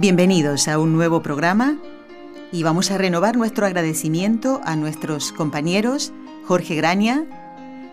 Bienvenidos 0.00 0.66
a 0.66 0.78
un 0.78 0.94
nuevo 0.94 1.20
programa 1.20 1.76
y 2.52 2.62
vamos 2.62 2.90
a 2.90 2.96
renovar 2.96 3.36
nuestro 3.36 3.66
agradecimiento 3.66 4.62
a 4.64 4.74
nuestros 4.74 5.30
compañeros 5.30 6.14
Jorge 6.46 6.74
Graña 6.74 7.26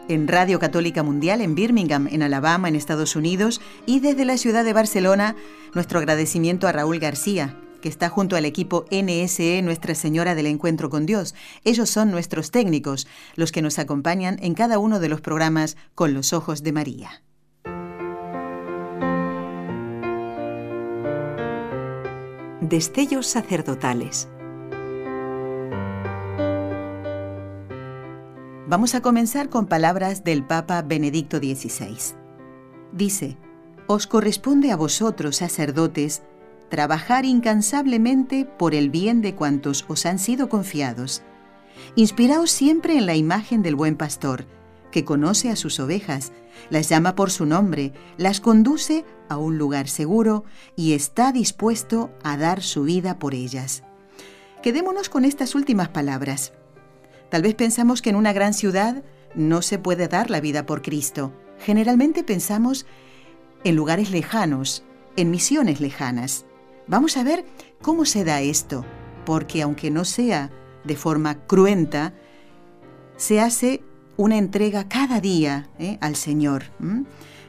en 0.07 0.29
Radio 0.29 0.57
Católica 0.57 1.03
Mundial 1.03 1.41
en 1.41 1.53
Birmingham, 1.53 2.07
en 2.09 2.23
Alabama, 2.23 2.69
en 2.69 2.77
Estados 2.77 3.17
Unidos, 3.17 3.59
y 3.85 3.99
desde 3.99 4.23
la 4.23 4.37
ciudad 4.37 4.63
de 4.63 4.71
Barcelona, 4.71 5.35
nuestro 5.73 5.99
agradecimiento 5.99 6.69
a 6.69 6.71
Raúl 6.71 6.99
García, 6.99 7.59
que 7.81 7.89
está 7.89 8.07
junto 8.07 8.37
al 8.37 8.45
equipo 8.45 8.85
NSE 8.89 9.61
Nuestra 9.61 9.93
Señora 9.93 10.33
del 10.33 10.45
Encuentro 10.45 10.89
con 10.89 11.05
Dios. 11.05 11.35
Ellos 11.65 11.89
son 11.89 12.09
nuestros 12.09 12.51
técnicos, 12.51 13.05
los 13.35 13.51
que 13.51 13.61
nos 13.61 13.79
acompañan 13.79 14.39
en 14.41 14.53
cada 14.53 14.79
uno 14.79 15.01
de 15.01 15.09
los 15.09 15.19
programas 15.19 15.75
con 15.93 16.13
los 16.13 16.31
ojos 16.31 16.63
de 16.63 16.71
María. 16.71 17.21
Destellos 22.69 23.27
sacerdotales. 23.27 24.27
Vamos 28.67 28.93
a 28.93 29.01
comenzar 29.01 29.47
con 29.47 29.67
palabras 29.67 30.25
del 30.25 30.43
Papa 30.43 30.81
Benedicto 30.81 31.37
XVI. 31.37 32.17
Dice, 32.91 33.37
Os 33.87 34.05
corresponde 34.05 34.73
a 34.73 34.75
vosotros, 34.75 35.37
sacerdotes, 35.37 36.23
trabajar 36.67 37.23
incansablemente 37.23 38.43
por 38.43 38.75
el 38.75 38.89
bien 38.89 39.21
de 39.21 39.33
cuantos 39.33 39.85
os 39.87 40.05
han 40.05 40.19
sido 40.19 40.49
confiados. 40.49 41.23
Inspiraos 41.95 42.51
siempre 42.51 42.97
en 42.97 43.05
la 43.05 43.15
imagen 43.15 43.61
del 43.61 43.77
buen 43.77 43.95
pastor, 43.95 44.45
que 44.97 45.05
conoce 45.05 45.51
a 45.51 45.55
sus 45.55 45.79
ovejas, 45.79 46.31
las 46.71 46.89
llama 46.89 47.13
por 47.13 47.29
su 47.29 47.45
nombre, 47.45 47.93
las 48.17 48.41
conduce 48.41 49.05
a 49.29 49.37
un 49.37 49.59
lugar 49.59 49.87
seguro 49.87 50.43
y 50.75 50.93
está 50.93 51.31
dispuesto 51.31 52.09
a 52.23 52.35
dar 52.35 52.63
su 52.63 52.81
vida 52.81 53.19
por 53.19 53.35
ellas. 53.35 53.83
Quedémonos 54.63 55.09
con 55.09 55.23
estas 55.23 55.53
últimas 55.53 55.89
palabras. 55.89 56.51
Tal 57.29 57.43
vez 57.43 57.53
pensamos 57.53 58.01
que 58.01 58.09
en 58.09 58.15
una 58.15 58.33
gran 58.33 58.55
ciudad 58.55 59.03
no 59.35 59.61
se 59.61 59.77
puede 59.77 60.07
dar 60.07 60.31
la 60.31 60.41
vida 60.41 60.65
por 60.65 60.81
Cristo. 60.81 61.31
Generalmente 61.59 62.23
pensamos 62.23 62.87
en 63.63 63.75
lugares 63.75 64.09
lejanos, 64.09 64.83
en 65.15 65.29
misiones 65.29 65.79
lejanas. 65.79 66.47
Vamos 66.87 67.17
a 67.17 67.23
ver 67.23 67.45
cómo 67.83 68.03
se 68.05 68.23
da 68.23 68.41
esto, 68.41 68.83
porque 69.27 69.61
aunque 69.61 69.91
no 69.91 70.05
sea 70.05 70.49
de 70.85 70.95
forma 70.95 71.45
cruenta, 71.45 72.15
se 73.15 73.39
hace 73.39 73.83
una 74.17 74.37
entrega 74.37 74.89
cada 74.89 75.21
día 75.21 75.69
¿eh? 75.79 75.97
al 76.01 76.15
Señor. 76.15 76.65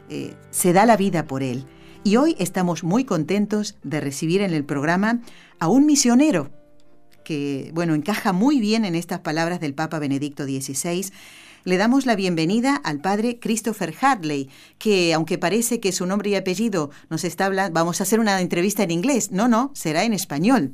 Eh, 0.08 0.34
se 0.50 0.72
da 0.72 0.86
la 0.86 0.96
vida 0.96 1.26
por 1.26 1.42
Él. 1.42 1.66
Y 2.04 2.16
hoy 2.16 2.36
estamos 2.38 2.84
muy 2.84 3.04
contentos 3.04 3.76
de 3.82 4.00
recibir 4.00 4.40
en 4.42 4.54
el 4.54 4.64
programa 4.64 5.20
a 5.58 5.68
un 5.68 5.84
misionero 5.86 6.50
que, 7.24 7.70
bueno, 7.74 7.94
encaja 7.94 8.32
muy 8.32 8.60
bien 8.60 8.84
en 8.84 8.94
estas 8.94 9.20
palabras 9.20 9.60
del 9.60 9.74
Papa 9.74 9.98
Benedicto 9.98 10.44
XVI 10.44 11.10
le 11.68 11.76
damos 11.76 12.06
la 12.06 12.16
bienvenida 12.16 12.76
al 12.76 12.98
padre 13.02 13.38
Christopher 13.38 13.92
Hartley, 14.00 14.48
que 14.78 15.12
aunque 15.12 15.36
parece 15.36 15.80
que 15.80 15.92
su 15.92 16.06
nombre 16.06 16.30
y 16.30 16.34
apellido 16.34 16.90
nos 17.10 17.24
está 17.24 17.44
hablando, 17.44 17.74
vamos 17.74 18.00
a 18.00 18.04
hacer 18.04 18.20
una 18.20 18.40
entrevista 18.40 18.84
en 18.84 18.90
inglés. 18.90 19.32
No, 19.32 19.48
no, 19.48 19.70
será 19.74 20.04
en 20.04 20.14
español. 20.14 20.72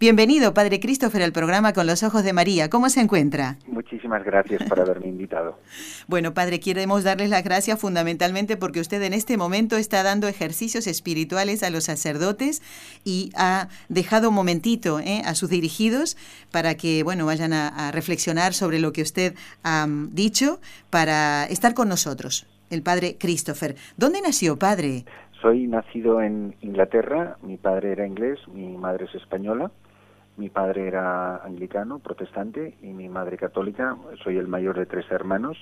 Bienvenido, 0.00 0.54
padre 0.54 0.80
Christopher, 0.80 1.22
al 1.22 1.32
programa 1.32 1.74
Con 1.74 1.86
los 1.86 2.02
Ojos 2.02 2.24
de 2.24 2.32
María. 2.32 2.70
¿Cómo 2.70 2.88
se 2.88 3.00
encuentra? 3.00 3.58
Muchísimas 3.66 4.24
gracias 4.24 4.62
por 4.62 4.80
haberme 4.80 5.08
invitado. 5.08 5.58
bueno, 6.08 6.32
padre, 6.32 6.60
queremos 6.60 7.04
darles 7.04 7.28
las 7.28 7.44
gracias 7.44 7.78
fundamentalmente 7.78 8.56
porque 8.56 8.80
usted 8.80 9.02
en 9.02 9.12
este 9.12 9.36
momento 9.36 9.76
está 9.76 10.02
dando 10.02 10.28
ejercicios 10.28 10.86
espirituales 10.86 11.62
a 11.62 11.68
los 11.68 11.84
sacerdotes 11.84 12.62
y 13.04 13.32
ha 13.36 13.68
dejado 13.90 14.30
un 14.30 14.34
momentito 14.34 14.98
¿eh? 14.98 15.20
a 15.26 15.34
sus 15.34 15.50
dirigidos 15.50 16.16
para 16.50 16.74
que, 16.74 17.02
bueno, 17.02 17.26
vayan 17.26 17.52
a, 17.52 17.90
reflexionar 17.92 18.54
sobre 18.54 18.78
lo 18.78 18.92
que 18.92 19.02
usted 19.02 19.34
ha 19.62 19.86
dicho 19.88 20.21
para 20.90 21.44
estar 21.46 21.74
con 21.74 21.88
nosotros, 21.88 22.46
el 22.70 22.82
padre 22.82 23.16
Christopher. 23.18 23.74
¿Dónde 23.96 24.20
nació, 24.22 24.56
padre? 24.56 25.04
Soy 25.40 25.66
nacido 25.66 26.22
en 26.22 26.54
Inglaterra, 26.60 27.36
mi 27.42 27.56
padre 27.56 27.92
era 27.92 28.06
inglés, 28.06 28.38
mi 28.46 28.76
madre 28.76 29.06
es 29.06 29.14
española, 29.16 29.72
mi 30.36 30.48
padre 30.48 30.86
era 30.86 31.38
anglicano, 31.38 31.98
protestante, 31.98 32.74
y 32.82 32.92
mi 32.92 33.08
madre 33.08 33.36
católica. 33.36 33.96
Soy 34.22 34.36
el 34.36 34.46
mayor 34.46 34.78
de 34.78 34.86
tres 34.86 35.10
hermanos 35.10 35.56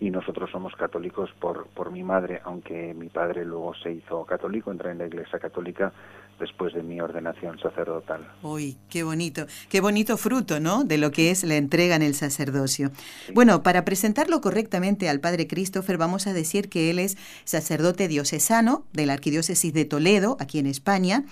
y 0.00 0.10
nosotros 0.10 0.50
somos 0.50 0.74
católicos 0.76 1.30
por, 1.38 1.66
por 1.66 1.90
mi 1.90 2.02
madre, 2.02 2.40
aunque 2.44 2.94
mi 2.94 3.08
padre 3.10 3.44
luego 3.44 3.74
se 3.74 3.92
hizo 3.92 4.24
católico, 4.24 4.72
entró 4.72 4.90
en 4.90 4.98
la 4.98 5.06
Iglesia 5.06 5.38
Católica 5.38 5.92
después 6.40 6.74
de 6.74 6.82
mi 6.82 7.00
ordenación 7.00 7.58
sacerdotal. 7.60 8.26
Uy, 8.42 8.76
qué 8.88 9.02
bonito, 9.02 9.46
qué 9.68 9.80
bonito 9.80 10.16
fruto, 10.16 10.58
¿no? 10.58 10.82
De 10.82 10.98
lo 10.98 11.12
que 11.12 11.30
es 11.30 11.44
la 11.44 11.56
entrega 11.56 11.94
en 11.94 12.02
el 12.02 12.14
sacerdocio. 12.14 12.90
Bueno, 13.34 13.62
para 13.62 13.84
presentarlo 13.84 14.40
correctamente 14.40 15.08
al 15.08 15.20
padre 15.20 15.46
Christopher, 15.46 15.98
vamos 15.98 16.26
a 16.26 16.32
decir 16.32 16.68
que 16.68 16.90
él 16.90 16.98
es 16.98 17.16
sacerdote 17.44 18.08
diocesano 18.08 18.84
de 18.92 19.06
la 19.06 19.12
Arquidiócesis 19.12 19.72
de 19.72 19.84
Toledo, 19.84 20.36
aquí 20.40 20.58
en 20.58 20.66
España. 20.66 21.24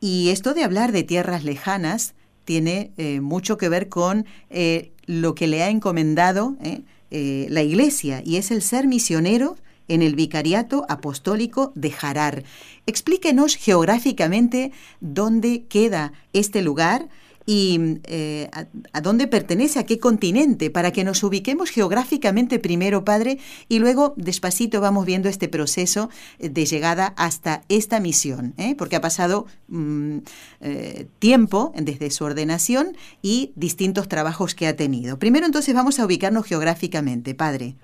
Y 0.00 0.28
esto 0.28 0.54
de 0.54 0.62
hablar 0.64 0.92
de 0.92 1.02
tierras 1.02 1.42
lejanas 1.42 2.14
tiene 2.44 2.92
eh, 2.96 3.20
mucho 3.20 3.56
que 3.58 3.68
ver 3.68 3.88
con 3.88 4.26
eh, 4.50 4.92
lo 5.06 5.34
que 5.34 5.46
le 5.46 5.62
ha 5.62 5.70
encomendado. 5.70 6.56
¿eh? 6.62 6.82
Eh, 7.12 7.48
la 7.50 7.62
iglesia 7.62 8.22
y 8.24 8.36
es 8.36 8.52
el 8.52 8.62
ser 8.62 8.86
misionero 8.86 9.56
en 9.90 10.02
el 10.02 10.14
Vicariato 10.14 10.86
Apostólico 10.88 11.72
de 11.74 11.90
Jarar. 11.90 12.44
Explíquenos 12.86 13.56
geográficamente 13.56 14.72
dónde 15.00 15.64
queda 15.68 16.12
este 16.32 16.62
lugar 16.62 17.08
y 17.46 17.98
eh, 18.04 18.48
a, 18.92 19.00
dónde 19.00 19.26
pertenece, 19.26 19.80
a 19.80 19.84
qué 19.84 19.98
continente, 19.98 20.70
para 20.70 20.92
que 20.92 21.02
nos 21.02 21.24
ubiquemos 21.24 21.70
geográficamente 21.70 22.60
primero, 22.60 23.04
Padre, 23.04 23.38
y 23.68 23.80
luego 23.80 24.14
despacito 24.16 24.80
vamos 24.80 25.04
viendo 25.04 25.28
este 25.28 25.48
proceso 25.48 26.10
de 26.38 26.64
llegada 26.64 27.12
hasta 27.16 27.62
esta 27.68 27.98
misión, 27.98 28.54
¿eh? 28.56 28.76
porque 28.76 28.94
ha 28.94 29.00
pasado 29.00 29.46
mm, 29.66 30.18
eh, 30.60 31.08
tiempo 31.18 31.72
desde 31.74 32.12
su 32.12 32.24
ordenación 32.24 32.96
y 33.20 33.52
distintos 33.56 34.06
trabajos 34.06 34.54
que 34.54 34.68
ha 34.68 34.76
tenido. 34.76 35.18
Primero 35.18 35.46
entonces 35.46 35.74
vamos 35.74 35.98
a 35.98 36.04
ubicarnos 36.04 36.46
geográficamente, 36.46 37.34
Padre. 37.34 37.74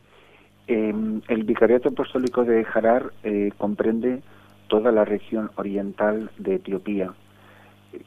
Em, 0.69 1.21
el 1.29 1.45
Vicariato 1.45 1.91
Apostólico 1.91 2.45
de 2.45 2.65
Jarar 2.65 3.13
comprende 3.57 4.23
toda 4.69 4.91
la 4.93 5.05
región 5.05 5.51
oriental 5.57 6.31
de 6.39 6.57
Etiopía, 6.57 7.13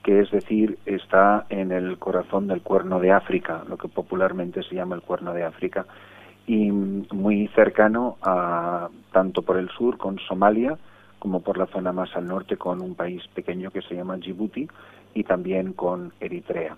que 0.03 0.19
es 0.19 0.31
decir, 0.31 0.77
está 0.85 1.45
en 1.49 1.71
el 1.71 1.97
corazón 1.97 2.47
del 2.47 2.61
cuerno 2.61 2.99
de 2.99 3.11
África, 3.11 3.63
lo 3.67 3.77
que 3.77 3.87
popularmente 3.87 4.63
se 4.63 4.75
llama 4.75 4.95
el 4.95 5.01
cuerno 5.01 5.33
de 5.33 5.43
África, 5.43 5.85
y 6.47 6.71
muy 6.71 7.47
cercano 7.49 8.17
a, 8.21 8.89
tanto 9.11 9.41
por 9.41 9.57
el 9.57 9.69
sur 9.69 9.97
con 9.97 10.19
Somalia, 10.19 10.77
como 11.19 11.41
por 11.41 11.57
la 11.57 11.67
zona 11.67 11.91
más 11.91 12.15
al 12.15 12.27
norte 12.27 12.57
con 12.57 12.81
un 12.81 12.95
país 12.95 13.21
pequeño 13.33 13.71
que 13.71 13.81
se 13.81 13.95
llama 13.95 14.17
Djibouti 14.17 14.67
y 15.13 15.23
también 15.23 15.73
con 15.73 16.13
Eritrea. 16.19 16.77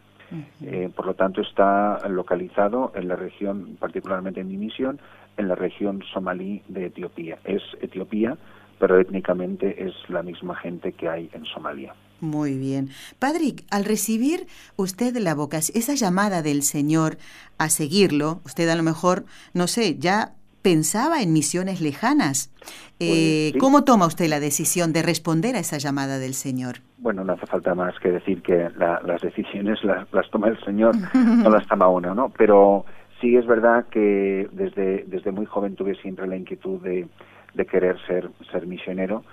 Eh, 0.61 0.89
por 0.95 1.05
lo 1.05 1.13
tanto, 1.13 1.41
está 1.41 1.99
localizado 2.07 2.91
en 2.95 3.07
la 3.07 3.15
región, 3.15 3.77
particularmente 3.79 4.41
en 4.41 4.47
mi 4.47 4.57
misión, 4.57 4.99
en 5.37 5.47
la 5.47 5.55
región 5.55 6.01
somalí 6.13 6.63
de 6.67 6.85
Etiopía. 6.85 7.39
Es 7.43 7.61
Etiopía, 7.81 8.37
pero 8.79 8.99
étnicamente 8.99 9.85
es 9.85 9.93
la 10.09 10.23
misma 10.23 10.55
gente 10.55 10.93
que 10.93 11.09
hay 11.09 11.29
en 11.33 11.45
Somalia. 11.45 11.93
Muy 12.21 12.57
bien. 12.57 12.89
Padre, 13.17 13.55
al 13.71 13.83
recibir 13.83 14.47
usted 14.75 15.17
la 15.17 15.33
vocación, 15.33 15.77
esa 15.77 15.95
llamada 15.95 16.41
del 16.41 16.61
Señor 16.61 17.17
a 17.57 17.69
seguirlo, 17.69 18.41
usted 18.45 18.69
a 18.69 18.75
lo 18.75 18.83
mejor, 18.83 19.25
no 19.53 19.67
sé, 19.67 19.97
ya 19.97 20.35
pensaba 20.61 21.21
en 21.21 21.33
misiones 21.33 21.81
lejanas. 21.81 22.53
Eh, 22.99 23.53
¿Cómo 23.59 23.83
toma 23.83 24.05
usted 24.05 24.27
la 24.27 24.39
decisión 24.39 24.93
de 24.93 25.01
responder 25.01 25.55
a 25.55 25.59
esa 25.59 25.77
llamada 25.77 26.19
del 26.19 26.33
Señor? 26.33 26.77
Bueno, 26.97 27.23
no 27.23 27.33
hace 27.33 27.47
falta 27.47 27.73
más 27.73 27.97
que 27.99 28.11
decir 28.11 28.41
que 28.43 28.69
las 28.77 29.21
decisiones 29.21 29.79
las, 29.83 30.29
toma 30.29 30.49
el 30.49 30.63
Señor, 30.63 30.95
no 31.15 31.49
las 31.49 31.67
toma 31.67 31.87
uno, 31.87 32.13
¿no? 32.13 32.31
Pero 32.37 32.85
sí 33.19 33.35
es 33.35 33.47
verdad 33.47 33.85
que 33.89 34.47
desde, 34.51 35.05
desde 35.07 35.31
muy 35.31 35.47
joven 35.47 35.75
tuve 35.75 35.95
siempre 35.95 36.27
la 36.27 36.35
inquietud 36.35 36.79
de, 36.81 37.07
de 37.55 37.65
querer 37.65 37.97
ser, 38.05 38.29
ser 38.51 38.67
misionero 38.67 39.23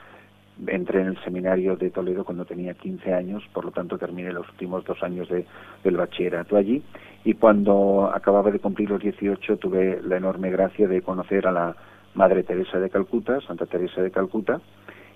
entré 0.66 1.00
en 1.00 1.08
el 1.08 1.24
seminario 1.24 1.76
de 1.76 1.90
Toledo 1.90 2.24
cuando 2.24 2.44
tenía 2.44 2.74
15 2.74 3.12
años, 3.12 3.44
por 3.52 3.64
lo 3.64 3.70
tanto 3.70 3.98
terminé 3.98 4.32
los 4.32 4.48
últimos 4.48 4.84
dos 4.84 5.02
años 5.02 5.28
de, 5.28 5.46
del 5.84 5.96
bachillerato 5.96 6.56
allí. 6.56 6.82
Y 7.24 7.34
cuando 7.34 8.10
acababa 8.12 8.50
de 8.50 8.58
cumplir 8.58 8.90
los 8.90 9.00
18 9.00 9.56
tuve 9.58 10.00
la 10.02 10.16
enorme 10.16 10.50
gracia 10.50 10.88
de 10.88 11.02
conocer 11.02 11.46
a 11.46 11.52
la 11.52 11.76
Madre 12.14 12.42
Teresa 12.42 12.78
de 12.78 12.90
Calcuta, 12.90 13.40
Santa 13.40 13.66
Teresa 13.66 14.02
de 14.02 14.10
Calcuta, 14.10 14.60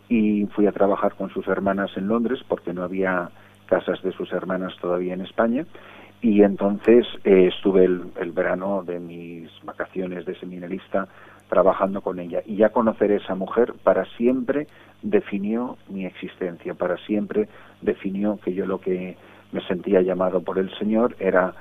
y 0.08 0.46
fui 0.46 0.66
a 0.66 0.72
trabajar 0.72 1.14
con 1.14 1.30
sus 1.30 1.46
hermanas 1.48 1.90
en 1.96 2.08
Londres 2.08 2.40
porque 2.46 2.72
no 2.72 2.82
había 2.82 3.30
casas 3.66 4.02
de 4.02 4.12
sus 4.12 4.32
hermanas 4.32 4.74
todavía 4.80 5.14
en 5.14 5.22
España. 5.22 5.64
Y 6.20 6.42
entonces 6.42 7.06
eh, 7.24 7.48
estuve 7.52 7.84
el, 7.84 8.02
el, 8.20 8.30
verano 8.30 8.84
de 8.84 9.00
mis 9.00 9.50
vacaciones 9.64 10.24
de 10.24 10.38
seminarista 10.38 11.08
trabajando 11.52 12.00
con 12.00 12.18
ella 12.18 12.40
y 12.46 12.56
ya 12.56 12.70
conocer 12.70 13.12
a 13.12 13.16
esa 13.16 13.34
mujer 13.34 13.74
para 13.84 14.06
siempre 14.16 14.68
definió 15.02 15.76
mi 15.86 16.06
existencia, 16.06 16.72
para 16.72 16.96
siempre 17.04 17.46
definió 17.82 18.38
que 18.42 18.54
yo 18.54 18.64
lo 18.64 18.80
que 18.80 19.18
me 19.52 19.60
sentía 19.66 20.00
llamado 20.00 20.40
por 20.40 20.58
el 20.58 20.74
Señor 20.78 21.14
era 21.18 21.54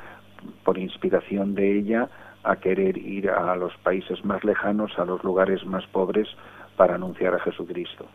por 0.64 0.78
inspiración 0.78 1.56
de 1.56 1.78
ella 1.78 2.10
a 2.42 2.56
querer 2.56 2.98
ir 2.98 3.30
a 3.30 3.54
los 3.58 3.76
países 3.84 4.24
más 4.24 4.46
lejanos, 4.46 4.98
a 4.98 5.04
los 5.04 5.26
lugares 5.26 5.66
más 5.66 5.86
pobres 5.88 6.30
para 6.78 6.96
anunciar 6.96 7.36
a 7.36 7.40
Jesucristo. 7.40 8.06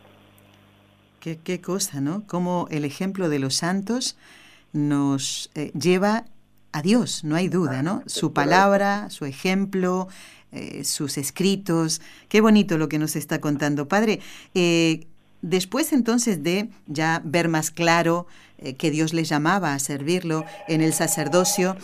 Qué, 1.19 1.37
qué 1.43 1.61
cosa, 1.61 2.01
¿no? 2.01 2.23
Como 2.25 2.67
el 2.71 2.85
ejemplo 2.85 3.29
de 3.29 3.37
los 3.37 3.53
santos 3.53 4.17
nos 4.73 5.51
eh, 5.53 5.71
lleva 5.79 6.25
a 6.71 6.81
Dios, 6.81 7.23
no 7.23 7.35
hay 7.35 7.49
duda, 7.49 7.83
¿no? 7.83 8.01
Su 8.07 8.33
palabra, 8.33 9.09
su 9.09 9.25
ejemplo, 9.25 10.07
eh, 10.51 10.83
sus 10.85 11.17
escritos. 11.17 12.01
Qué 12.29 12.39
bonito 12.39 12.77
lo 12.77 12.87
que 12.87 12.99
nos 12.99 13.15
está 13.15 13.41
contando. 13.41 13.87
Padre, 13.87 14.19
eh, 14.55 15.07
después 15.41 15.91
entonces 15.91 16.43
de 16.43 16.69
ya 16.85 17.21
ver 17.25 17.49
más 17.49 17.69
claro 17.69 18.27
eh, 18.57 18.75
que 18.75 18.89
Dios 18.89 19.13
le 19.13 19.25
llamaba 19.25 19.73
a 19.73 19.79
servirlo 19.79 20.45
en 20.67 20.81
el 20.81 20.93
sacerdocio, 20.93 21.75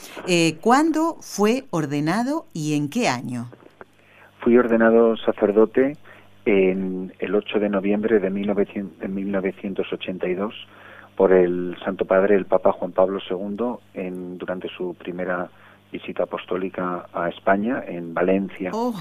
¿cuándo 0.62 1.18
fue 1.22 1.66
ordenado 1.72 2.46
y 2.54 2.76
en 2.76 2.90
qué 2.90 3.10
año? 3.10 3.50
Fui 4.40 4.58
ordenado 4.58 5.18
sacerdote 5.18 5.98
en 6.46 7.14
el 7.20 7.36
8 7.36 7.60
de 7.60 7.70
noviembre 7.70 8.20
de, 8.20 8.30
1982 8.30 10.54
por 11.16 11.32
el 11.32 11.78
Santo 11.84 12.06
Padre, 12.06 12.36
el 12.36 12.46
Papa 12.46 12.72
Juan 12.72 12.92
Pablo 12.92 13.20
II, 13.30 13.76
en, 13.94 14.38
durante 14.38 14.68
su 14.70 14.96
primera 14.96 15.50
visita 15.94 16.24
apostólica 16.24 17.06
a 17.14 17.30
España, 17.30 17.84
en 17.88 18.14
Valencia. 18.14 18.72
Oh. 18.74 18.94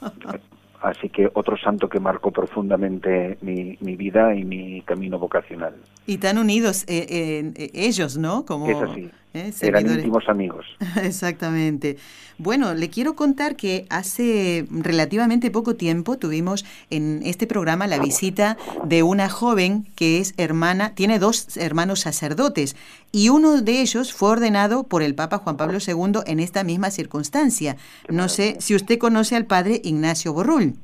Así 0.82 1.08
que 1.10 1.30
otro 1.34 1.56
santo 1.56 1.88
que 1.88 2.00
marcó 2.00 2.32
profundamente 2.32 3.38
mi, 3.40 3.78
mi 3.80 3.94
vida 3.94 4.34
y 4.34 4.42
mi 4.44 4.82
camino 4.82 5.16
vocacional. 5.16 5.74
Y 6.06 6.18
tan 6.18 6.38
unidos 6.38 6.82
eh, 6.88 7.52
eh, 7.54 7.70
ellos, 7.72 8.18
¿no? 8.18 8.44
Como, 8.44 8.68
es 8.68 8.90
así. 8.90 9.08
¿Eh? 9.34 9.52
Eran 9.60 9.90
íntimos 9.90 10.28
amigos. 10.28 10.66
Exactamente. 11.02 11.96
Bueno, 12.38 12.74
le 12.74 12.90
quiero 12.90 13.14
contar 13.14 13.56
que 13.56 13.86
hace 13.90 14.66
relativamente 14.70 15.50
poco 15.50 15.76
tiempo 15.76 16.18
tuvimos 16.18 16.64
en 16.90 17.20
este 17.24 17.46
programa 17.46 17.86
la 17.86 17.98
visita 17.98 18.56
de 18.84 19.02
una 19.02 19.28
joven 19.28 19.86
que 19.94 20.18
es 20.18 20.34
hermana, 20.38 20.94
tiene 20.94 21.18
dos 21.18 21.56
hermanos 21.56 22.00
sacerdotes 22.00 22.74
y 23.12 23.28
uno 23.28 23.60
de 23.60 23.80
ellos 23.80 24.12
fue 24.12 24.30
ordenado 24.30 24.84
por 24.84 25.02
el 25.02 25.14
Papa 25.14 25.38
Juan 25.38 25.56
Pablo 25.56 25.78
II 25.86 26.20
en 26.26 26.40
esta 26.40 26.64
misma 26.64 26.90
circunstancia. 26.90 27.76
No 28.08 28.28
sé 28.28 28.56
si 28.60 28.74
usted 28.74 28.98
conoce 28.98 29.36
al 29.36 29.46
padre 29.46 29.80
Ignacio 29.84 30.32
Borrul. 30.32 30.74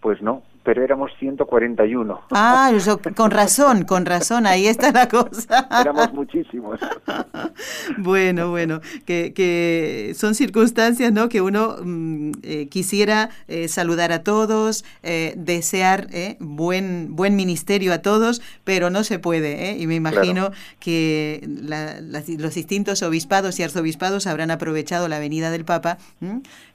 Pues 0.00 0.20
no, 0.22 0.42
pero 0.62 0.84
éramos 0.84 1.10
141. 1.18 2.20
Ah, 2.32 2.70
con 3.16 3.30
razón, 3.30 3.84
con 3.84 4.04
razón, 4.04 4.46
ahí 4.46 4.66
está 4.66 4.92
la 4.92 5.08
cosa. 5.08 5.68
éramos 5.80 6.12
muchísimos. 6.12 6.78
bueno, 7.98 8.50
bueno, 8.50 8.80
que, 9.06 9.32
que, 9.32 10.12
son 10.16 10.34
circunstancias, 10.34 11.12
¿no? 11.12 11.28
Que 11.28 11.40
uno 11.40 11.76
mm, 11.82 12.32
eh, 12.42 12.68
quisiera 12.68 13.30
eh, 13.48 13.68
saludar 13.68 14.12
a 14.12 14.22
todos, 14.22 14.84
eh, 15.02 15.32
desear 15.36 16.08
buen, 16.40 17.16
buen 17.16 17.36
ministerio 17.36 17.92
a 17.92 17.98
todos, 17.98 18.42
pero 18.64 18.90
no 18.90 19.02
se 19.04 19.18
puede, 19.18 19.78
Y 19.78 19.86
me 19.86 19.94
imagino 19.94 20.50
que 20.78 21.40
los 22.38 22.54
distintos 22.54 23.02
obispados 23.02 23.58
y 23.58 23.62
arzobispados 23.62 24.26
habrán 24.26 24.50
aprovechado 24.50 25.08
la 25.08 25.18
venida 25.18 25.50
del 25.50 25.64
Papa, 25.64 25.98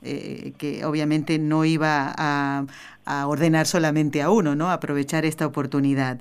que 0.02 0.82
obviamente 0.86 1.38
no 1.40 1.66
iba 1.66 2.14
a 2.18 2.66
a 3.06 3.28
ordenar 3.28 3.66
solamente 3.66 4.22
a 4.22 4.30
uno, 4.30 4.56
¿no? 4.56 4.70
Aprovechar 4.72 5.26
esta 5.26 5.46
oportunidad. 5.46 6.20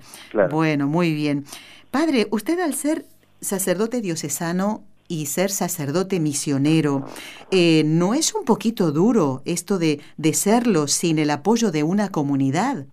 Bueno, 0.50 0.86
muy 0.86 1.14
bien. 1.14 1.44
Padre, 1.90 2.26
usted 2.30 2.60
al 2.60 2.74
ser 2.74 3.04
sacerdote 3.40 4.00
diocesano 4.00 4.82
y 5.08 5.26
ser 5.26 5.50
sacerdote 5.50 6.18
misionero, 6.18 7.04
eh, 7.50 7.82
¿no 7.84 8.14
es 8.14 8.34
un 8.34 8.44
poquito 8.44 8.90
duro 8.90 9.42
esto 9.44 9.78
de, 9.78 10.00
de 10.16 10.32
serlo 10.32 10.86
sin 10.86 11.18
el 11.18 11.30
apoyo 11.30 11.70
de 11.70 11.82
una 11.82 12.08
comunidad? 12.08 12.86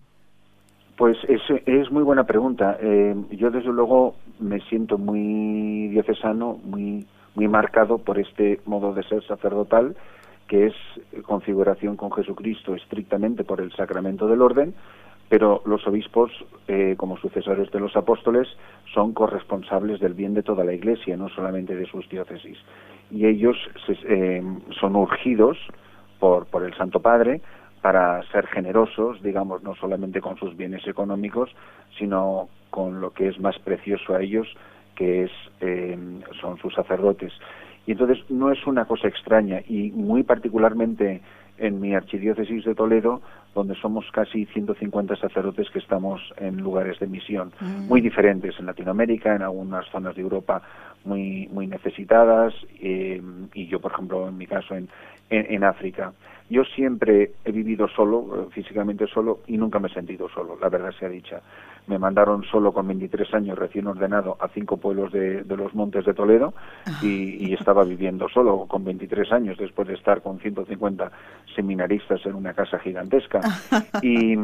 Pues 0.96 1.16
es, 1.28 1.40
es 1.66 1.90
muy 1.90 2.02
buena 2.02 2.24
pregunta. 2.24 2.76
Eh, 2.80 3.16
yo 3.30 3.50
desde 3.50 3.72
luego 3.72 4.14
me 4.38 4.60
siento 4.68 4.98
muy 4.98 5.88
diocesano, 5.88 6.60
muy, 6.64 7.06
muy 7.34 7.48
marcado 7.48 7.98
por 7.98 8.18
este 8.18 8.60
modo 8.66 8.94
de 8.94 9.02
ser 9.04 9.26
sacerdotal 9.26 9.96
que 10.46 10.66
es 10.66 10.74
configuración 11.24 11.96
con 11.96 12.12
Jesucristo 12.12 12.74
estrictamente 12.74 13.44
por 13.44 13.60
el 13.60 13.72
sacramento 13.72 14.26
del 14.26 14.42
orden, 14.42 14.74
pero 15.28 15.62
los 15.64 15.86
obispos, 15.86 16.30
eh, 16.68 16.94
como 16.98 17.16
sucesores 17.16 17.70
de 17.70 17.80
los 17.80 17.96
apóstoles, 17.96 18.48
son 18.92 19.14
corresponsables 19.14 19.98
del 19.98 20.12
bien 20.12 20.34
de 20.34 20.42
toda 20.42 20.62
la 20.62 20.74
Iglesia, 20.74 21.16
no 21.16 21.30
solamente 21.30 21.74
de 21.74 21.86
sus 21.86 22.06
diócesis. 22.10 22.58
Y 23.10 23.26
ellos 23.26 23.56
eh, 23.88 24.42
son 24.78 24.96
urgidos 24.96 25.56
por, 26.18 26.46
por 26.46 26.64
el 26.64 26.74
Santo 26.74 27.00
Padre 27.00 27.40
para 27.80 28.22
ser 28.30 28.46
generosos, 28.46 29.22
digamos, 29.22 29.62
no 29.62 29.74
solamente 29.74 30.20
con 30.20 30.36
sus 30.36 30.56
bienes 30.56 30.86
económicos, 30.86 31.50
sino 31.98 32.48
con 32.70 33.00
lo 33.00 33.12
que 33.12 33.28
es 33.28 33.40
más 33.40 33.58
precioso 33.58 34.14
a 34.14 34.22
ellos, 34.22 34.46
que 34.94 35.24
es, 35.24 35.30
eh, 35.60 35.98
son 36.40 36.58
sus 36.58 36.74
sacerdotes. 36.74 37.32
Y 37.86 37.92
entonces 37.92 38.18
no 38.28 38.52
es 38.52 38.66
una 38.66 38.84
cosa 38.84 39.08
extraña 39.08 39.60
y 39.66 39.90
muy 39.90 40.22
particularmente 40.22 41.20
en 41.58 41.80
mi 41.80 41.94
archidiócesis 41.94 42.64
de 42.64 42.74
Toledo, 42.74 43.20
donde 43.54 43.74
somos 43.76 44.06
casi 44.12 44.46
150 44.46 45.16
sacerdotes 45.16 45.68
que 45.70 45.78
estamos 45.78 46.20
en 46.38 46.58
lugares 46.58 46.98
de 46.98 47.06
misión 47.06 47.52
mm. 47.60 47.86
muy 47.86 48.00
diferentes 48.00 48.58
en 48.58 48.66
Latinoamérica, 48.66 49.34
en 49.36 49.42
algunas 49.42 49.86
zonas 49.90 50.16
de 50.16 50.22
Europa 50.22 50.62
muy 51.04 51.48
muy 51.52 51.66
necesitadas 51.66 52.54
eh, 52.80 53.20
y 53.54 53.66
yo, 53.66 53.80
por 53.80 53.92
ejemplo, 53.92 54.28
en 54.28 54.38
mi 54.38 54.46
caso 54.46 54.74
en, 54.74 54.88
en, 55.30 55.64
África. 55.64 56.12
Yo 56.52 56.64
siempre 56.64 57.32
he 57.46 57.50
vivido 57.50 57.88
solo, 57.88 58.50
físicamente 58.52 59.06
solo, 59.06 59.38
y 59.46 59.56
nunca 59.56 59.78
me 59.78 59.88
he 59.88 59.94
sentido 59.94 60.28
solo, 60.28 60.58
la 60.60 60.68
verdad 60.68 60.92
sea 60.98 61.08
dicha. 61.08 61.40
Me 61.86 61.98
mandaron 61.98 62.44
solo 62.44 62.72
con 62.72 62.86
23 62.86 63.32
años 63.32 63.58
recién 63.58 63.86
ordenado 63.86 64.36
a 64.38 64.48
cinco 64.48 64.76
pueblos 64.76 65.10
de, 65.12 65.44
los 65.48 65.74
montes 65.74 66.04
de 66.04 66.12
Toledo 66.12 66.52
y, 67.00 67.54
estaba 67.54 67.84
viviendo 67.84 68.28
solo 68.28 68.66
con 68.68 68.84
23 68.84 69.32
años 69.32 69.56
después 69.58 69.88
de 69.88 69.94
estar 69.94 70.20
con 70.20 70.38
150 70.40 71.10
seminaristas 71.56 72.24
en 72.26 72.34
una 72.34 72.52
casa 72.52 72.78
gigantesca. 72.78 73.40
Y, 74.02 74.34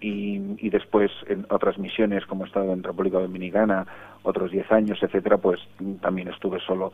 y, 0.00 0.70
después 0.70 1.10
en 1.26 1.44
otras 1.50 1.78
misiones 1.78 2.24
como 2.26 2.44
he 2.44 2.46
estado 2.46 2.72
en 2.72 2.82
República 2.82 3.18
Dominicana 3.18 3.86
otros 4.22 4.50
10 4.50 4.70
años 4.70 4.98
etcétera 5.02 5.38
pues 5.38 5.60
también 6.00 6.28
estuve 6.28 6.60
solo. 6.60 6.92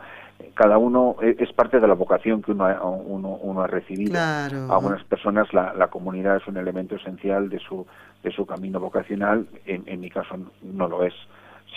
Cada 0.54 0.78
uno 0.78 1.16
e, 1.20 1.36
es 1.38 1.52
parte 1.52 1.78
de 1.78 1.86
la 1.86 1.94
vocación 1.94 2.42
que 2.42 2.52
uno 2.52 2.64
ha, 2.64 2.82
uno, 2.82 3.62
ha 3.62 3.66
recibido 3.66 4.12
algunas 4.70 5.04
personas 5.04 5.52
la, 5.52 5.74
la 5.74 5.88
comunidad 5.88 6.36
es 6.36 6.46
un 6.46 6.56
elemento 6.56 6.96
esencial 6.96 7.48
de 7.48 7.58
su 7.58 7.86
de 8.26 8.32
su 8.32 8.44
camino 8.44 8.80
vocacional, 8.80 9.46
en, 9.66 10.00
mi 10.00 10.10
caso 10.10 10.36
no 10.60 10.88
lo 10.88 11.04
es, 11.04 11.14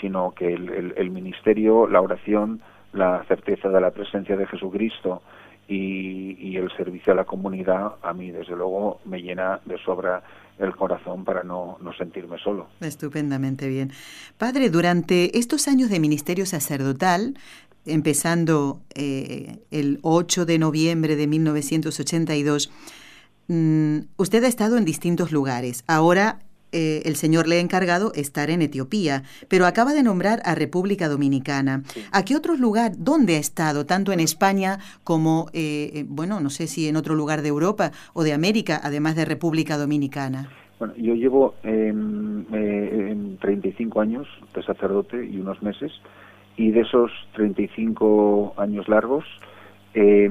sino 0.02 0.32
que 0.32 0.52
el, 0.52 1.12
ministerio, 1.12 1.88
la 1.88 2.02
oración, 2.02 2.60
la 2.92 3.24
certeza 3.28 3.70
de 3.70 3.80
la 3.80 3.92
presencia 3.92 4.36
de 4.36 4.48
Jesucristo 4.48 5.22
y, 5.68 6.58
el 6.58 6.72
servicio 6.76 7.14
a 7.14 7.16
la 7.16 7.26
comunidad, 7.26 7.94
a 8.02 8.14
mí 8.14 8.32
desde 8.32 8.56
luego 8.56 9.00
me 9.06 9.22
llena 9.22 9.60
de 9.66 9.78
sobra 9.78 10.24
el 10.58 10.76
corazón 10.76 11.24
para 11.24 11.44
no, 11.44 11.78
no, 11.82 11.94
sentirme 11.94 12.40
solo. 12.40 12.68
Estupendamente 12.82 13.70
bien. 13.70 13.92
Padre, 14.38 14.72
durante 14.72 15.38
estos 15.38 15.68
años 15.68 15.90
de 15.92 16.00
ministerio 16.00 16.48
sacerdotal, 16.48 17.36
empezando 17.86 18.82
eh, 18.96 19.60
el 19.72 20.00
8 20.02 20.46
de 20.46 20.60
noviembre 20.60 21.16
de 21.16 21.28
1982, 21.28 22.72
Mm, 23.50 24.02
usted 24.18 24.44
ha 24.44 24.48
estado 24.48 24.78
en 24.78 24.86
distintos 24.86 25.32
lugares. 25.32 25.84
Ahora 25.88 26.38
eh, 26.72 27.02
el 27.06 27.16
Señor 27.16 27.48
le 27.48 27.58
ha 27.58 27.60
encargado 27.60 28.14
estar 28.14 28.52
en 28.52 28.62
Etiopía, 28.62 29.24
pero 29.48 29.66
acaba 29.66 29.94
de 29.94 30.04
nombrar 30.04 30.40
a 30.46 30.54
República 30.54 31.10
Dominicana. 31.10 31.82
¿A 32.12 32.24
qué 32.24 32.36
otro 32.36 32.56
lugar, 32.56 32.92
dónde 33.00 33.38
ha 33.38 33.40
estado, 33.40 33.88
tanto 33.88 34.12
en 34.12 34.20
España 34.20 34.78
como, 35.04 35.48
eh, 35.54 35.90
eh, 35.96 36.06
bueno, 36.08 36.40
no 36.40 36.52
sé 36.52 36.68
si 36.68 36.88
en 36.88 36.96
otro 36.96 37.16
lugar 37.16 37.42
de 37.42 37.48
Europa 37.48 37.92
o 38.14 38.24
de 38.24 38.34
América, 38.34 38.80
además 38.84 39.16
de 39.16 39.26
República 39.26 39.80
Dominicana? 39.80 40.48
Bueno, 40.78 40.94
yo 40.96 41.16
llevo 41.16 41.56
eh, 41.64 41.92
35 43.42 44.00
años 44.00 44.28
de 44.54 44.64
sacerdote 44.64 45.26
y 45.26 45.40
unos 45.40 45.62
meses, 45.64 45.92
y 46.60 46.72
de 46.72 46.82
esos 46.82 47.10
35 47.36 48.56
años 48.58 48.90
largos, 48.90 49.24
eh, 49.94 50.30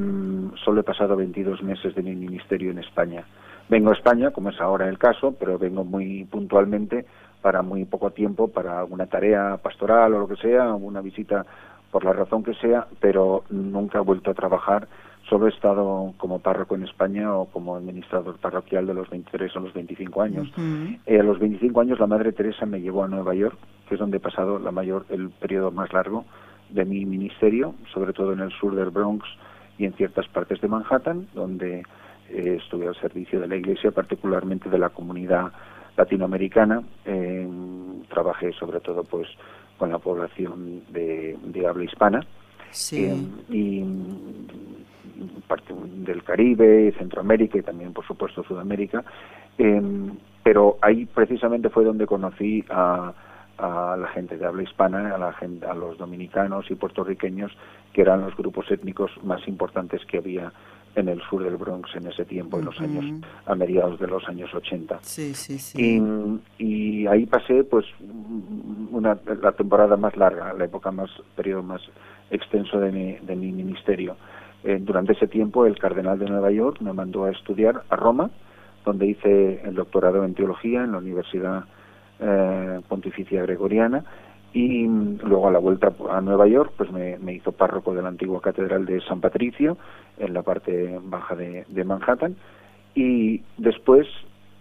solo 0.62 0.82
he 0.82 0.84
pasado 0.84 1.16
22 1.16 1.62
meses 1.62 1.94
de 1.94 2.02
mi 2.02 2.14
ministerio 2.14 2.70
en 2.70 2.80
España. 2.80 3.24
Vengo 3.70 3.88
a 3.88 3.94
España, 3.94 4.30
como 4.30 4.50
es 4.50 4.60
ahora 4.60 4.90
el 4.90 4.98
caso, 4.98 5.34
pero 5.40 5.56
vengo 5.56 5.84
muy 5.84 6.24
puntualmente 6.24 7.06
para 7.40 7.62
muy 7.62 7.86
poco 7.86 8.10
tiempo, 8.10 8.48
para 8.48 8.78
alguna 8.78 9.06
tarea 9.06 9.56
pastoral 9.56 10.12
o 10.12 10.18
lo 10.18 10.28
que 10.28 10.36
sea, 10.36 10.74
una 10.74 11.00
visita 11.00 11.46
por 11.90 12.04
la 12.04 12.12
razón 12.12 12.44
que 12.44 12.52
sea, 12.56 12.86
pero 13.00 13.44
nunca 13.48 13.96
he 13.96 14.02
vuelto 14.02 14.30
a 14.30 14.34
trabajar. 14.34 14.86
Solo 15.28 15.46
he 15.46 15.50
estado 15.50 16.14
como 16.16 16.38
párroco 16.38 16.74
en 16.74 16.84
España 16.84 17.34
o 17.34 17.46
como 17.46 17.76
administrador 17.76 18.38
parroquial 18.38 18.86
de 18.86 18.94
los 18.94 19.10
23 19.10 19.54
o 19.56 19.60
los 19.60 19.74
25 19.74 20.22
años. 20.22 20.48
Eh, 21.04 21.20
a 21.20 21.22
los 21.22 21.38
25 21.38 21.80
años 21.80 22.00
la 22.00 22.06
Madre 22.06 22.32
Teresa 22.32 22.64
me 22.64 22.80
llevó 22.80 23.04
a 23.04 23.08
Nueva 23.08 23.34
York, 23.34 23.58
que 23.88 23.94
es 23.94 24.00
donde 24.00 24.16
he 24.16 24.20
pasado 24.20 24.58
la 24.58 24.70
mayor, 24.70 25.04
el 25.10 25.28
periodo 25.28 25.70
más 25.70 25.92
largo 25.92 26.24
de 26.70 26.84
mi 26.86 27.04
ministerio, 27.04 27.74
sobre 27.92 28.14
todo 28.14 28.32
en 28.32 28.40
el 28.40 28.50
sur 28.52 28.74
del 28.74 28.90
Bronx 28.90 29.26
y 29.76 29.84
en 29.84 29.92
ciertas 29.94 30.26
partes 30.28 30.60
de 30.62 30.68
Manhattan, 30.68 31.28
donde 31.34 31.82
eh, 32.30 32.58
estuve 32.58 32.88
al 32.88 32.96
servicio 32.96 33.38
de 33.38 33.48
la 33.48 33.56
Iglesia, 33.56 33.90
particularmente 33.90 34.70
de 34.70 34.78
la 34.78 34.88
comunidad 34.88 35.52
latinoamericana. 35.96 36.82
trabajé 38.08 38.52
sobre 38.52 38.80
todo 38.80 39.04
pues 39.04 39.28
con 39.78 39.90
la 39.90 39.98
población 39.98 40.82
de, 40.90 41.36
habla 41.68 41.84
hispana 41.84 42.20
y 43.48 43.84
parte 45.46 45.74
del 45.74 46.22
Caribe, 46.22 46.94
Centroamérica 46.98 47.58
y 47.58 47.62
también 47.62 47.92
por 47.92 48.06
supuesto 48.06 48.44
Sudamérica. 48.44 49.04
Em, 49.56 50.16
pero 50.42 50.78
ahí 50.80 51.06
precisamente 51.06 51.68
fue 51.68 51.84
donde 51.84 52.06
conocí 52.06 52.64
a, 52.70 53.12
la 53.60 54.06
gente 54.14 54.38
de 54.38 54.46
habla 54.46 54.62
hispana, 54.62 55.14
a, 55.14 55.18
la 55.18 55.34
a 55.68 55.74
los 55.74 55.98
dominicanos 55.98 56.70
y 56.70 56.76
puertorriqueños, 56.76 57.50
que 57.92 58.02
eran 58.02 58.20
los 58.20 58.36
grupos 58.36 58.70
étnicos 58.70 59.10
más 59.24 59.46
importantes 59.48 60.04
que 60.06 60.18
había 60.18 60.52
en 60.94 61.08
el 61.08 61.20
sur 61.22 61.42
del 61.42 61.56
Bronx 61.56 61.94
en 61.94 62.06
ese 62.06 62.24
tiempo, 62.24 62.58
en 62.58 62.64
los 62.64 62.80
años, 62.80 63.04
a 63.46 63.54
mediados 63.54 63.98
de 64.00 64.06
los 64.06 64.28
años 64.28 64.52
80. 64.52 64.98
Sí, 65.02 65.34
sí, 65.34 65.58
sí. 65.58 66.02
Y, 66.58 67.06
ahí 67.06 67.26
pasé, 67.26 67.64
pues, 67.64 67.86
una, 68.90 69.18
la 69.40 69.52
temporada 69.52 69.96
más 69.96 70.16
larga, 70.16 70.52
la 70.52 70.64
época 70.64 70.90
más, 70.90 71.10
periodo 71.36 71.62
más 71.62 71.82
extenso 72.30 72.80
de 72.80 72.92
mi, 72.92 73.12
de 73.14 73.36
mi 73.36 73.52
ministerio. 73.52 74.16
Eh, 74.64 74.78
durante 74.80 75.12
ese 75.12 75.28
tiempo, 75.28 75.66
el 75.66 75.78
cardenal 75.78 76.18
de 76.18 76.26
Nueva 76.26 76.50
York 76.50 76.80
me 76.80 76.92
mandó 76.92 77.24
a 77.24 77.30
estudiar 77.30 77.84
a 77.88 77.96
Roma, 77.96 78.30
donde 78.84 79.06
hice 79.06 79.60
el 79.64 79.74
doctorado 79.74 80.24
en 80.24 80.34
teología 80.34 80.82
en 80.82 80.92
la 80.92 80.98
Universidad 80.98 81.64
eh, 82.20 82.80
Pontificia 82.88 83.42
Gregoriana 83.42 84.04
y 84.52 84.86
luego 84.86 85.48
a 85.48 85.52
la 85.52 85.58
vuelta 85.58 85.92
a 86.10 86.20
Nueva 86.20 86.46
York 86.46 86.72
pues 86.76 86.90
me, 86.90 87.32
hizo 87.32 87.52
párroco 87.52 87.94
de 87.94 88.02
la 88.02 88.08
antigua 88.08 88.40
catedral 88.40 88.86
de 88.86 89.00
San 89.02 89.20
Patricio 89.20 89.76
en 90.18 90.32
la 90.32 90.42
parte 90.42 90.98
baja 91.02 91.36
de, 91.36 91.84
Manhattan. 91.84 92.36
Y 92.94 93.42
después 93.58 94.06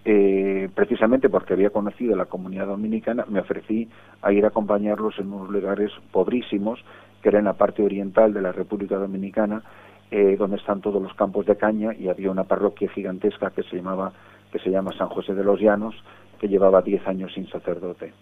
eh, 0.06 0.70
precisamente 0.76 1.30
porque 1.30 1.54
había 1.54 1.70
conocido 1.70 2.16
la 2.16 2.26
comunidad 2.26 2.68
dominicana 2.68 3.26
me 3.30 3.40
ofrecí 3.40 3.90
a 4.22 4.32
ir 4.32 4.46
a 4.46 4.50
acompañarlos 4.50 5.18
en 5.20 5.32
unos 5.32 5.50
lugares 5.50 5.92
pobrísimos 6.12 6.80
que 7.22 7.30
era 7.30 7.40
en 7.40 7.46
la 7.46 7.54
parte 7.54 7.84
oriental 7.84 8.34
de 8.34 8.42
la 8.42 8.52
República 8.52 8.98
Dominicana 8.98 9.64
eh, 10.12 10.38
donde 10.38 10.58
están 10.58 10.80
todos 10.80 11.02
los 11.02 11.14
campos 11.16 11.46
de 11.46 11.58
caña 11.58 11.94
y 11.94 12.08
había 12.08 12.32
una 12.32 12.46
parroquia 12.46 12.90
gigantesca 12.90 13.50
que 13.50 13.64
se 13.64 13.78
llamaba 13.78 14.14
que 14.52 14.60
se 14.60 14.70
llama 14.70 14.94
San 14.98 15.10
José 15.10 15.34
de 15.34 15.44
los 15.44 15.60
Llanos 15.60 15.96
que 16.40 16.48
llevaba 16.48 16.82
10 16.82 17.06
años 17.08 17.34
sin 17.34 17.50
sacerdote 17.50 18.14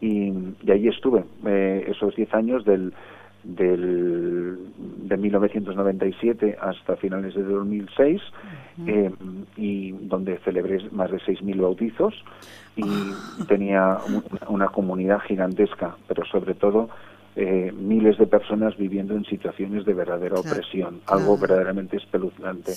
y, 0.00 0.32
y 0.62 0.70
allí 0.70 0.88
estuve 0.88 1.24
eh, 1.46 1.84
esos 1.88 2.14
10 2.14 2.34
años 2.34 2.64
del, 2.64 2.92
del, 3.42 4.58
de 4.76 5.16
1997 5.16 6.56
hasta 6.60 6.96
finales 6.96 7.34
de 7.34 7.42
2006 7.42 8.20
eh, 8.86 9.10
y 9.56 9.92
donde 9.92 10.38
celebré 10.38 10.88
más 10.92 11.10
de 11.10 11.18
6.000 11.18 11.60
bautizos 11.60 12.14
y 12.76 12.84
ah. 12.84 13.44
tenía 13.48 13.98
una 14.48 14.68
comunidad 14.68 15.20
gigantesca, 15.20 15.96
pero 16.06 16.24
sobre 16.26 16.54
todo 16.54 16.88
eh, 17.34 17.72
miles 17.72 18.18
de 18.18 18.26
personas 18.26 18.76
viviendo 18.76 19.14
en 19.14 19.24
situaciones 19.24 19.84
de 19.84 19.94
verdadera 19.94 20.40
opresión, 20.40 21.00
algo 21.06 21.38
verdaderamente 21.38 21.96
espeluznante. 21.96 22.72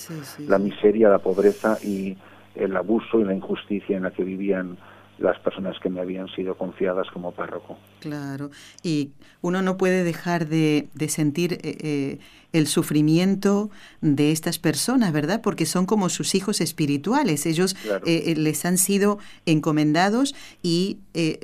La 0.47 0.59
miseria, 0.59 1.09
la 1.09 1.19
pobreza 1.19 1.77
y 1.83 2.15
el 2.55 2.75
abuso 2.75 3.19
y 3.19 3.23
la 3.23 3.33
injusticia 3.33 3.97
en 3.97 4.03
la 4.03 4.11
que 4.11 4.23
vivían 4.23 4.77
las 5.21 5.39
personas 5.39 5.77
que 5.79 5.89
me 5.89 6.01
habían 6.01 6.27
sido 6.29 6.55
confiadas 6.55 7.07
como 7.11 7.31
párroco. 7.31 7.77
Claro, 7.99 8.49
y 8.83 9.11
uno 9.41 9.61
no 9.61 9.77
puede 9.77 10.03
dejar 10.03 10.47
de, 10.47 10.87
sentir 11.07 11.53
eh, 11.53 11.59
eh, 11.63 12.19
el 12.53 12.67
sufrimiento 12.67 13.69
de 14.01 14.31
estas 14.31 14.59
personas, 14.59 15.13
¿verdad? 15.13 15.41
Porque 15.41 15.65
son 15.65 15.85
como 15.85 16.09
sus 16.09 16.35
hijos 16.35 16.61
espirituales, 16.61 17.45
ellos 17.45 17.75
eh, 18.05 18.33
les 18.35 18.65
han 18.65 18.77
sido 18.77 19.19
encomendados 19.45 20.35
y 20.61 20.97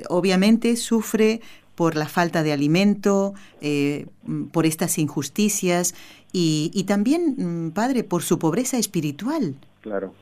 obviamente 0.08 0.76
sufre 0.76 1.40
por 1.74 1.94
la 1.94 2.08
falta 2.08 2.42
de 2.42 2.52
alimento, 2.52 3.34
por 4.52 4.66
estas 4.66 4.98
injusticias 4.98 5.94
y, 6.32 6.72
y 6.74 6.84
también, 6.84 7.68
mm, 7.68 7.70
padre, 7.70 8.02
por 8.02 8.22
su 8.22 8.38
pobreza 8.38 8.78
espiritual. 8.78 9.54
Claro 9.80 10.12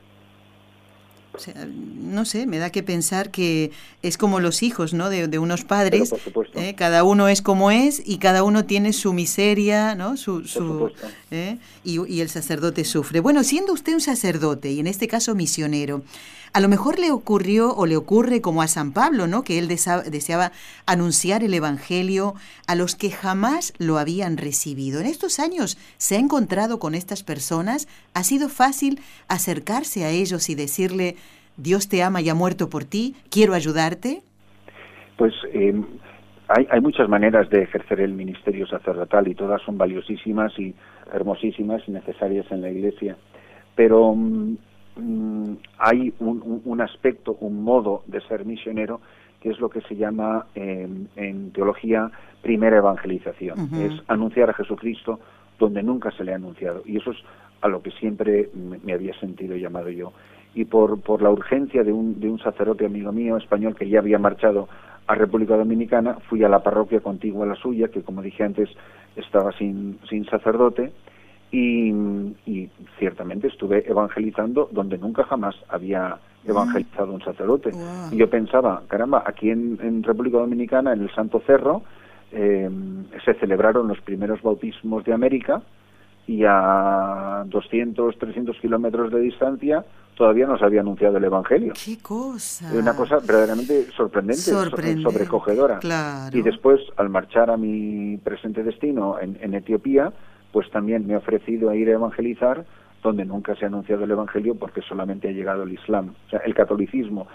no 1.55 2.25
sé, 2.25 2.45
me 2.45 2.57
da 2.57 2.69
que 2.71 2.83
pensar 2.83 3.31
que 3.31 3.71
es 4.01 4.17
como 4.17 4.39
los 4.39 4.63
hijos, 4.63 4.93
¿no? 4.93 5.09
De, 5.09 5.39
unos 5.39 5.63
padres. 5.63 6.13
¿eh? 6.55 6.73
Cada 6.75 7.03
uno 7.03 7.27
es 7.27 7.41
como 7.41 7.71
es 7.71 8.01
y 8.05 8.17
cada 8.17 8.43
uno 8.43 8.65
tiene 8.65 8.93
su 8.93 9.13
miseria, 9.13 9.95
¿no? 9.95 10.17
Su, 10.17 10.91
¿eh? 11.31 11.57
y, 11.83 12.19
el 12.19 12.29
sacerdote 12.29 12.85
sufre. 12.85 13.19
Bueno, 13.19 13.43
siendo 13.43 13.73
usted 13.73 13.93
un 13.93 14.01
sacerdote 14.01 14.71
y 14.71 14.79
en 14.79 14.87
este 14.87 15.07
caso 15.07 15.35
misionero, 15.35 16.03
a 16.53 16.59
lo 16.59 16.67
mejor 16.69 16.99
le 16.99 17.11
ocurrió 17.11 17.73
o 17.73 17.85
le 17.85 17.97
ocurre 17.97 18.41
como 18.41 18.61
a 18.61 18.67
San 18.67 18.93
Pablo, 18.93 19.27
¿no? 19.27 19.43
Que 19.43 19.59
él 19.59 19.67
deseaba 19.67 20.51
anunciar 20.85 21.43
el 21.43 21.53
Evangelio 21.53 22.33
a 22.67 22.75
los 22.75 22.95
que 22.95 23.11
jamás 23.11 23.73
lo 23.79 23.97
habían 23.97 24.37
recibido. 24.37 24.99
En 24.99 25.07
estos 25.07 25.39
años 25.39 25.77
se 25.97 26.15
ha 26.15 26.19
encontrado 26.19 26.79
con 26.79 26.95
estas 26.95 27.23
personas. 27.23 27.87
¿Ha 28.13 28.23
sido 28.23 28.49
fácil 28.49 28.99
acercarse 29.27 30.05
a 30.05 30.09
ellos 30.09 30.49
y 30.49 30.55
decirle, 30.55 31.15
Dios 31.57 31.89
te 31.89 32.03
ama 32.03 32.21
y 32.21 32.29
ha 32.29 32.35
muerto 32.35 32.69
por 32.69 32.85
ti, 32.85 33.15
quiero 33.29 33.53
ayudarte? 33.53 34.21
Pues 35.17 35.33
eh, 35.53 35.73
hay, 36.47 36.67
hay, 36.69 36.81
muchas 36.81 37.09
maneras 37.09 37.49
de 37.49 37.63
ejercer 37.63 37.99
el 38.01 38.13
ministerio 38.13 38.67
sacerdotal 38.67 39.27
y 39.27 39.35
todas 39.35 39.61
son 39.63 39.77
valiosísimas 39.77 40.57
y 40.59 40.75
hermosísimas 41.11 41.81
y 41.87 41.91
necesarias 41.91 42.45
en 42.51 42.61
la 42.61 42.69
Iglesia. 42.69 43.17
Pero 43.75 44.15
mm, 44.97 45.57
hay 45.79 46.13
un, 46.19 46.81
aspecto, 46.81 47.37
un 47.39 47.63
modo 47.63 48.03
de 48.07 48.21
ser 48.21 48.45
misionero 48.45 49.01
que 49.41 49.49
es 49.49 49.59
lo 49.59 49.69
que 49.69 49.81
se 49.81 49.95
llama 49.95 50.47
en 50.55 51.51
teología 51.53 52.11
primera 52.41 52.77
evangelización. 52.77 53.69
Es 53.75 53.93
anunciar 54.07 54.49
a 54.49 54.53
Jesucristo 54.53 55.19
donde 55.59 55.83
nunca 55.83 56.11
se 56.11 56.23
le 56.23 56.33
ha 56.33 56.35
anunciado. 56.35 56.81
Y 56.85 56.97
eso 56.97 57.11
es 57.11 57.17
a 57.61 57.67
lo 57.67 57.81
que 57.81 57.91
siempre 57.91 58.49
me 58.83 58.93
había 58.93 59.13
sentido 59.19 59.55
llamado 59.55 59.89
yo 59.89 60.11
y 60.57 60.65
por, 60.65 60.99
por 61.01 61.21
la 61.21 61.29
urgencia 61.29 61.83
de 61.83 61.91
un, 61.91 62.19
de 62.19 62.29
un 62.29 62.39
sacerdote 62.39 62.85
amigo 62.85 63.11
mío 63.11 63.37
español 63.37 63.75
que 63.75 63.87
ya 63.87 63.99
había 63.99 64.17
marchado 64.17 64.67
a 65.05 65.13
República 65.13 65.55
Dominicana, 65.55 66.15
fui 66.29 66.43
a 66.43 66.49
la 66.49 66.63
parroquia 66.63 66.99
contigua 66.99 67.45
a 67.45 67.49
la 67.49 67.55
suya, 67.55 67.89
que 67.89 68.01
como 68.01 68.21
dije 68.21 68.43
antes 68.43 68.69
estaba 69.15 69.51
sin, 69.53 69.99
sin 70.09 70.25
sacerdote, 70.25 70.91
y, 71.51 71.91
y 72.45 72.69
ciertamente 72.99 73.47
estuve 73.47 73.89
evangelizando 73.89 74.69
donde 74.71 74.97
nunca 74.97 75.23
jamás 75.23 75.55
había 75.69 76.17
evangelizado 76.45 77.13
un 77.13 77.21
sacerdote. 77.21 77.71
Y 78.11 78.17
yo 78.17 78.29
pensaba, 78.29 78.83
caramba, 78.87 79.23
aquí 79.25 79.49
en, 79.49 79.79
en 79.81 80.03
República 80.03 80.37
Dominicana, 80.37 80.93
en 80.93 81.01
el 81.01 81.13
Santo 81.13 81.41
Cerro, 81.45 81.83
eh, 82.31 82.69
se 83.23 83.33
celebraron 83.35 83.87
los 83.87 84.01
primeros 84.01 84.41
bautismos 84.41 85.03
de 85.05 85.13
América 85.13 85.61
y 86.27 86.43
a 86.45 87.43
200, 87.47 88.17
300 88.17 88.57
kilómetros 88.59 89.11
de 89.11 89.21
distancia 89.21 89.85
todavía 90.17 90.47
no 90.47 90.57
se 90.57 90.65
había 90.65 90.81
anunciado 90.81 91.17
el 91.17 91.23
Evangelio. 91.23 91.73
¡Qué 91.73 91.99
cosa! 91.99 92.69
Una 92.73 92.95
cosa 92.95 93.19
verdaderamente 93.19 93.85
sorprendente, 93.95 94.41
sobrecogedora. 94.41 95.79
Y 96.33 96.41
después, 96.41 96.81
al 96.97 97.09
marchar 97.09 97.51
a 97.51 97.55
mi 97.55 98.17
presente 98.17 98.63
destino 98.63 99.17
en, 99.21 99.53
Etiopía, 99.53 100.11
pues 100.51 100.69
también 100.71 101.05
me 101.07 101.13
he 101.13 101.17
ofrecido 101.17 101.69
a 101.69 101.75
ir 101.75 101.89
a 101.89 101.93
evangelizar 101.93 102.65
donde 103.03 103.25
nunca 103.25 103.55
se 103.55 103.63
ha 103.63 103.67
anunciado 103.67 104.03
el 104.05 104.11
Evangelio 104.11 104.55
porque 104.55 104.81
solamente 104.81 105.29
ha 105.29 105.31
llegado 105.31 105.63
el 105.63 105.71
Islam. 105.73 106.13
O 106.25 106.29
sea, 106.31 106.39
el 106.39 106.53
catolicismo. 106.55 107.27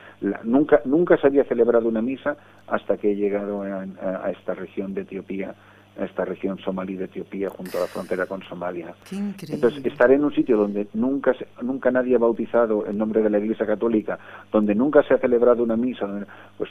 nunca, 0.42 0.80
nunca 0.84 1.16
se 1.16 1.28
había 1.28 1.44
celebrado 1.44 1.88
una 1.88 2.02
misa 2.02 2.36
hasta 2.66 2.96
que 2.96 3.12
he 3.12 3.16
llegado 3.16 3.62
a, 3.62 4.30
esta 4.30 4.54
región 4.54 4.92
de 4.92 5.02
Etiopía 5.02 5.54
en 5.96 6.04
esta 6.04 6.24
región 6.24 6.58
somalí 6.58 6.96
de 6.96 7.04
Etiopía, 7.04 7.50
junto 7.50 7.76
a 7.76 7.82
la 7.82 7.86
frontera 7.86 8.24
con 8.24 8.42
Somalia. 8.44 8.94
Qué 9.08 9.16
increíble. 9.16 9.54
Entonces, 9.54 9.84
estar 9.84 10.10
en 10.10 10.24
un 10.24 10.34
sitio 10.34 10.56
donde 10.56 10.88
nunca, 10.94 11.34
se- 11.34 11.46
nunca 11.62 11.90
nadie 11.90 12.16
ha 12.16 12.18
bautizado 12.18 12.86
en 12.86 12.96
nombre 12.96 13.20
de 13.22 13.28
la 13.28 13.38
Iglesia 13.38 13.66
Católica, 13.66 14.18
donde 14.50 14.74
nunca 14.74 15.02
se 15.02 15.12
ha 15.12 15.18
celebrado 15.18 15.62
una 15.62 15.76
misa, 15.76 16.06
pues 16.56 16.70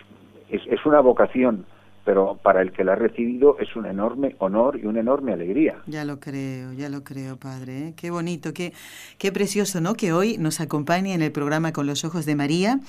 es, 0.49 0.61
es 0.65 0.83
una 0.87 1.01
vocación, 1.01 1.65
pero 2.03 2.39
para 2.41 2.61
el 2.61 2.71
que 2.71 2.83
la 2.83 2.93
ha 2.93 2.95
recibido 2.95 3.57
es 3.59 3.75
un 3.75 3.85
enorme 3.85 4.35
honor 4.39 4.79
y 4.81 4.85
una 4.85 4.99
enorme 4.99 5.33
alegría. 5.33 5.81
Ya 5.87 6.05
lo 6.05 6.19
creo, 6.19 6.73
ya 6.73 6.89
lo 6.89 7.03
creo, 7.03 7.37
padre. 7.37 7.87
¿eh? 7.87 7.93
Qué 7.95 8.11
bonito, 8.11 8.53
qué, 8.53 8.73
qué 9.17 9.31
precioso, 9.31 9.81
¿no? 9.81 9.93
Que 9.93 10.13
hoy 10.13 10.37
nos 10.37 10.61
acompañe 10.61 11.13
en 11.13 11.21
el 11.21 11.31
programa 11.31 11.73
Con 11.73 11.87
los 11.87 12.03
Ojos 12.03 12.25
de 12.25 12.35
María 12.35 12.79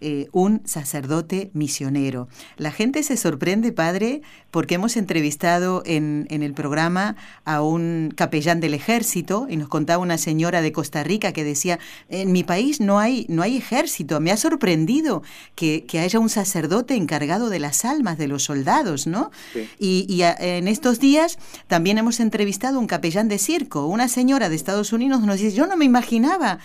eh, 0.00 0.28
un 0.32 0.62
sacerdote 0.64 1.50
misionero. 1.54 2.28
La 2.56 2.72
gente 2.72 3.02
se 3.02 3.16
sorprende, 3.16 3.72
padre, 3.72 4.22
porque 4.50 4.74
hemos 4.76 4.96
entrevistado 4.96 5.82
en, 5.86 6.26
en 6.30 6.42
el 6.42 6.54
programa 6.54 7.16
a 7.44 7.62
un 7.62 8.12
capellán 8.16 8.60
del 8.60 8.74
ejército 8.74 9.46
y 9.48 9.56
nos 9.56 9.68
contaba 9.68 10.02
una 10.02 10.18
señora 10.18 10.62
de 10.62 10.72
Costa 10.72 11.02
Rica 11.04 11.32
que 11.32 11.44
decía, 11.44 11.78
en 12.08 12.32
mi 12.32 12.42
país 12.44 12.80
no 12.80 12.98
hay, 12.98 13.26
no 13.28 13.42
hay 13.42 13.56
ejército. 13.56 14.20
Me 14.20 14.32
ha 14.32 14.36
sorprendido 14.36 15.22
que, 15.54 15.84
que 15.86 16.00
haya 16.00 16.18
un 16.18 16.28
sacerdote 16.28 16.94
encargado 16.94 17.48
de 17.50 17.58
las 17.58 17.84
almas 17.84 18.18
de 18.18 18.28
los 18.28 18.42
soldados, 18.42 19.06
¿no? 19.06 19.30
Sí. 19.52 19.68
Y, 19.78 20.06
y 20.12 20.22
a- 20.22 20.32
en 20.38 20.68
estos 20.68 20.98
días 21.00 21.38
también 21.66 21.98
hemos 21.98 22.20
entrevistado 22.20 22.76
a 22.76 22.80
un 22.80 22.86
capellán 22.86 23.28
de 23.28 23.38
circo. 23.38 23.86
Una 23.86 24.08
señora 24.08 24.48
de 24.48 24.56
Estados 24.56 24.92
Unidos 24.92 25.20
nos 25.22 25.38
dice, 25.38 25.54
yo 25.56 25.66
no 25.66 25.76
me 25.76 25.84
imaginaba, 25.84 26.58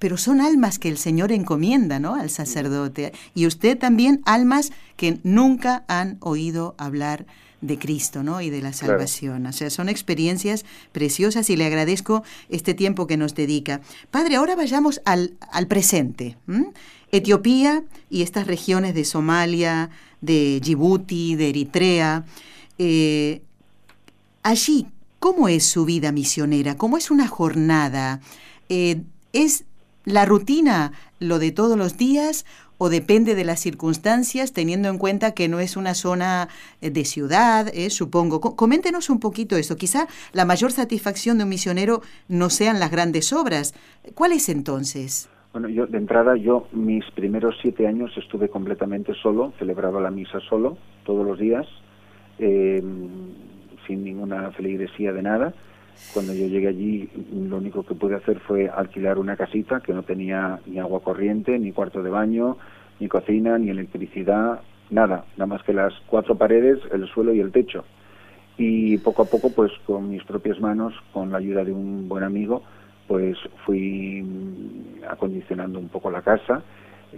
pero 0.00 0.16
son 0.16 0.40
almas 0.40 0.78
que 0.80 0.88
el 0.88 0.98
Señor 0.98 1.30
encomienda, 1.30 2.00
¿no? 2.00 2.16
Al 2.16 2.30
sacerdote. 2.30 3.12
Y 3.34 3.46
usted 3.46 3.78
también, 3.78 4.20
almas 4.24 4.72
que 4.96 5.20
nunca 5.22 5.84
han 5.86 6.16
oído 6.20 6.74
hablar 6.78 7.26
de 7.60 7.78
Cristo, 7.78 8.22
¿no? 8.22 8.40
Y 8.40 8.48
de 8.50 8.62
la 8.62 8.70
Claro. 8.72 8.94
salvación. 8.94 9.44
O 9.46 9.52
sea, 9.52 9.68
son 9.70 9.88
experiencias 9.90 10.64
preciosas 10.92 11.50
y 11.50 11.56
le 11.56 11.66
agradezco 11.66 12.24
este 12.48 12.72
tiempo 12.74 13.06
que 13.06 13.18
nos 13.18 13.34
dedica. 13.34 13.82
Padre, 14.10 14.36
ahora 14.36 14.56
vayamos 14.56 15.02
al, 15.04 15.34
al 15.52 15.66
presente. 15.66 16.38
Etiopía 17.12 17.84
y 18.08 18.22
estas 18.22 18.46
regiones 18.46 18.94
de 18.94 19.04
Somalia, 19.04 19.90
de 20.22 20.60
Djibouti, 20.60 21.34
de 21.36 21.48
Eritrea. 21.50 22.24
eh, 22.78 23.42
allí, 24.42 24.86
¿cómo 25.18 25.48
es 25.48 25.66
su 25.66 25.84
vida 25.84 26.12
misionera? 26.12 26.76
¿Cómo 26.78 26.96
es 26.96 27.10
una 27.10 27.28
jornada? 27.28 28.20
Eh, 28.70 29.02
¿Es 29.34 29.64
la 30.04 30.24
rutina 30.24 30.92
lo 31.18 31.38
de 31.38 31.52
todos 31.52 31.76
los 31.76 31.96
días 31.96 32.46
o 32.78 32.88
depende 32.88 33.34
de 33.34 33.44
las 33.44 33.60
circunstancias, 33.60 34.54
teniendo 34.54 34.88
en 34.88 34.96
cuenta 34.96 35.32
que 35.32 35.48
no 35.48 35.60
es 35.60 35.76
una 35.76 35.92
zona 35.94 36.48
eh, 36.80 36.90
de 36.90 37.04
ciudad, 37.04 37.68
eh, 37.74 37.90
supongo? 37.90 38.40
Co- 38.40 38.56
coméntenos 38.56 39.10
un 39.10 39.20
poquito 39.20 39.56
eso. 39.56 39.76
Quizá 39.76 40.08
la 40.32 40.46
mayor 40.46 40.72
satisfacción 40.72 41.36
de 41.36 41.44
un 41.44 41.50
misionero 41.50 42.00
no 42.28 42.48
sean 42.48 42.80
las 42.80 42.90
grandes 42.90 43.34
obras. 43.34 43.74
¿Cuál 44.14 44.32
es 44.32 44.48
entonces? 44.48 45.28
Bueno, 45.52 45.68
yo 45.68 45.86
de 45.86 45.98
entrada, 45.98 46.36
yo 46.36 46.68
mis 46.72 47.04
primeros 47.10 47.56
siete 47.60 47.86
años 47.86 48.12
estuve 48.16 48.48
completamente 48.48 49.12
solo, 49.20 49.52
celebraba 49.58 50.00
la 50.00 50.10
misa 50.10 50.38
solo, 50.48 50.78
todos 51.04 51.26
los 51.26 51.38
días, 51.38 51.66
eh, 52.38 52.82
sin 53.86 54.04
ninguna 54.04 54.52
feligresía 54.52 55.12
de 55.12 55.22
nada. 55.22 55.52
Cuando 56.12 56.34
yo 56.34 56.46
llegué 56.46 56.68
allí, 56.68 57.08
lo 57.32 57.58
único 57.58 57.84
que 57.84 57.94
pude 57.94 58.16
hacer 58.16 58.40
fue 58.40 58.68
alquilar 58.68 59.18
una 59.18 59.36
casita 59.36 59.80
que 59.80 59.92
no 59.92 60.02
tenía 60.02 60.58
ni 60.66 60.78
agua 60.78 61.00
corriente, 61.00 61.58
ni 61.58 61.72
cuarto 61.72 62.02
de 62.02 62.10
baño, 62.10 62.56
ni 62.98 63.08
cocina, 63.08 63.58
ni 63.58 63.70
electricidad, 63.70 64.60
nada, 64.90 65.24
nada 65.36 65.46
más 65.46 65.62
que 65.62 65.72
las 65.72 65.94
cuatro 66.06 66.36
paredes, 66.36 66.80
el 66.92 67.06
suelo 67.08 67.32
y 67.32 67.40
el 67.40 67.52
techo. 67.52 67.84
Y 68.58 68.98
poco 68.98 69.22
a 69.22 69.26
poco, 69.26 69.50
pues 69.54 69.72
con 69.86 70.10
mis 70.10 70.22
propias 70.24 70.60
manos, 70.60 70.94
con 71.12 71.30
la 71.30 71.38
ayuda 71.38 71.64
de 71.64 71.72
un 71.72 72.08
buen 72.08 72.24
amigo, 72.24 72.62
pues 73.06 73.38
fui 73.64 74.24
acondicionando 75.08 75.78
un 75.78 75.88
poco 75.88 76.10
la 76.10 76.22
casa. 76.22 76.62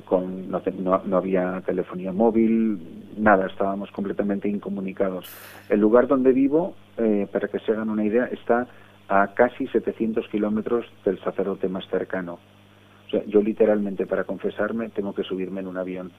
Con, 0.06 0.50
no, 0.50 0.62
no- 0.78 1.02
no 1.04 1.16
había 1.18 1.61
telefonía 1.66 2.12
móvil, 2.12 2.78
nada, 3.18 3.46
estábamos 3.46 3.90
completamente 3.90 4.49
incomunicados. 4.49 5.26
El 5.69 5.80
lugar 5.80 6.06
donde 6.06 6.32
vivo, 6.32 6.75
eh, 6.97 7.26
para 7.30 7.49
que 7.49 7.58
se 7.60 7.73
hagan 7.73 7.90
una 7.90 8.04
idea, 8.04 8.25
está 8.26 8.67
a 9.08 9.28
casi 9.34 9.67
700 9.67 10.26
kilómetros 10.28 10.86
del 11.04 11.19
sacerdote 11.21 11.69
más 11.69 11.86
cercano. 11.88 12.38
O 13.06 13.10
sea, 13.10 13.23
yo 13.26 13.43
literalmente 13.43 14.06
para 14.06 14.25
confesarme 14.25 14.88
tengo 14.88 15.14
que 15.14 15.23
subirme 15.25 15.60
en 15.60 15.67
un 15.67 15.76
avión. 15.76 16.10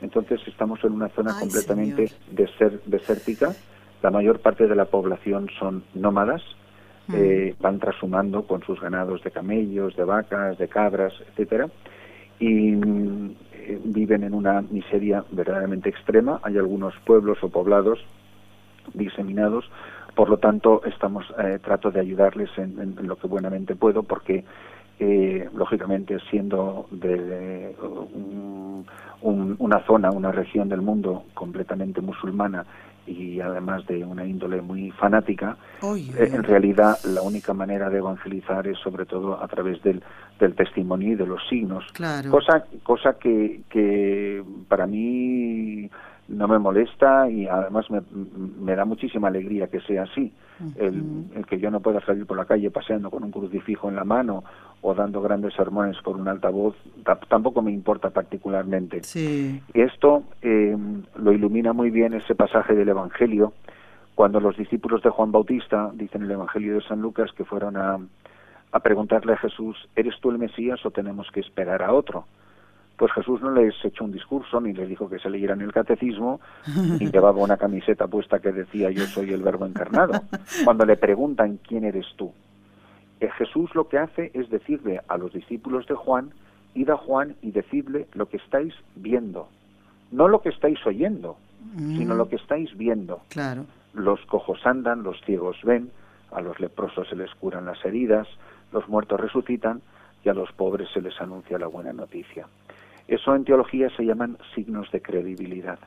Entonces 0.00 0.40
estamos 0.46 0.82
en 0.84 0.92
una 0.92 1.08
zona 1.08 1.32
Ay, 1.34 1.40
completamente 1.40 2.08
señor. 2.08 2.48
deser- 2.48 2.80
desértica. 2.86 3.54
La 4.02 4.10
mayor 4.10 4.40
parte 4.40 4.66
de 4.66 4.74
la 4.76 4.84
población 4.86 5.48
son 5.58 5.82
nómadas, 5.94 6.42
Mm. 7.08 7.14
eh, 7.16 7.54
van 7.60 7.80
trashumando 7.80 8.44
con 8.46 8.62
sus 8.62 8.80
ganados 8.80 9.24
de 9.24 9.32
camellos, 9.32 9.96
de 9.96 10.04
vacas, 10.04 10.56
de 10.58 10.68
cabras, 10.68 11.12
etcétera, 11.30 11.66
y 12.42 12.72
eh, 12.74 13.80
viven 13.84 14.24
en 14.24 14.34
una 14.34 14.60
miseria 14.62 15.24
verdaderamente 15.30 15.88
extrema. 15.88 16.40
Hay 16.42 16.58
algunos 16.58 16.92
pueblos 17.06 17.38
o 17.42 17.48
poblados 17.48 18.04
diseminados, 18.94 19.70
por 20.16 20.28
lo 20.28 20.38
tanto 20.38 20.82
estamos 20.84 21.24
eh, 21.38 21.58
trato 21.62 21.90
de 21.92 22.00
ayudarles 22.00 22.50
en, 22.58 22.96
lo 23.06 23.14
que 23.16 23.28
buenamente 23.28 23.76
puedo, 23.76 24.02
porque 24.02 24.44
eh, 24.98 25.48
lógicamente 25.54 26.18
siendo 26.30 26.86
de 26.90 27.74
un- 28.14 28.84
un- 29.22 29.56
una 29.60 29.78
zona, 29.86 30.10
una 30.10 30.32
región 30.32 30.68
del 30.68 30.82
mundo 30.82 31.22
completamente 31.34 32.00
musulmana 32.00 32.64
y 33.06 33.40
además 33.40 33.86
de 33.86 34.04
una 34.04 34.24
índole 34.24 34.60
muy 34.62 34.90
fanática, 34.92 35.56
eh, 35.82 36.30
en 36.32 36.42
realidad 36.42 36.96
la 37.04 37.22
única 37.22 37.52
manera 37.52 37.90
de 37.90 37.98
evangelizar 37.98 38.66
es 38.66 38.78
sobre 38.78 39.06
todo 39.06 39.42
a 39.42 39.48
través 39.48 39.82
del, 39.82 40.02
del 40.38 40.54
testimonio 40.54 41.12
y 41.12 41.16
de 41.16 41.26
los 41.26 41.40
signos. 41.48 41.84
Claro. 41.92 42.30
Cosa, 42.30 42.64
cosa 42.82 43.14
que, 43.18 43.62
que 43.68 44.42
para 44.68 44.86
mí 44.86 45.90
no 46.28 46.48
me 46.48 46.58
molesta 46.58 47.28
y 47.28 47.46
además 47.46 47.90
me, 47.90 48.00
me 48.60 48.76
da 48.76 48.84
muchísima 48.84 49.28
alegría 49.28 49.66
que 49.66 49.80
sea 49.80 50.04
así. 50.04 50.32
el, 50.76 51.24
el 51.34 51.46
que 51.46 51.58
yo 51.58 51.70
no 51.70 51.80
pueda 51.80 52.00
salir 52.04 52.24
por 52.26 52.36
la 52.36 52.44
calle 52.44 52.70
paseando 52.70 53.10
con 53.10 53.24
un 53.24 53.32
crucifijo 53.32 53.88
en 53.88 53.96
la 53.96 54.04
mano 54.04 54.44
o 54.84 54.94
dando 54.94 55.22
grandes 55.22 55.54
sermones 55.54 55.96
por 56.02 56.16
un 56.16 56.26
altavoz 56.28 56.74
ta- 57.04 57.18
tampoco 57.28 57.62
me 57.62 57.70
importa 57.72 58.10
particularmente. 58.10 59.02
Sí. 59.04 59.62
Y 59.72 59.80
esto 59.80 60.24
eh, 60.42 60.76
lo 61.16 61.32
ilumina 61.32 61.72
muy 61.72 61.90
bien 61.90 62.14
ese 62.14 62.34
pasaje 62.34 62.74
del 62.74 62.88
Evangelio, 62.88 63.52
cuando 64.14 64.40
los 64.40 64.56
discípulos 64.56 65.02
de 65.02 65.10
Juan 65.10 65.32
Bautista, 65.32 65.90
dicen 65.94 66.22
el 66.22 66.30
Evangelio 66.32 66.74
de 66.74 66.82
San 66.82 67.00
Lucas, 67.00 67.30
que 67.36 67.44
fueron 67.44 67.76
a, 67.76 67.98
a 68.72 68.80
preguntarle 68.80 69.32
a 69.34 69.36
Jesús, 69.38 69.76
¿eres 69.96 70.14
tú 70.20 70.30
el 70.30 70.38
Mesías 70.38 70.84
o 70.84 70.90
tenemos 70.90 71.30
que 71.32 71.40
esperar 71.40 71.82
a 71.82 71.92
otro? 71.92 72.26
Pues 72.96 73.10
Jesús 73.12 73.40
no 73.40 73.50
les 73.52 73.74
echó 73.84 74.04
un 74.04 74.12
discurso, 74.12 74.60
ni 74.60 74.74
les 74.74 74.88
dijo 74.88 75.08
que 75.08 75.18
se 75.18 75.30
leyeran 75.30 75.60
el 75.62 75.72
catecismo, 75.72 76.40
ni 77.00 77.06
llevaba 77.10 77.40
una 77.42 77.56
camiseta 77.56 78.06
puesta 78.06 78.38
que 78.40 78.52
decía 78.52 78.90
yo 78.90 79.04
soy 79.06 79.32
el 79.32 79.42
verbo 79.42 79.64
encarnado. 79.64 80.12
Cuando 80.64 80.84
le 80.84 80.96
preguntan 80.96 81.58
quién 81.66 81.84
eres 81.84 82.06
tú, 82.16 82.32
Jesús 83.30 83.74
lo 83.74 83.88
que 83.88 83.98
hace 83.98 84.30
es 84.34 84.50
decirle 84.50 85.00
a 85.08 85.16
los 85.16 85.32
discípulos 85.32 85.86
de 85.86 85.94
Juan, 85.94 86.30
id 86.74 86.90
a 86.90 86.96
Juan 86.96 87.36
y 87.42 87.50
decidle 87.50 88.06
lo 88.14 88.26
que 88.26 88.38
estáis 88.38 88.74
viendo, 88.96 89.48
no 90.10 90.28
lo 90.28 90.40
que 90.42 90.48
estáis 90.48 90.84
oyendo, 90.86 91.36
sino 91.76 92.14
lo 92.14 92.28
que 92.28 92.36
estáis 92.36 92.76
viendo. 92.76 93.22
Claro. 93.28 93.64
Los 93.94 94.20
cojos 94.26 94.60
andan, 94.66 95.02
los 95.02 95.20
ciegos 95.22 95.58
ven, 95.62 95.90
a 96.32 96.40
los 96.40 96.58
leprosos 96.60 97.08
se 97.08 97.16
les 97.16 97.32
curan 97.34 97.66
las 97.66 97.84
heridas, 97.84 98.26
los 98.72 98.88
muertos 98.88 99.20
resucitan 99.20 99.82
y 100.24 100.28
a 100.28 100.34
los 100.34 100.50
pobres 100.52 100.88
se 100.92 101.00
les 101.00 101.20
anuncia 101.20 101.58
la 101.58 101.66
buena 101.66 101.92
noticia. 101.92 102.46
Eso 103.08 103.34
en 103.34 103.44
teología 103.44 103.90
se 103.96 104.04
llaman 104.04 104.38
signos 104.54 104.90
de 104.90 105.02
credibilidad. 105.02 105.78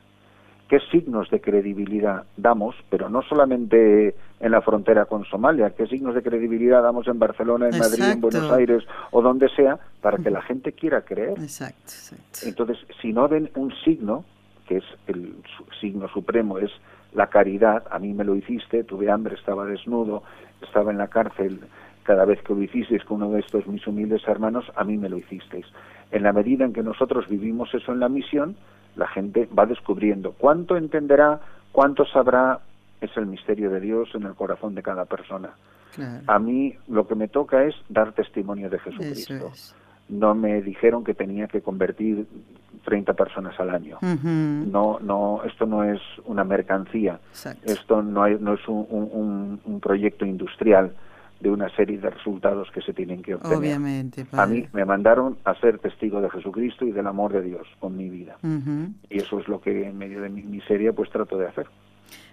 ¿Qué 0.68 0.80
signos 0.90 1.30
de 1.30 1.40
credibilidad 1.40 2.24
damos? 2.36 2.74
Pero 2.90 3.08
no 3.08 3.22
solamente 3.22 4.16
en 4.40 4.50
la 4.50 4.62
frontera 4.62 5.04
con 5.04 5.24
Somalia, 5.24 5.70
¿qué 5.70 5.86
signos 5.86 6.14
de 6.14 6.22
credibilidad 6.22 6.82
damos 6.82 7.06
en 7.06 7.18
Barcelona, 7.18 7.68
en 7.68 7.78
Madrid, 7.78 8.02
en 8.02 8.18
Exacto. 8.18 8.20
Buenos 8.20 8.52
Aires 8.52 8.84
o 9.12 9.22
donde 9.22 9.48
sea 9.50 9.78
para 10.00 10.18
que 10.18 10.30
la 10.30 10.42
gente 10.42 10.72
quiera 10.72 11.02
creer? 11.02 11.38
Exacto, 11.38 11.92
exacto. 11.92 12.40
Entonces, 12.42 12.78
si 13.00 13.12
no 13.12 13.28
ven 13.28 13.48
un 13.54 13.72
signo, 13.84 14.24
que 14.66 14.78
es 14.78 14.84
el 15.06 15.36
signo 15.80 16.08
supremo, 16.08 16.58
es 16.58 16.72
la 17.14 17.28
caridad, 17.28 17.84
a 17.90 17.98
mí 17.98 18.12
me 18.12 18.24
lo 18.24 18.34
hiciste, 18.34 18.82
tuve 18.82 19.10
hambre, 19.10 19.36
estaba 19.36 19.64
desnudo, 19.64 20.24
estaba 20.60 20.90
en 20.90 20.98
la 20.98 21.08
cárcel, 21.08 21.60
cada 22.02 22.24
vez 22.24 22.42
que 22.42 22.54
lo 22.54 22.62
hicisteis 22.62 23.04
con 23.04 23.22
uno 23.22 23.30
de 23.30 23.40
estos 23.40 23.66
mis 23.66 23.86
humildes 23.86 24.22
hermanos, 24.26 24.64
a 24.76 24.84
mí 24.84 24.96
me 24.96 25.08
lo 25.08 25.16
hicisteis. 25.16 25.66
En 26.10 26.24
la 26.24 26.32
medida 26.32 26.64
en 26.64 26.72
que 26.72 26.82
nosotros 26.82 27.28
vivimos 27.28 27.72
eso 27.74 27.92
en 27.92 28.00
la 28.00 28.08
misión, 28.08 28.56
la 28.96 29.06
gente 29.08 29.48
va 29.56 29.66
descubriendo 29.66 30.32
cuánto 30.32 30.76
entenderá, 30.76 31.40
cuánto 31.72 32.04
sabrá, 32.06 32.60
es 33.00 33.14
el 33.16 33.26
misterio 33.26 33.70
de 33.70 33.80
Dios 33.80 34.08
en 34.14 34.22
el 34.24 34.34
corazón 34.34 34.74
de 34.74 34.82
cada 34.82 35.04
persona. 35.04 35.50
Claro. 35.94 36.24
A 36.26 36.38
mí 36.38 36.74
lo 36.88 37.06
que 37.06 37.14
me 37.14 37.28
toca 37.28 37.64
es 37.64 37.74
dar 37.88 38.12
testimonio 38.12 38.68
de 38.70 38.78
Jesucristo 38.78 39.50
es. 39.52 39.74
no 40.08 40.34
me 40.34 40.60
dijeron 40.62 41.04
que 41.04 41.14
tenía 41.14 41.46
que 41.46 41.60
convertir 41.60 42.26
30 42.86 43.14
personas 43.14 43.58
al 43.58 43.70
año. 43.70 43.98
No, 44.00 44.98
no, 45.00 45.42
esto 45.44 45.66
no 45.66 45.84
es 45.84 46.00
una 46.24 46.44
mercancía. 46.44 47.18
Esto 47.64 48.02
no, 48.02 48.22
hay, 48.22 48.36
no 48.40 48.54
es 48.54 48.66
un, 48.68 49.60
un, 49.64 49.80
proyecto 49.80 50.24
industrial 50.24 50.92
de 51.40 51.50
una 51.50 51.68
serie 51.76 51.98
de 51.98 52.10
resultados 52.10 52.68
que 52.72 52.80
se 52.80 52.92
tienen 52.92 53.22
que 53.22 53.34
obtener. 53.34 53.58
Obviamente. 53.58 54.26
A 54.32 54.46
mí 54.46 54.66
me 54.72 54.84
mandaron 54.84 55.36
a 55.44 55.54
ser 55.60 55.78
testigo 55.78 56.20
de 56.20 56.30
Jesucristo 56.30 56.86
y 56.86 56.92
del 56.92 57.06
amor 57.06 57.32
de 57.32 57.42
Dios 57.42 57.66
con 57.78 57.96
mi 57.96 58.08
vida. 58.08 58.38
Y 59.10 59.18
eso 59.18 59.40
es 59.40 59.48
lo 59.48 59.60
que 59.60 59.86
en 59.86 59.98
medio 59.98 60.22
de 60.22 60.28
mi 60.28 60.42
miseria 60.42 60.92
pues 60.92 61.10
trato 61.10 61.36
de 61.36 61.46
hacer. 61.46 61.66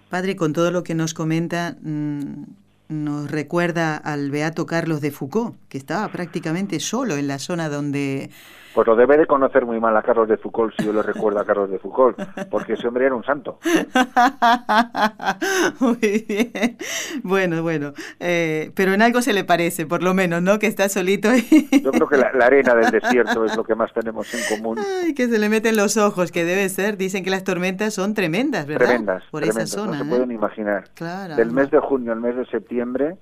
Padre, 0.08 0.36
con 0.36 0.52
todo 0.52 0.70
lo 0.70 0.82
que 0.82 0.94
nos 0.94 1.12
comenta, 1.12 1.76
mm, 1.82 2.44
nos 2.88 3.30
recuerda 3.30 3.96
al 3.96 4.30
beato 4.30 4.66
Carlos 4.66 5.00
de 5.00 5.10
Foucault, 5.10 5.56
que 5.68 5.78
estaba 5.78 6.08
prácticamente 6.08 6.80
solo 6.80 7.16
en 7.16 7.26
la 7.26 7.38
zona 7.38 7.68
donde 7.68 8.30
pues 8.74 8.88
lo 8.88 8.96
debe 8.96 9.16
de 9.16 9.26
conocer 9.26 9.64
muy 9.64 9.78
mal 9.78 9.96
a 9.96 10.02
Carlos 10.02 10.28
de 10.28 10.36
Foucault, 10.36 10.74
si 10.76 10.84
yo 10.84 10.92
le 10.92 11.02
recuerdo 11.02 11.38
a 11.38 11.44
Carlos 11.44 11.70
de 11.70 11.78
Foucault, 11.78 12.18
porque 12.50 12.72
ese 12.72 12.88
hombre 12.88 13.06
era 13.06 13.14
un 13.14 13.24
santo. 13.24 13.58
muy 15.80 16.24
bien. 16.28 16.76
Bueno, 17.22 17.62
bueno. 17.62 17.92
Eh, 18.18 18.72
pero 18.74 18.92
en 18.92 19.02
algo 19.02 19.22
se 19.22 19.32
le 19.32 19.44
parece, 19.44 19.86
por 19.86 20.02
lo 20.02 20.12
menos, 20.12 20.42
¿no? 20.42 20.58
Que 20.58 20.66
está 20.66 20.88
solito. 20.88 21.28
yo 21.34 21.92
creo 21.92 22.08
que 22.08 22.16
la, 22.16 22.26
arena 22.44 22.74
del 22.74 22.90
desierto 22.90 23.44
es 23.44 23.56
lo 23.56 23.64
que 23.64 23.74
más 23.74 23.92
tenemos 23.92 24.32
en 24.34 24.56
común. 24.56 24.78
Ay, 24.78 25.14
que 25.14 25.28
se 25.28 25.38
le 25.38 25.48
meten 25.48 25.76
los 25.76 25.96
ojos, 25.96 26.32
que 26.32 26.44
debe 26.44 26.68
ser. 26.68 26.96
Dicen 26.96 27.22
que 27.22 27.30
las 27.30 27.44
tormentas 27.44 27.94
son 27.94 28.14
tremendas, 28.14 28.66
¿verdad? 28.66 28.86
Tremendas. 28.86 29.22
Por 29.30 29.44
esa 29.44 29.66
zona. 29.66 29.98
No 29.98 30.04
se 30.04 30.10
pueden 30.10 30.32
imaginar. 30.32 30.90
Claro. 30.94 31.36
Del 31.36 31.52
mes 31.52 31.70
de 31.70 31.78
junio 31.78 32.12
al 32.12 32.20
mes 32.20 32.36
de 32.36 32.46
septiembre 32.46 33.16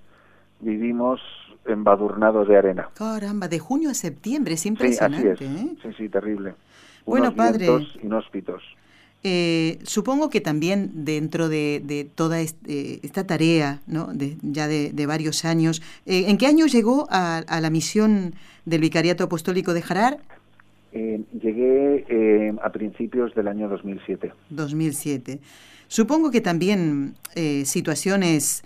vivimos 0.60 1.20
embadurnados 1.66 2.48
de 2.48 2.56
arena. 2.56 2.88
Caramba, 2.94 3.48
de 3.48 3.58
junio 3.58 3.90
a 3.90 3.94
septiembre, 3.94 4.54
es 4.54 4.66
impresionante. 4.66 5.36
Sí, 5.36 5.44
¿eh? 5.44 5.76
sí, 5.82 5.88
sí, 5.96 6.08
terrible. 6.08 6.54
Bueno, 7.04 7.34
padre. 7.34 7.66
inhóspitos. 8.02 8.62
Eh, 9.24 9.78
supongo 9.84 10.30
que 10.30 10.40
también 10.40 10.90
dentro 11.04 11.48
de, 11.48 12.10
toda 12.14 12.40
eh, 12.40 12.48
esta 13.02 13.24
tarea, 13.24 13.80
¿no? 13.86 14.06
de, 14.06 14.36
ya 14.42 14.66
de, 14.66 15.06
varios 15.06 15.44
años, 15.44 15.80
¿en 16.06 16.36
qué 16.38 16.46
año 16.46 16.66
llegó 16.66 17.06
a, 17.10 17.44
la 17.60 17.70
misión 17.70 18.34
del 18.64 18.80
Vicariato 18.80 19.24
Apostólico 19.24 19.74
de 19.74 19.82
Jarar? 19.82 20.18
llegué 20.92 22.54
a 22.62 22.70
principios 22.70 23.34
del 23.34 23.48
año 23.48 23.68
2007. 23.68 24.32
2007. 24.50 25.40
Supongo 25.88 26.30
que 26.30 26.40
también 26.40 27.14
situaciones 27.64 28.62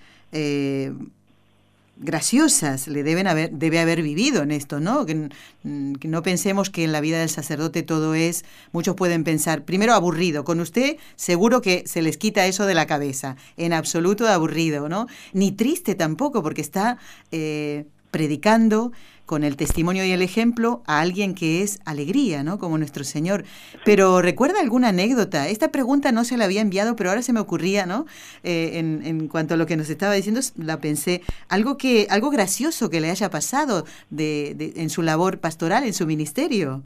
graciosas 1.97 2.89
le 2.89 3.03
deben 3.03 3.27
haber, 3.27 3.51
debe 3.53 3.79
haber 3.79 4.03
vivido 4.03 4.43
en 4.43 4.51
esto, 4.51 4.81
¿no? 4.81 5.07
Que, 5.07 5.29
no 5.63 6.23
pensemos 6.23 6.71
que 6.71 6.85
en 6.85 6.93
la 6.93 7.01
vida 7.01 7.19
del 7.19 7.31
sacerdote 7.31 7.83
todo 7.83 8.15
es, 8.15 8.45
muchos 8.73 8.95
pueden 8.95 9.25
pensar, 9.25 9.65
primero 9.65 9.95
aburrido, 9.95 10.45
con 10.45 10.61
usted 10.61 10.97
seguro 11.17 11.61
que 11.61 11.85
se 11.87 12.03
les 12.03 12.19
quita 12.19 12.47
eso 12.47 12.67
de 12.67 12.75
la 12.75 12.87
cabeza, 12.87 13.37
en 13.57 13.73
absoluto 13.73 14.29
aburrido, 14.29 14.89
¿no? 14.89 15.07
Ni 15.33 15.53
triste 15.53 15.95
tampoco, 15.95 16.43
porque 16.43 16.61
está 16.61 16.99
eh, 17.33 17.87
predicando 18.11 18.93
con 19.27 19.45
el 19.45 19.57
testimonio 19.57 20.05
y 20.05 20.13
el 20.13 20.23
ejemplo 20.23 20.83
a 20.87 21.01
alguien 21.01 21.35
que 21.35 21.63
es 21.63 21.81
alegría, 21.85 22.43
¿no? 22.43 22.59
Como 22.59 22.79
nuestro 22.79 23.05
Señor. 23.05 23.45
Pero 23.85 24.23
¿recuerda 24.23 24.61
alguna 24.61 24.89
anécdota? 24.89 25.49
Esta 25.49 25.69
pregunta 25.71 26.13
no 26.13 26.25
se 26.25 26.37
la 26.37 26.45
había 26.45 26.63
enviado, 26.63 26.97
pero 26.97 27.11
ahora 27.11 27.23
se 27.23 27.33
me 27.33 27.41
ocurría, 27.41 27.85
¿no? 27.85 28.07
Eh, 28.45 28.79
en, 28.79 29.05
en, 29.05 29.29
cuanto 29.29 29.55
a 29.55 29.57
lo 29.57 29.67
que 29.67 29.77
nos 29.77 29.91
estaba 29.91 30.15
diciendo, 30.15 30.41
la 30.57 30.81
pensé. 30.81 31.23
Algo 31.49 31.77
que, 31.77 32.07
algo 32.09 32.31
gracioso 32.31 32.89
que 32.89 33.01
le 33.01 33.11
haya 33.11 33.29
pasado 33.29 33.85
de, 34.11 34.55
de 34.57 34.73
en 34.77 34.89
su 34.89 35.03
labor 35.03 35.39
pastoral, 35.39 35.85
en 35.85 35.93
su 35.93 36.07
ministerio. 36.07 36.83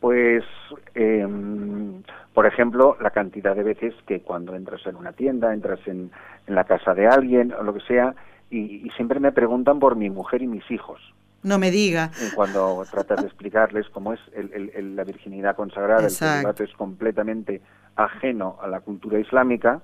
Pues, 0.00 0.42
em, 0.94 2.02
por 2.34 2.46
ejemplo, 2.46 2.96
la 3.00 3.10
cantidad 3.10 3.54
de 3.54 3.62
veces 3.62 3.94
que 4.06 4.20
cuando 4.20 4.56
entras 4.56 4.84
en 4.86 4.96
una 4.96 5.12
tienda, 5.12 5.54
entras 5.54 5.78
en, 5.86 6.10
en 6.46 6.54
la 6.54 6.64
casa 6.64 6.94
de 6.94 7.06
alguien 7.06 7.52
o 7.52 7.62
lo 7.62 7.74
que 7.74 7.80
sea, 7.82 8.14
y, 8.50 8.90
siempre 8.96 9.20
me 9.20 9.32
preguntan 9.32 9.78
por 9.78 9.96
mi 9.96 10.10
mujer 10.10 10.42
y 10.42 10.46
mis 10.46 10.68
hijos. 10.70 11.00
No 11.42 11.58
me 11.58 11.70
diga. 11.70 12.10
Cuando 12.34 12.84
tratas 12.90 13.20
de 13.20 13.26
explicarles 13.26 13.88
cómo 13.90 14.12
es 14.12 14.20
el, 14.32 14.94
la 14.94 15.04
virginidad 15.04 15.56
consagrada, 15.56 16.04
el 16.04 16.10
celibato 16.10 16.62
es 16.62 16.72
completamente 16.74 17.60
ajeno 17.96 18.58
a 18.62 18.68
la 18.68 18.80
cultura 18.80 19.18
islámica, 19.18 19.80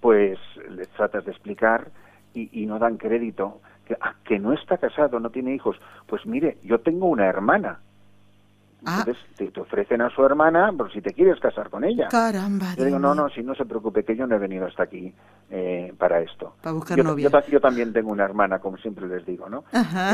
pues 0.00 0.38
les 0.70 0.88
tratas 0.90 1.24
de 1.24 1.32
explicar 1.32 1.90
y, 2.32 2.64
no 2.66 2.78
dan 2.78 2.96
crédito. 2.96 3.60
Que, 3.84 3.96
ah, 4.00 4.14
que 4.24 4.38
no 4.38 4.52
está 4.52 4.78
casado, 4.78 5.18
no 5.18 5.30
tiene 5.30 5.52
hijos. 5.52 5.76
Pues 6.06 6.24
mire, 6.24 6.58
yo 6.62 6.78
tengo 6.80 7.06
una 7.06 7.26
hermana. 7.26 7.80
Ah. 8.84 9.04
Entonces 9.06 9.22
te, 9.36 9.60
ofrecen 9.60 10.00
a 10.00 10.10
su 10.10 10.24
hermana 10.24 10.72
por 10.76 10.92
si 10.92 11.00
te 11.00 11.12
quieres 11.12 11.38
casar 11.40 11.70
con 11.70 11.84
ella. 11.84 12.08
Caramba. 12.08 12.74
Yo 12.76 12.84
digo, 12.84 12.98
no, 12.98 13.14
no, 13.14 13.28
si 13.28 13.42
no 13.42 13.54
se 13.54 13.64
preocupe, 13.64 14.04
que 14.04 14.16
yo 14.16 14.26
no 14.26 14.36
he 14.36 14.38
venido 14.38 14.66
hasta 14.66 14.84
aquí 14.84 15.12
eh, 15.50 15.92
para 15.98 16.20
esto. 16.20 16.54
Para 16.62 16.74
buscar 16.74 16.96
yo, 16.96 17.04
novia. 17.04 17.30
Yo, 17.48 17.60
también 17.60 17.92
tengo 17.92 18.10
una 18.10 18.24
hermana, 18.24 18.58
como 18.58 18.76
siempre 18.78 19.06
les 19.06 19.24
digo, 19.26 19.48
¿no? 19.48 19.64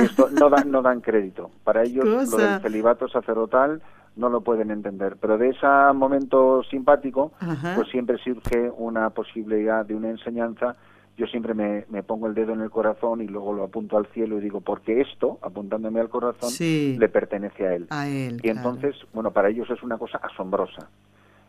Esto 0.00 0.28
no 0.30 0.50
dan, 0.50 0.70
no 0.70 0.82
dan 0.82 1.00
crédito. 1.00 1.50
Para 1.64 1.82
ellos 1.84 2.04
lo 2.04 2.36
del 2.36 2.60
celibato 2.60 3.08
sacerdotal 3.08 3.82
no 4.16 4.28
lo 4.28 4.40
pueden 4.40 4.70
entender. 4.70 5.16
Pero 5.20 5.38
de 5.38 5.50
ese 5.50 5.66
momento 5.94 6.62
simpático, 6.64 7.32
pues 7.74 7.88
siempre 7.88 8.18
surge 8.18 8.70
una 8.76 9.10
posibilidad 9.10 9.84
de 9.84 9.94
una 9.94 10.08
enseñanza 10.08 10.76
yo 11.16 11.26
siempre 11.26 11.54
me, 11.54 12.02
pongo 12.02 12.26
el 12.26 12.34
dedo 12.34 12.52
en 12.52 12.60
el 12.60 12.70
corazón 12.70 13.22
y 13.22 13.26
luego 13.26 13.54
lo 13.54 13.64
apunto 13.64 13.96
al 13.96 14.06
cielo 14.08 14.38
y 14.38 14.42
digo, 14.42 14.60
porque 14.60 15.00
esto, 15.00 15.38
apuntándome 15.42 16.00
al 16.00 16.10
corazón, 16.10 16.50
le 16.60 17.08
pertenece 17.08 17.66
a 17.66 17.74
él. 17.74 17.86
A 17.90 18.08
él 18.08 18.38
y 18.42 18.50
entonces, 18.50 18.94
bueno, 19.14 19.30
para 19.30 19.48
ellos 19.48 19.68
es 19.70 19.82
una 19.82 19.96
cosa 19.98 20.18
asombrosa. 20.18 20.88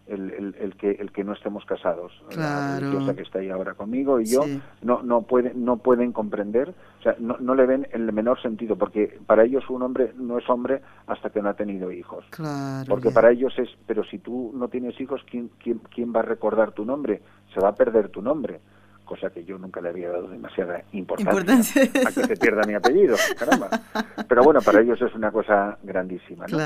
El, 0.08 0.56
el, 0.58 0.76
que 0.78 0.92
el 0.92 1.12
que 1.12 1.26
no 1.26 1.34
estemos 1.34 1.66
casados 1.66 2.14
claro. 2.30 2.40
la 2.40 2.80
religiosa 2.80 3.14
que 3.14 3.24
está 3.24 3.40
ahí 3.40 3.50
ahora 3.50 3.74
conmigo 3.74 4.22
y 4.22 4.26
yo 4.26 4.40
no 4.82 5.04
no 5.04 5.24
pueden 5.24 5.66
no 5.66 5.80
pueden 5.80 6.14
comprender 6.14 6.74
o 7.00 7.04
sea 7.04 7.18
no, 7.20 7.36
no 7.42 7.56
le 7.56 7.66
ven 7.66 7.90
el 7.92 8.10
menor 8.14 8.42
sentido 8.42 8.78
porque 8.78 9.20
para 9.26 9.44
ellos 9.44 9.70
un 9.70 9.82
hombre 9.82 10.14
no 10.16 10.38
es 10.38 10.50
hombre 10.50 10.82
hasta 11.08 11.30
que 11.30 11.42
no 11.42 11.50
ha 11.50 11.56
tenido 11.56 11.92
hijos 11.92 12.24
claro, 12.30 12.86
porque 12.88 13.12
para 13.12 13.32
ellos 13.32 13.54
es 13.60 13.68
pero 13.86 14.06
si 14.06 14.20
tú 14.20 14.54
no 14.56 14.70
tienes 14.70 14.98
hijos 15.02 15.26
quién 15.30 15.50
quién 15.62 15.82
quién 15.94 16.14
va 16.16 16.22
a 16.22 16.24
recordar 16.24 16.72
tu 16.72 16.86
nombre 16.86 17.22
se 17.54 17.60
va 17.60 17.68
a 17.68 17.76
perder 17.76 18.08
tu 18.08 18.22
nombre 18.22 18.62
cosa 19.08 19.32
que 19.32 19.44
yo 19.44 19.58
nunca 19.58 19.82
le 19.82 19.90
había 19.90 20.12
dado 20.12 20.28
demasiada 20.28 20.84
importancia, 20.92 21.82
a 21.84 22.12
que 22.12 22.24
se 22.24 22.38
pierda 22.38 22.62
mi 22.68 22.76
apellido, 22.76 23.16
caramba. 23.40 23.70
Pero 24.28 24.44
bueno, 24.44 24.62
para 24.62 24.82
ellos 24.82 25.02
es 25.02 25.16
una 25.16 25.32
cosa 25.32 25.80
grandísima, 25.82 26.46
¿no? 26.48 26.60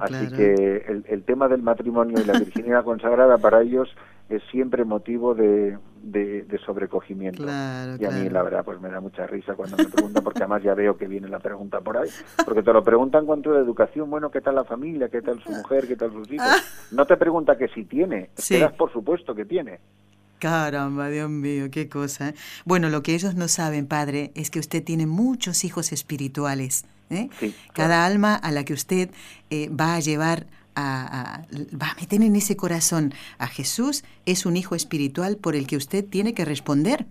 Así 0.00 0.28
que 0.28 1.02
el, 1.06 1.22
tema 1.24 1.48
del 1.48 1.60
matrimonio 1.60 2.18
y 2.18 2.24
la 2.24 2.38
virginidad 2.38 2.84
consagrada 2.84 3.36
para 3.36 3.60
ellos 3.60 3.90
es 4.30 4.42
siempre 4.50 4.84
motivo 4.84 5.34
de, 5.34 5.76
de, 6.02 6.60
sobrecogimiento. 6.64 7.44
y 7.44 8.04
a 8.04 8.10
mí 8.10 8.28
la 8.28 8.42
verdad 8.42 8.64
pues 8.64 8.80
me 8.80 8.88
da 8.88 9.00
mucha 9.00 9.26
risa 9.26 9.54
cuando 9.54 9.76
me 9.76 9.86
preguntan, 9.86 10.22
porque 10.22 10.40
además 10.40 10.62
ya 10.62 10.74
veo 10.74 10.96
que 10.96 11.06
viene 11.06 11.28
la 11.28 11.38
pregunta 11.38 11.80
por 11.80 11.96
ahí, 11.96 12.08
porque 12.44 12.62
te 12.62 12.72
lo 12.72 12.82
preguntan 12.82 13.26
cuanto 13.26 13.52
de 13.52 13.60
educación, 13.60 14.08
bueno, 14.10 14.30
¿qué 14.30 14.40
tal 14.40 14.54
la 14.54 14.64
familia? 14.64 15.08
¿Qué 15.08 15.22
tal 15.22 15.42
su 15.42 15.50
mujer? 15.50 15.88
¿Qué 15.88 15.96
tal 15.96 16.12
sus 16.12 16.30
hijos? 16.30 16.46
No 16.92 17.06
te 17.06 17.16
pregunta 17.16 17.56
que 17.56 17.68
si 17.68 17.84
tiene, 17.84 18.30
esperas 18.36 18.72
por 18.74 18.92
supuesto 18.92 19.34
que 19.34 19.44
tiene. 19.44 19.80
Caramba, 20.38 21.08
Dios 21.08 21.30
mío, 21.30 21.70
qué 21.70 21.88
cosa. 21.88 22.30
¿eh? 22.30 22.34
Bueno, 22.64 22.88
lo 22.90 23.02
que 23.02 23.14
ellos 23.14 23.34
no 23.34 23.48
saben, 23.48 23.86
padre, 23.86 24.32
es 24.34 24.50
que 24.50 24.58
usted 24.58 24.82
tiene 24.82 25.06
muchos 25.06 25.64
hijos 25.64 25.92
espirituales. 25.92 26.84
¿eh? 27.10 27.28
Cada 27.72 28.06
alma 28.06 28.34
a 28.34 28.52
la 28.52 28.64
que 28.64 28.72
usted 28.72 29.10
eh, 29.50 29.68
va 29.68 29.96
a 29.96 30.00
llevar 30.00 30.46
a, 30.76 31.42
va 31.80 31.90
a 31.90 31.94
meter 31.96 32.22
en 32.22 32.36
ese 32.36 32.56
corazón 32.56 33.12
a 33.38 33.48
Jesús 33.48 34.04
es 34.26 34.46
un 34.46 34.56
hijo 34.56 34.76
espiritual 34.76 35.36
por 35.36 35.56
el 35.56 35.66
que 35.66 35.76
usted 35.76 36.04
tiene 36.04 36.34
que 36.34 36.44
responder. 36.44 37.06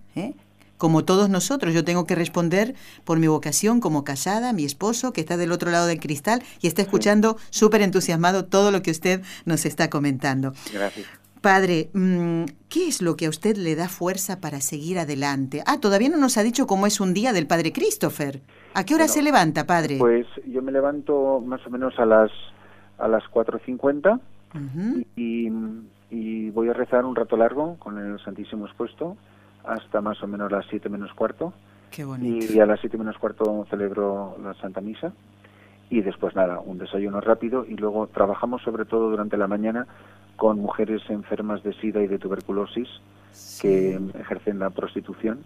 Como 0.78 1.04
todos 1.04 1.28
nosotros, 1.30 1.74
yo 1.74 1.84
tengo 1.84 2.06
que 2.06 2.14
responder 2.14 2.76
por 3.04 3.18
mi 3.18 3.28
vocación 3.28 3.82
como 3.82 4.04
casada, 4.04 4.54
mi 4.54 4.64
esposo 4.64 5.12
que 5.12 5.22
está 5.22 5.36
del 5.36 5.52
otro 5.52 5.72
lado 5.72 5.88
del 5.88 6.00
cristal 6.00 6.44
y 6.62 6.68
está 6.68 6.84
escuchando 6.84 7.38
súper 7.50 7.82
entusiasmado 7.82 8.46
todo 8.46 8.72
lo 8.72 8.84
que 8.84 8.92
usted 8.92 9.22
nos 9.46 9.66
está 9.66 9.90
comentando. 9.90 10.54
Gracias. 10.72 11.08
Padre, 11.42 11.90
mm, 11.94 12.46
¿qué 12.70 12.88
es 12.88 13.02
lo 13.02 13.16
que 13.16 13.26
a 13.26 13.30
usted 13.30 13.56
le 13.58 13.76
da 13.76 13.90
fuerza 13.90 14.40
para 14.40 14.62
seguir 14.62 15.00
adelante? 15.00 15.64
Ah, 15.66 15.80
todavía 15.80 16.10
no 16.10 16.18
nos 16.18 16.38
ha 16.38 16.44
dicho 16.44 16.68
cómo 16.68 16.88
es 16.88 17.00
un 17.00 17.14
día 17.14 17.34
del 17.34 17.48
Padre 17.48 17.72
Christopher. 17.72 18.42
¿A 18.74 18.84
qué 18.84 18.96
hora 18.96 19.08
se 19.08 19.22
levanta, 19.22 19.66
Padre? 19.66 19.98
Pues 20.00 20.28
yo 20.46 20.62
me 20.62 20.72
levanto 20.72 21.42
más 21.46 21.66
o 21.66 21.70
menos 21.70 21.98
a 22.00 22.06
las 22.06 22.32
a 22.98 23.08
las 23.08 23.24
4.50 23.26 24.20
y, 25.16 25.52
y 26.10 26.50
voy 26.50 26.70
a 26.70 26.74
rezar 26.74 27.06
un 27.06 27.16
rato 27.16 27.38
largo 27.38 27.76
con 27.78 27.98
el 28.00 28.20
Santísimo 28.24 28.66
expuesto 28.66 29.18
hasta 29.64 30.02
más 30.02 30.22
o 30.24 30.28
menos 30.28 30.52
las 30.52 30.66
7 30.70 30.90
menos 30.90 31.14
cuarto. 31.14 31.54
Qué 31.92 32.04
bonito. 32.04 32.52
Y 32.52 32.60
a 32.60 32.66
las 32.66 32.80
7 32.80 32.98
menos 32.98 33.18
cuarto 33.18 33.66
celebro 33.70 34.38
la 34.44 34.54
Santa 34.56 34.82
Misa 34.82 35.14
y 35.90 36.02
después 36.02 36.36
nada, 36.36 36.60
un 36.60 36.78
desayuno 36.78 37.22
rápido 37.22 37.66
y 37.66 37.76
luego 37.76 38.08
trabajamos 38.08 38.62
sobre 38.62 38.86
todo 38.86 39.10
durante 39.10 39.38
la 39.38 39.48
mañana 39.48 39.88
con 40.38 40.60
mujeres 40.60 41.02
enfermas 41.10 41.64
de 41.64 41.74
SIDA 41.74 42.02
y 42.02 42.08
de 42.08 42.20
tuberculosis 42.20 42.88
que 43.62 44.00
ejercen 44.20 44.60
la 44.60 44.70
prostitución. 44.70 45.40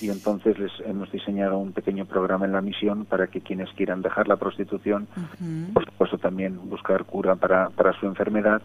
Y 0.00 0.10
entonces 0.10 0.58
les 0.58 0.72
hemos 0.84 1.12
diseñado 1.12 1.58
un 1.58 1.72
pequeño 1.72 2.06
programa 2.06 2.44
en 2.44 2.52
la 2.52 2.60
misión 2.60 3.04
para 3.04 3.28
que 3.28 3.40
quienes 3.40 3.70
quieran 3.74 4.02
dejar 4.02 4.26
la 4.26 4.34
prostitución, 4.34 5.06
por 5.72 5.84
supuesto 5.84 6.18
también 6.18 6.58
buscar 6.68 7.04
cura 7.04 7.36
para, 7.36 7.70
para 7.70 7.92
su 7.92 8.06
enfermedad, 8.06 8.62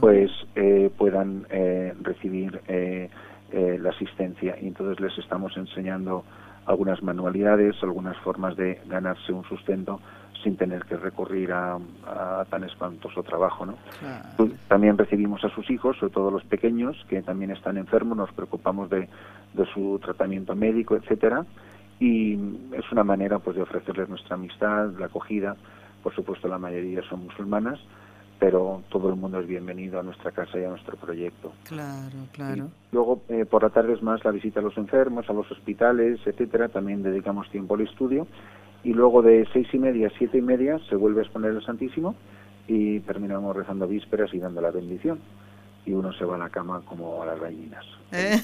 pues 0.00 0.30
eh, 0.56 0.90
puedan 0.94 1.46
eh, 1.48 1.94
recibir 2.02 2.60
eh, 2.68 3.08
la 3.50 3.90
asistencia. 3.90 4.56
Y 4.60 4.66
entonces 4.66 5.00
les 5.00 5.16
estamos 5.16 5.56
enseñando 5.56 6.24
algunas 6.66 7.02
manualidades, 7.02 7.76
algunas 7.82 8.16
formas 8.18 8.56
de 8.56 8.80
ganarse 8.86 9.32
un 9.32 9.44
sustento 9.44 10.00
sin 10.44 10.56
tener 10.56 10.84
que 10.84 10.96
recurrir 10.96 11.52
a, 11.52 11.78
tan 12.50 12.62
espantoso 12.62 13.22
trabajo. 13.22 13.66
¿no? 13.66 13.74
También 14.68 14.96
recibimos 14.96 15.42
a 15.44 15.48
sus 15.48 15.68
hijos, 15.70 15.96
sobre 15.98 16.12
todo 16.12 16.30
los 16.30 16.44
pequeños, 16.44 17.04
que 17.08 17.22
también 17.22 17.50
están 17.50 17.78
enfermos, 17.78 18.16
nos 18.16 18.32
preocupamos 18.32 18.90
de, 18.90 19.08
de 19.54 19.66
su 19.72 19.98
tratamiento 20.00 20.54
médico, 20.54 20.94
etcétera, 20.94 21.44
y 21.98 22.34
es 22.72 22.92
una 22.92 23.02
manera 23.02 23.38
pues 23.38 23.56
de 23.56 23.62
ofrecerles 23.62 24.08
nuestra 24.08 24.34
amistad, 24.34 24.90
la 24.98 25.06
acogida. 25.06 25.56
Por 26.02 26.14
supuesto, 26.14 26.46
la 26.46 26.58
mayoría 26.58 27.02
son 27.08 27.24
musulmanas, 27.24 27.80
pero 28.38 28.82
todo 28.90 29.08
el 29.08 29.16
mundo 29.16 29.40
es 29.40 29.46
bienvenido 29.46 29.98
a 29.98 30.02
nuestra 30.02 30.32
casa 30.32 30.58
y 30.58 30.64
a 30.64 30.68
nuestro 30.68 30.96
proyecto. 30.98 31.52
Claro, 31.64 32.18
claro. 32.32 32.68
luego, 32.92 33.22
eh, 33.28 33.46
por 33.46 33.62
la 33.62 33.70
tarde 33.70 33.94
es 33.94 34.02
más 34.02 34.22
la 34.22 34.32
visita 34.32 34.60
a 34.60 34.62
los 34.62 34.76
enfermos, 34.76 35.30
a 35.30 35.32
los 35.32 35.50
hospitales, 35.50 36.20
etcétera. 36.26 36.68
También 36.68 37.02
dedicamos 37.02 37.48
tiempo 37.48 37.74
al 37.74 37.82
estudio 37.82 38.26
y 38.84 38.92
luego 38.92 39.22
de 39.22 39.46
seis 39.52 39.66
y 39.72 39.78
media 39.78 40.08
a 40.08 40.18
siete 40.18 40.38
y 40.38 40.42
media 40.42 40.78
se 40.90 40.96
vuelve 40.96 41.20
a 41.20 41.24
exponer 41.24 41.52
el 41.52 41.64
Santísimo 41.64 42.14
y 42.68 43.00
terminamos 43.00 43.56
rezando 43.56 43.88
vísperas 43.88 44.32
y 44.34 44.38
dando 44.38 44.60
la 44.60 44.70
bendición 44.70 45.18
y 45.86 45.92
uno 45.92 46.12
se 46.12 46.24
va 46.24 46.36
a 46.36 46.38
la 46.38 46.50
cama 46.50 46.82
como 46.86 47.22
a 47.22 47.26
las 47.26 47.40
gallinas. 47.40 47.84
Eh, 48.12 48.40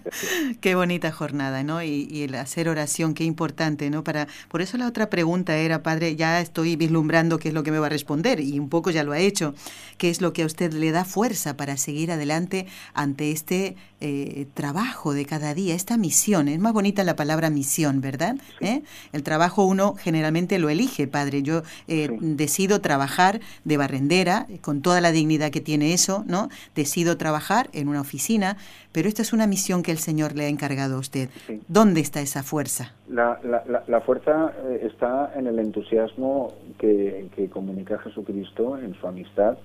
qué 0.60 0.74
bonita 0.74 1.12
jornada, 1.12 1.62
¿no? 1.62 1.82
Y, 1.82 2.22
el 2.24 2.34
hacer 2.34 2.68
oración, 2.68 3.14
qué 3.14 3.24
importante, 3.24 3.88
¿no? 3.90 4.02
Para, 4.02 4.26
por 4.48 4.60
eso 4.60 4.76
la 4.76 4.86
otra 4.86 5.08
pregunta 5.08 5.56
era, 5.56 5.82
padre, 5.82 6.16
ya 6.16 6.40
estoy 6.40 6.76
vislumbrando 6.76 7.38
qué 7.38 7.48
es 7.48 7.54
lo 7.54 7.62
que 7.62 7.70
me 7.70 7.78
va 7.78 7.86
a 7.86 7.90
responder 7.90 8.40
y 8.40 8.58
un 8.58 8.68
poco 8.68 8.90
ya 8.90 9.04
lo 9.04 9.12
ha 9.12 9.18
hecho, 9.18 9.54
qué 9.98 10.10
es 10.10 10.20
lo 10.20 10.32
que 10.32 10.42
a 10.42 10.46
usted 10.46 10.72
le 10.72 10.90
da 10.90 11.04
fuerza 11.04 11.56
para 11.56 11.76
seguir 11.76 12.10
adelante 12.10 12.66
ante 12.92 13.30
este 13.30 13.76
eh, 14.00 14.46
trabajo 14.54 15.14
de 15.14 15.26
cada 15.26 15.54
día, 15.54 15.74
esta 15.74 15.96
misión. 15.96 16.48
Es 16.48 16.58
más 16.58 16.72
bonita 16.72 17.04
la 17.04 17.16
palabra 17.16 17.50
misión, 17.50 18.00
¿verdad? 18.00 18.36
¿Eh? 18.60 18.82
El 19.12 19.22
trabajo 19.22 19.64
uno 19.64 19.94
generalmente 19.94 20.58
lo 20.58 20.68
elige, 20.70 21.06
padre. 21.06 21.42
Yo 21.42 21.62
decido 21.86 22.80
trabajar 22.80 23.40
de 23.64 23.76
barrendera 23.76 24.46
con 24.60 24.82
toda 24.82 25.00
la 25.00 25.12
dignidad 25.12 25.50
que 25.50 25.60
tiene 25.60 25.92
eso, 25.92 26.24
¿no? 26.26 26.48
Decido 26.74 27.16
trabajar 27.16 27.68
en 27.72 27.88
una 27.88 28.00
oficina 28.00 28.56
pero 28.94 29.08
esta 29.08 29.22
es 29.22 29.32
una 29.32 29.48
misión 29.48 29.82
que 29.82 29.90
el 29.90 29.98
Señor 29.98 30.36
le 30.36 30.44
ha 30.44 30.48
encargado 30.48 30.94
a 30.94 30.98
usted. 31.00 31.28
¿Dónde 31.66 32.00
está 32.00 32.20
esa 32.20 32.44
fuerza? 32.44 32.92
La, 33.08 33.40
la, 33.88 34.00
fuerza 34.02 34.52
eh, 34.66 34.86
está 34.86 35.32
en 35.34 35.48
el 35.48 35.58
entusiasmo 35.58 36.52
que, 36.78 37.28
comunica 37.52 37.98
Jesucristo 37.98 38.78
en 38.78 38.94
su 38.94 39.06
amistad, 39.06 39.58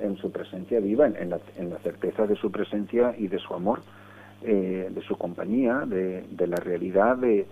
en 0.00 0.16
su 0.16 0.32
presencia 0.32 0.80
viva, 0.80 1.06
en, 1.06 1.30
la, 1.30 1.38
certeza 1.84 2.26
de 2.26 2.34
su 2.34 2.50
presencia 2.50 3.14
y 3.16 3.28
de 3.28 3.38
su 3.38 3.54
amor, 3.54 3.82
eh, 4.42 4.90
de 4.90 5.02
su 5.02 5.16
compañía, 5.16 5.84
de, 5.86 6.24
la 6.46 6.56
realidad 6.56 7.16
de, 7.18 7.46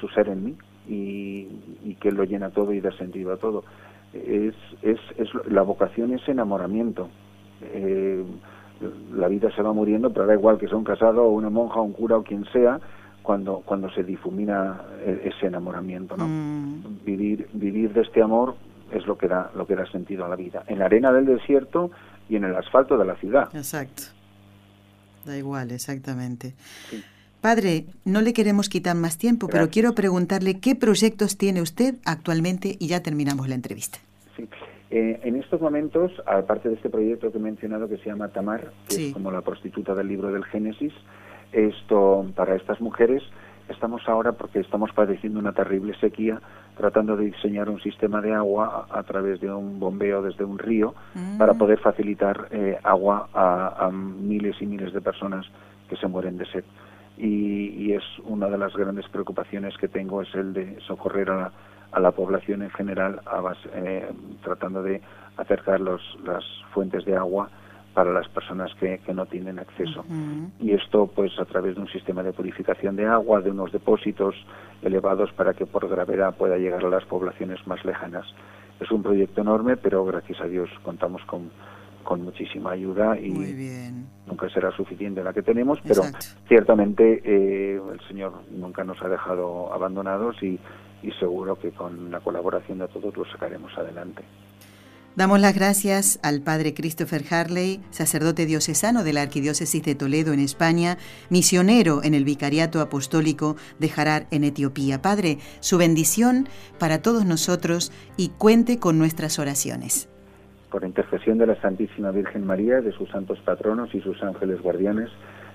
su 0.00 0.08
ser 0.08 0.28
en 0.28 0.44
mí 0.44 0.56
y, 0.88 1.94
que 2.00 2.10
lo 2.10 2.24
llena 2.24 2.48
todo 2.48 2.72
y 2.72 2.80
da 2.80 2.90
sentido 2.92 3.34
a 3.34 3.36
todo. 3.36 3.64
Es, 4.14 4.54
es, 4.80 4.98
es 5.18 5.28
la 5.46 5.60
vocación 5.60 6.14
es 6.14 6.26
enamoramiento. 6.26 7.10
Eh, 7.62 8.24
la 9.14 9.28
vida 9.28 9.54
se 9.54 9.62
va 9.62 9.72
muriendo, 9.72 10.12
pero 10.12 10.26
da 10.26 10.34
igual 10.34 10.58
que 10.58 10.66
sea 10.66 10.76
un 10.76 10.84
casado 10.84 11.24
o 11.24 11.30
una 11.30 11.50
monja 11.50 11.80
o 11.80 11.82
un 11.82 11.92
cura 11.92 12.16
o 12.16 12.22
quien 12.22 12.44
sea, 12.46 12.80
cuando, 13.22 13.62
cuando 13.64 13.90
se 13.90 14.02
difumina 14.02 14.80
e, 15.04 15.28
ese 15.28 15.46
enamoramiento, 15.46 16.16
¿no? 16.16 16.26
Mm. 16.26 17.04
Vivir, 17.04 17.48
vivir 17.52 17.92
de 17.92 18.02
este 18.02 18.22
amor 18.22 18.56
es 18.90 19.06
lo 19.06 19.16
que 19.18 19.28
da, 19.28 19.50
lo 19.54 19.66
que 19.66 19.76
da 19.76 19.86
sentido 19.90 20.24
a 20.24 20.28
la 20.28 20.36
vida. 20.36 20.64
En 20.66 20.78
la 20.78 20.86
arena 20.86 21.12
del 21.12 21.26
desierto 21.26 21.90
y 22.28 22.36
en 22.36 22.44
el 22.44 22.56
asfalto 22.56 22.96
de 22.96 23.04
la 23.04 23.16
ciudad. 23.16 23.54
Exacto. 23.54 24.04
Da 25.24 25.36
igual, 25.36 25.70
exactamente. 25.70 26.54
Padre, 27.40 27.86
no 28.04 28.20
le 28.20 28.32
queremos 28.32 28.68
quitar 28.68 28.96
más 28.96 29.18
tiempo, 29.18 29.48
pero 29.48 29.68
quiero 29.70 29.94
preguntarle 29.94 30.58
qué 30.60 30.74
proyectos 30.74 31.36
tiene 31.36 31.62
usted 31.62 31.96
actualmente 32.04 32.76
y 32.78 32.88
ya 32.88 33.02
terminamos 33.02 33.48
la 33.48 33.54
entrevista. 33.54 33.98
Sí. 34.36 34.48
Eh, 34.90 35.20
en 35.22 35.36
estos 35.36 35.60
momentos, 35.60 36.10
aparte 36.26 36.68
de 36.68 36.74
este 36.74 36.90
proyecto 36.90 37.30
que 37.30 37.38
he 37.38 37.40
mencionado 37.40 37.88
que 37.88 37.98
se 37.98 38.06
llama 38.06 38.28
Tamar, 38.28 38.72
que 38.88 39.08
es 39.08 39.12
como 39.12 39.30
la 39.30 39.40
prostituta 39.40 39.94
del 39.94 40.08
libro 40.08 40.32
del 40.32 40.44
Génesis, 40.44 40.92
esto 41.52 42.26
para 42.34 42.56
estas 42.56 42.80
mujeres 42.80 43.22
estamos 43.68 44.02
ahora 44.08 44.32
porque 44.32 44.60
estamos 44.60 44.90
padeciendo 44.92 45.38
una 45.38 45.52
terrible 45.52 45.94
sequía 46.00 46.40
tratando 46.76 47.16
de 47.16 47.26
diseñar 47.26 47.68
un 47.68 47.80
sistema 47.80 48.20
de 48.20 48.32
agua 48.32 48.86
a, 48.90 49.02
través 49.02 49.40
de 49.40 49.52
un 49.52 49.78
bombeo 49.78 50.22
desde 50.22 50.44
un 50.44 50.58
río 50.58 50.94
mm. 51.14 51.38
para 51.38 51.54
poder 51.54 51.78
facilitar 51.78 52.48
eh, 52.50 52.78
agua 52.82 53.28
a, 53.34 53.90
miles 53.92 54.56
y 54.60 54.66
miles 54.66 54.92
de 54.92 55.00
personas 55.00 55.46
que 55.88 55.96
se 55.96 56.06
mueren 56.06 56.36
de 56.38 56.46
sed. 56.46 56.64
Y, 57.18 57.68
y, 57.76 57.92
es 57.92 58.04
una 58.24 58.48
de 58.48 58.56
las 58.56 58.74
grandes 58.74 59.06
preocupaciones 59.08 59.76
que 59.76 59.88
tengo 59.88 60.22
es 60.22 60.34
el 60.34 60.54
de 60.54 60.80
socorrer 60.86 61.28
a 61.30 61.36
la, 61.36 61.52
a 61.92 62.00
la 62.00 62.12
población 62.12 62.62
en 62.62 62.70
general, 62.70 63.20
eh, 63.74 64.10
tratando 64.42 64.82
de 64.82 65.00
acercar 65.36 65.80
los, 65.80 66.02
las 66.24 66.44
fuentes 66.72 67.04
de 67.04 67.16
agua 67.16 67.50
para 67.94 68.12
las 68.12 68.28
personas 68.28 68.72
que, 68.76 69.00
no 69.12 69.26
tienen 69.26 69.58
acceso. 69.58 70.04
Y 70.60 70.72
esto, 70.72 71.08
pues, 71.08 71.32
a 71.40 71.44
través 71.44 71.74
de 71.74 71.80
un 71.80 71.88
sistema 71.88 72.22
de 72.22 72.32
purificación 72.32 72.94
de 72.94 73.06
agua, 73.06 73.40
de 73.40 73.50
unos 73.50 73.72
depósitos 73.72 74.34
elevados 74.82 75.32
para 75.32 75.54
que 75.54 75.66
por 75.66 75.88
gravedad 75.88 76.36
pueda 76.36 76.56
llegar 76.56 76.84
a 76.84 76.88
las 76.88 77.04
poblaciones 77.04 77.66
más 77.66 77.84
lejanas. 77.84 78.26
Es 78.78 78.90
un 78.92 79.02
proyecto 79.02 79.40
enorme, 79.40 79.76
pero 79.76 80.04
gracias 80.04 80.40
a 80.40 80.46
Dios 80.46 80.70
contamos 80.84 81.22
con, 81.24 81.50
con 82.04 82.22
muchísima 82.22 82.72
ayuda 82.72 83.18
y 83.18 83.30
nunca 84.26 84.48
será 84.50 84.70
suficiente 84.72 85.22
la 85.22 85.32
que 85.32 85.42
tenemos, 85.42 85.78
pero 85.82 86.02
ciertamente 86.48 87.20
eh, 87.24 87.80
el 87.92 88.00
Señor 88.08 88.32
nunca 88.50 88.84
nos 88.84 89.02
ha 89.02 89.08
dejado 89.08 89.72
abandonados 89.72 90.40
y 90.42 90.58
y 91.02 91.10
seguro 91.12 91.58
que 91.58 91.70
con 91.70 92.10
la 92.10 92.20
colaboración 92.20 92.78
de 92.78 92.88
todos 92.88 93.16
lo 93.16 93.24
sacaremos 93.30 93.76
adelante. 93.76 94.22
Damos 95.16 95.40
las 95.40 95.56
gracias 95.56 96.20
al 96.22 96.40
padre 96.40 96.72
Christopher 96.72 97.22
Harley, 97.30 97.80
sacerdote 97.90 98.46
diocesano 98.46 99.02
de 99.02 99.12
la 99.12 99.22
Arquidiócesis 99.22 99.82
de 99.82 99.96
Toledo 99.96 100.32
en 100.32 100.38
España, 100.38 100.98
misionero 101.30 102.04
en 102.04 102.14
el 102.14 102.24
Vicariato 102.24 102.80
Apostólico 102.80 103.56
de 103.80 103.90
Harar 103.94 104.26
en 104.30 104.44
Etiopía. 104.44 105.02
Padre, 105.02 105.38
su 105.58 105.78
bendición 105.78 106.48
para 106.78 107.02
todos 107.02 107.26
nosotros 107.26 107.92
y 108.16 108.28
cuente 108.28 108.78
con 108.78 108.98
nuestras 108.98 109.40
oraciones. 109.40 110.08
Por 110.70 110.84
intercesión 110.84 111.38
de 111.38 111.48
la 111.48 111.60
Santísima 111.60 112.12
Virgen 112.12 112.46
María, 112.46 112.80
de 112.80 112.92
sus 112.92 113.10
santos 113.10 113.40
patronos 113.40 113.92
y 113.92 114.00
sus 114.00 114.22
ángeles 114.22 114.62
guardianes, 114.62 115.10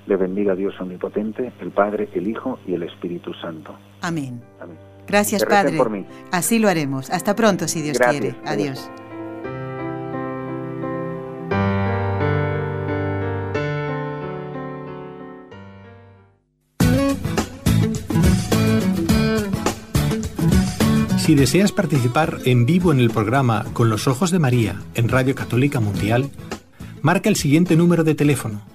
le 0.06 0.18
bendiga 0.18 0.54
Dios 0.54 0.80
Omnipotente, 0.82 1.54
el 1.62 1.72
Padre, 1.72 2.10
el 2.14 2.28
Hijo 2.28 2.60
y 2.68 2.74
el 2.74 2.84
Espíritu 2.84 3.34
Santo. 3.36 3.74
Amén. 4.02 4.42
Amén. 4.60 4.78
Gracias, 5.08 5.46
Padre. 5.46 5.80
Así 6.32 6.60
lo 6.60 6.70
haremos. 6.70 7.10
Hasta 7.10 7.36
pronto, 7.36 7.68
si 7.68 7.82
Dios 7.82 7.98
quiere. 8.00 8.36
Adiós. 8.46 8.90
Si 21.18 21.34
deseas 21.34 21.72
participar 21.72 22.38
en 22.46 22.68
vivo 22.68 22.92
en 22.92 23.00
el 23.00 23.10
programa 23.10 23.66
Con 23.74 23.90
los 23.90 24.08
Ojos 24.08 24.30
de 24.30 24.38
María 24.38 24.84
en 24.94 25.10
Radio 25.10 25.34
Católica 25.34 25.80
Mundial, 25.80 26.30
marca 27.02 27.30
el 27.30 27.36
siguiente 27.36 27.76
número 27.76 28.04
de 28.04 28.14
teléfono 28.14 28.75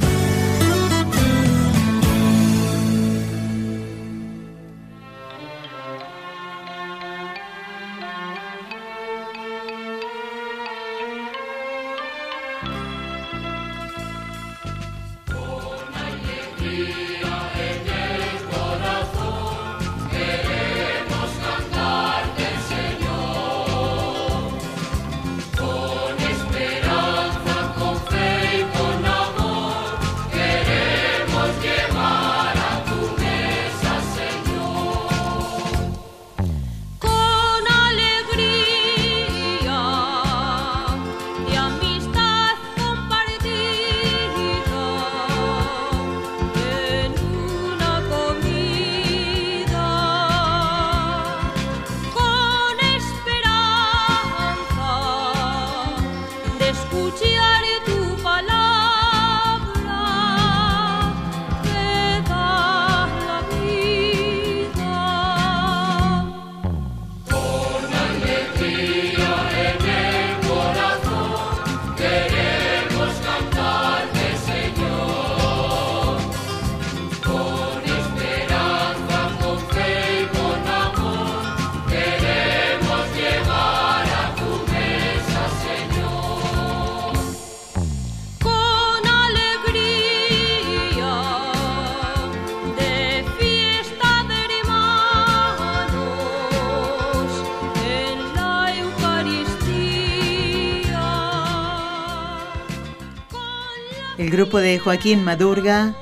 Grupo 104.51 104.65
de 104.65 104.79
Joaquín 104.79 105.23
Madurga 105.23 105.95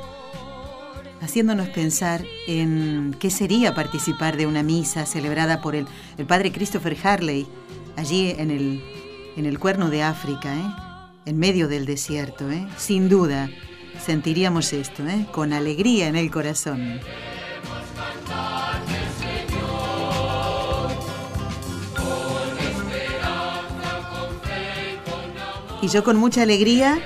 haciéndonos 1.21 1.67
pensar 1.69 2.25
en 2.47 3.15
qué 3.19 3.29
sería 3.29 3.75
participar 3.75 4.37
de 4.37 4.47
una 4.47 4.63
misa 4.63 5.05
celebrada 5.05 5.61
por 5.61 5.75
el, 5.75 5.85
padre 6.27 6.51
Christopher 6.51 6.97
Harley 7.03 7.45
allí 7.95 8.33
en 8.39 8.49
el, 8.49 8.83
en 9.37 9.45
el 9.45 9.59
cuerno 9.59 9.91
de 9.91 10.01
África, 10.01 10.51
¿eh? 10.55 11.29
en 11.29 11.37
medio 11.37 11.67
del 11.67 11.85
desierto. 11.85 12.49
¿eh? 12.49 12.67
Sin 12.75 13.07
duda 13.07 13.51
sentiríamos 14.03 14.73
esto, 14.73 15.05
¿eh? 15.05 15.27
con 15.31 15.53
alegría 15.53 16.07
en 16.07 16.15
el 16.15 16.31
corazón. 16.31 16.99
Y 25.83 25.87
yo 25.87 26.03
con 26.03 26.17
mucha 26.17 26.41
alegría 26.41 26.99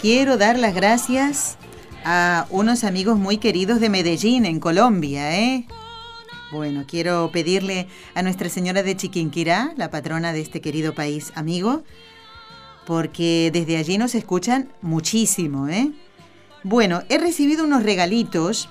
quiero 0.00 0.38
dar 0.38 0.58
las 0.58 0.74
gracias 0.74 1.58
a 2.04 2.46
unos 2.48 2.84
amigos 2.84 3.18
muy 3.18 3.36
queridos 3.36 3.80
de 3.80 3.90
Medellín, 3.90 4.46
en 4.46 4.58
Colombia, 4.58 5.38
¿eh? 5.38 5.66
Bueno, 6.50 6.84
quiero 6.88 7.30
pedirle 7.30 7.86
a 8.14 8.22
Nuestra 8.22 8.48
Señora 8.48 8.82
de 8.82 8.96
Chiquinquirá, 8.96 9.74
la 9.76 9.90
patrona 9.90 10.32
de 10.32 10.40
este 10.40 10.62
querido 10.62 10.94
país 10.94 11.32
amigo, 11.34 11.84
porque 12.86 13.50
desde 13.52 13.76
allí 13.76 13.98
nos 13.98 14.14
escuchan 14.14 14.70
muchísimo, 14.80 15.68
¿eh? 15.68 15.92
Bueno, 16.64 17.02
he 17.10 17.18
recibido 17.18 17.64
unos 17.64 17.82
regalitos 17.82 18.70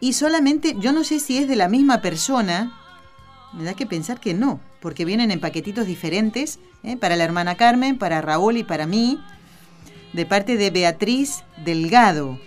y 0.00 0.14
solamente, 0.14 0.74
yo 0.78 0.92
no 0.92 1.04
sé 1.04 1.20
si 1.20 1.36
es 1.36 1.48
de 1.48 1.56
la 1.56 1.68
misma 1.68 2.00
persona, 2.00 2.72
me 3.52 3.64
da 3.64 3.74
que 3.74 3.86
pensar 3.86 4.20
que 4.20 4.32
no, 4.32 4.58
porque 4.80 5.04
vienen 5.04 5.30
en 5.30 5.40
paquetitos 5.40 5.86
diferentes, 5.86 6.60
¿eh? 6.82 6.96
para 6.96 7.16
la 7.16 7.24
hermana 7.24 7.56
Carmen, 7.56 7.98
para 7.98 8.22
Raúl 8.22 8.56
y 8.56 8.64
para 8.64 8.86
mí 8.86 9.20
de 10.14 10.26
parte 10.26 10.56
de 10.56 10.70
Beatriz 10.70 11.42
Delgado. 11.64 12.38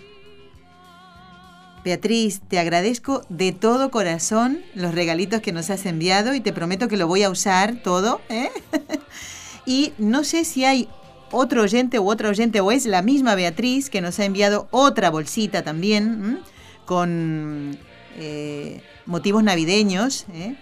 Beatriz, 1.84 2.40
te 2.48 2.58
agradezco 2.58 3.22
de 3.28 3.52
todo 3.52 3.90
corazón 3.90 4.60
los 4.74 4.94
regalitos 4.94 5.40
que 5.40 5.52
nos 5.52 5.70
has 5.70 5.86
enviado 5.86 6.34
y 6.34 6.40
te 6.40 6.52
prometo 6.52 6.88
que 6.88 6.96
lo 6.96 7.06
voy 7.06 7.22
a 7.22 7.30
usar 7.30 7.82
todo. 7.82 8.20
¿eh? 8.30 8.50
y 9.66 9.92
no 9.98 10.24
sé 10.24 10.44
si 10.44 10.64
hay 10.64 10.88
otro 11.30 11.62
oyente 11.62 11.98
u 11.98 12.10
otra 12.10 12.30
oyente 12.30 12.60
o 12.60 12.72
es 12.72 12.86
la 12.86 13.02
misma 13.02 13.34
Beatriz 13.34 13.90
que 13.90 14.00
nos 14.00 14.18
ha 14.18 14.24
enviado 14.24 14.66
otra 14.70 15.10
bolsita 15.10 15.62
también 15.62 16.40
con 16.86 17.78
eh, 18.16 18.80
motivos 19.04 19.44
navideños. 19.44 20.24
¿eh? 20.32 20.56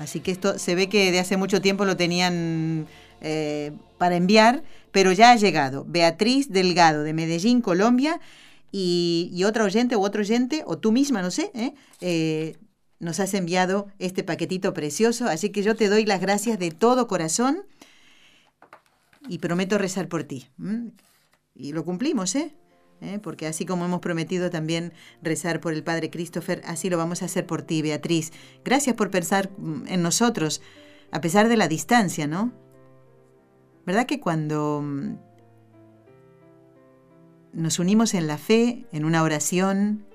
Así 0.00 0.20
que 0.20 0.32
esto 0.32 0.58
se 0.58 0.74
ve 0.74 0.88
que 0.88 1.12
de 1.12 1.20
hace 1.20 1.36
mucho 1.36 1.60
tiempo 1.60 1.84
lo 1.84 1.96
tenían 1.96 2.86
para 3.98 4.16
enviar 4.16 4.62
pero 4.92 5.12
ya 5.12 5.32
ha 5.32 5.36
llegado. 5.36 5.84
Beatriz 5.86 6.50
Delgado 6.50 7.02
de 7.02 7.12
Medellín, 7.12 7.60
Colombia, 7.60 8.20
y, 8.72 9.30
y 9.32 9.44
otra 9.44 9.64
oyente 9.64 9.96
o 9.96 10.00
otro 10.00 10.20
oyente, 10.20 10.62
o 10.66 10.78
tú 10.78 10.92
misma, 10.92 11.22
no 11.22 11.30
sé, 11.30 11.50
¿eh? 11.54 11.74
Eh, 12.00 12.56
nos 13.00 13.18
has 13.18 13.34
enviado 13.34 13.88
este 13.98 14.22
paquetito 14.22 14.74
precioso, 14.74 15.26
así 15.26 15.50
que 15.50 15.62
yo 15.62 15.74
te 15.74 15.88
doy 15.88 16.04
las 16.04 16.20
gracias 16.20 16.58
de 16.58 16.70
todo 16.70 17.08
corazón 17.08 17.62
y 19.28 19.38
prometo 19.38 19.78
rezar 19.78 20.06
por 20.08 20.24
ti. 20.24 20.48
Y 21.54 21.72
lo 21.72 21.84
cumplimos, 21.84 22.34
¿eh? 22.34 22.54
¿eh? 23.00 23.18
Porque 23.22 23.46
así 23.46 23.64
como 23.64 23.86
hemos 23.86 24.00
prometido 24.00 24.50
también 24.50 24.92
rezar 25.22 25.60
por 25.60 25.72
el 25.72 25.82
Padre 25.82 26.10
Christopher, 26.10 26.62
así 26.66 26.90
lo 26.90 26.98
vamos 26.98 27.22
a 27.22 27.24
hacer 27.24 27.46
por 27.46 27.62
ti, 27.62 27.80
Beatriz. 27.80 28.32
Gracias 28.64 28.94
por 28.94 29.10
pensar 29.10 29.50
mm, 29.56 29.88
en 29.88 30.02
nosotros, 30.02 30.60
a 31.10 31.20
pesar 31.20 31.48
de 31.48 31.56
la 31.56 31.68
distancia, 31.68 32.26
¿no? 32.26 32.52
¿Verdad 33.86 34.06
que 34.06 34.20
cuando 34.20 34.82
mm, 34.82 35.14
nos 37.52 37.78
unimos 37.78 38.14
en 38.14 38.26
la 38.26 38.38
fe, 38.38 38.86
en 38.92 39.04
una 39.04 39.22
oración, 39.22 40.06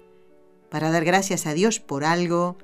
para 0.69 0.91
dar 0.91 1.05
gracias 1.05 1.45
a 1.45 1.53
Dios 1.53 1.79
por 1.79 2.03
algo, 2.03 2.57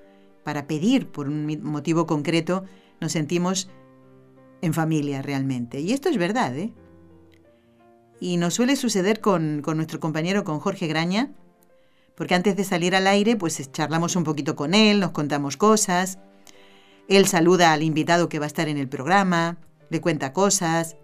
para 0.44 0.68
pedir 0.68 1.08
por 1.08 1.28
un 1.28 1.64
motivo 1.64 2.08
concreto, 2.08 2.66
nos 3.00 3.12
sentimos 3.12 3.70
en 4.62 4.74
familia 4.74 5.22
realmente. 5.22 5.80
Y 5.80 5.94
esto 5.94 6.10
es 6.10 6.18
verdad, 6.18 6.56
¿eh? 6.58 6.74
Y 8.20 8.38
nos 8.38 8.54
suele 8.54 8.76
suceder 8.76 9.20
con, 9.20 9.62
con, 9.64 9.78
nuestro 9.78 10.00
compañero, 10.00 10.44
con 10.44 10.60
Jorge 10.60 10.88
Graña, 10.88 11.32
porque 12.16 12.36
antes 12.36 12.56
de 12.56 12.64
salir 12.64 12.96
al 12.96 13.08
aire, 13.08 13.36
pues 13.36 13.72
charlamos 13.72 14.16
un 14.16 14.24
poquito 14.24 14.56
con 14.56 14.76
él, 14.76 15.00
nos 15.00 15.12
contamos 15.12 15.58
cosas, 15.58 16.20
él 17.08 17.26
saluda 17.26 17.74
al 17.74 17.82
invitado 17.82 18.30
que 18.30 18.38
va 18.38 18.46
a 18.46 18.48
estar 18.48 18.70
en 18.70 18.78
el 18.78 18.88
programa, 18.88 19.58
le 19.92 20.02
cuenta 20.02 20.34
cosas. 20.34 20.96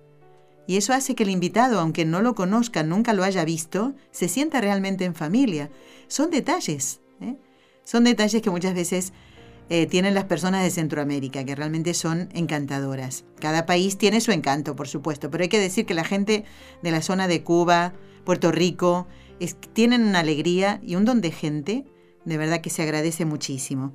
Y 0.65 0.77
eso 0.77 0.93
hace 0.93 1.13
que 1.13 1.23
el 1.23 1.29
invitado, 1.29 1.79
aunque 1.79 2.05
no 2.05 2.21
lo 2.21 2.33
conozca, 2.33 2.81
nunca 2.81 3.13
lo 3.13 3.23
haya 3.23 3.45
visto, 3.45 3.93
se 4.11 4.27
sienta 4.27 4.59
realmente 4.59 5.05
en 5.05 5.13
familia. 5.13 5.69
Son 6.07 6.31
detalles. 6.31 7.01
¿eh? 7.21 7.35
Son 7.83 8.03
detalles 8.03 8.41
que 8.41 8.49
muchas 8.49 8.73
veces 8.73 9.13
eh, 9.69 9.85
tienen 9.85 10.13
las 10.13 10.25
personas 10.25 10.63
de 10.63 10.71
Centroamérica, 10.71 11.43
que 11.43 11.55
realmente 11.55 11.93
son 11.93 12.29
encantadoras. 12.33 13.25
Cada 13.39 13.65
país 13.65 13.97
tiene 13.97 14.21
su 14.21 14.31
encanto, 14.31 14.75
por 14.75 14.87
supuesto, 14.87 15.29
pero 15.29 15.43
hay 15.43 15.49
que 15.49 15.59
decir 15.59 15.85
que 15.85 15.93
la 15.93 16.05
gente 16.05 16.45
de 16.81 16.91
la 16.91 17.01
zona 17.01 17.27
de 17.27 17.43
Cuba, 17.43 17.93
Puerto 18.23 18.51
Rico, 18.51 19.07
tienen 19.73 20.03
una 20.03 20.19
alegría 20.19 20.79
y 20.83 20.95
un 20.95 21.05
don 21.05 21.21
de 21.21 21.31
gente, 21.31 21.85
de 22.25 22.37
verdad 22.37 22.61
que 22.61 22.69
se 22.69 22.83
agradece 22.83 23.25
muchísimo. 23.25 23.93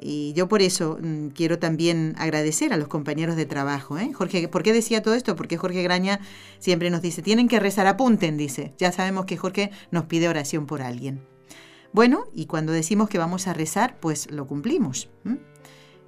Y 0.00 0.32
yo 0.34 0.48
por 0.48 0.62
eso 0.62 0.98
mm, 1.00 1.28
quiero 1.28 1.58
también 1.58 2.14
agradecer 2.18 2.72
a 2.72 2.76
los 2.76 2.88
compañeros 2.88 3.36
de 3.36 3.46
trabajo. 3.46 3.98
¿eh? 3.98 4.12
Jorge, 4.12 4.46
¿por 4.48 4.62
qué 4.62 4.72
decía 4.72 5.02
todo 5.02 5.14
esto? 5.14 5.34
Porque 5.34 5.56
Jorge 5.56 5.82
Graña 5.82 6.20
siempre 6.58 6.90
nos 6.90 7.02
dice, 7.02 7.22
tienen 7.22 7.48
que 7.48 7.60
rezar, 7.60 7.86
apunten, 7.86 8.36
dice. 8.36 8.74
Ya 8.78 8.92
sabemos 8.92 9.26
que 9.26 9.36
Jorge 9.36 9.70
nos 9.90 10.04
pide 10.04 10.28
oración 10.28 10.66
por 10.66 10.82
alguien. 10.82 11.20
Bueno, 11.92 12.26
y 12.34 12.46
cuando 12.46 12.72
decimos 12.72 13.08
que 13.08 13.18
vamos 13.18 13.46
a 13.46 13.54
rezar, 13.54 13.98
pues 13.98 14.30
lo 14.30 14.46
cumplimos. 14.46 15.08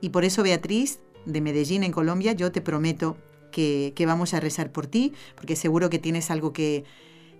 Y 0.00 0.10
por 0.10 0.24
eso, 0.24 0.42
Beatriz, 0.42 1.00
de 1.24 1.40
Medellín, 1.40 1.82
en 1.82 1.92
Colombia, 1.92 2.32
yo 2.32 2.52
te 2.52 2.60
prometo 2.60 3.16
que, 3.50 3.92
vamos 4.06 4.34
a 4.34 4.40
rezar 4.40 4.70
por 4.72 4.86
ti, 4.86 5.12
porque 5.34 5.56
seguro 5.56 5.90
que 5.90 5.98
tienes 5.98 6.30
algo 6.30 6.52
que 6.52 6.84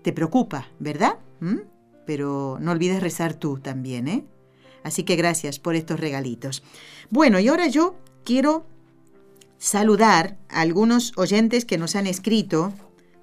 te 0.01 0.11
preocupa, 0.11 0.67
¿verdad? 0.79 1.19
Pero 2.05 2.57
no 2.59 2.71
olvides 2.71 3.01
rezar 3.01 3.35
tú 3.35 3.59
también, 3.59 4.07
¿eh? 4.07 4.25
Así 4.83 5.03
que 5.03 5.15
gracias 5.15 5.59
por 5.59 5.75
estos 5.75 5.99
regalitos. 5.99 6.63
Bueno, 7.09 7.39
y 7.39 7.47
ahora 7.47 7.67
yo 7.67 7.95
quiero 8.23 8.65
saludar 9.57 10.37
a 10.49 10.61
algunos 10.61 11.13
oyentes 11.17 11.65
que 11.65 11.77
nos 11.77 11.95
han 11.95 12.07
escrito. 12.07 12.73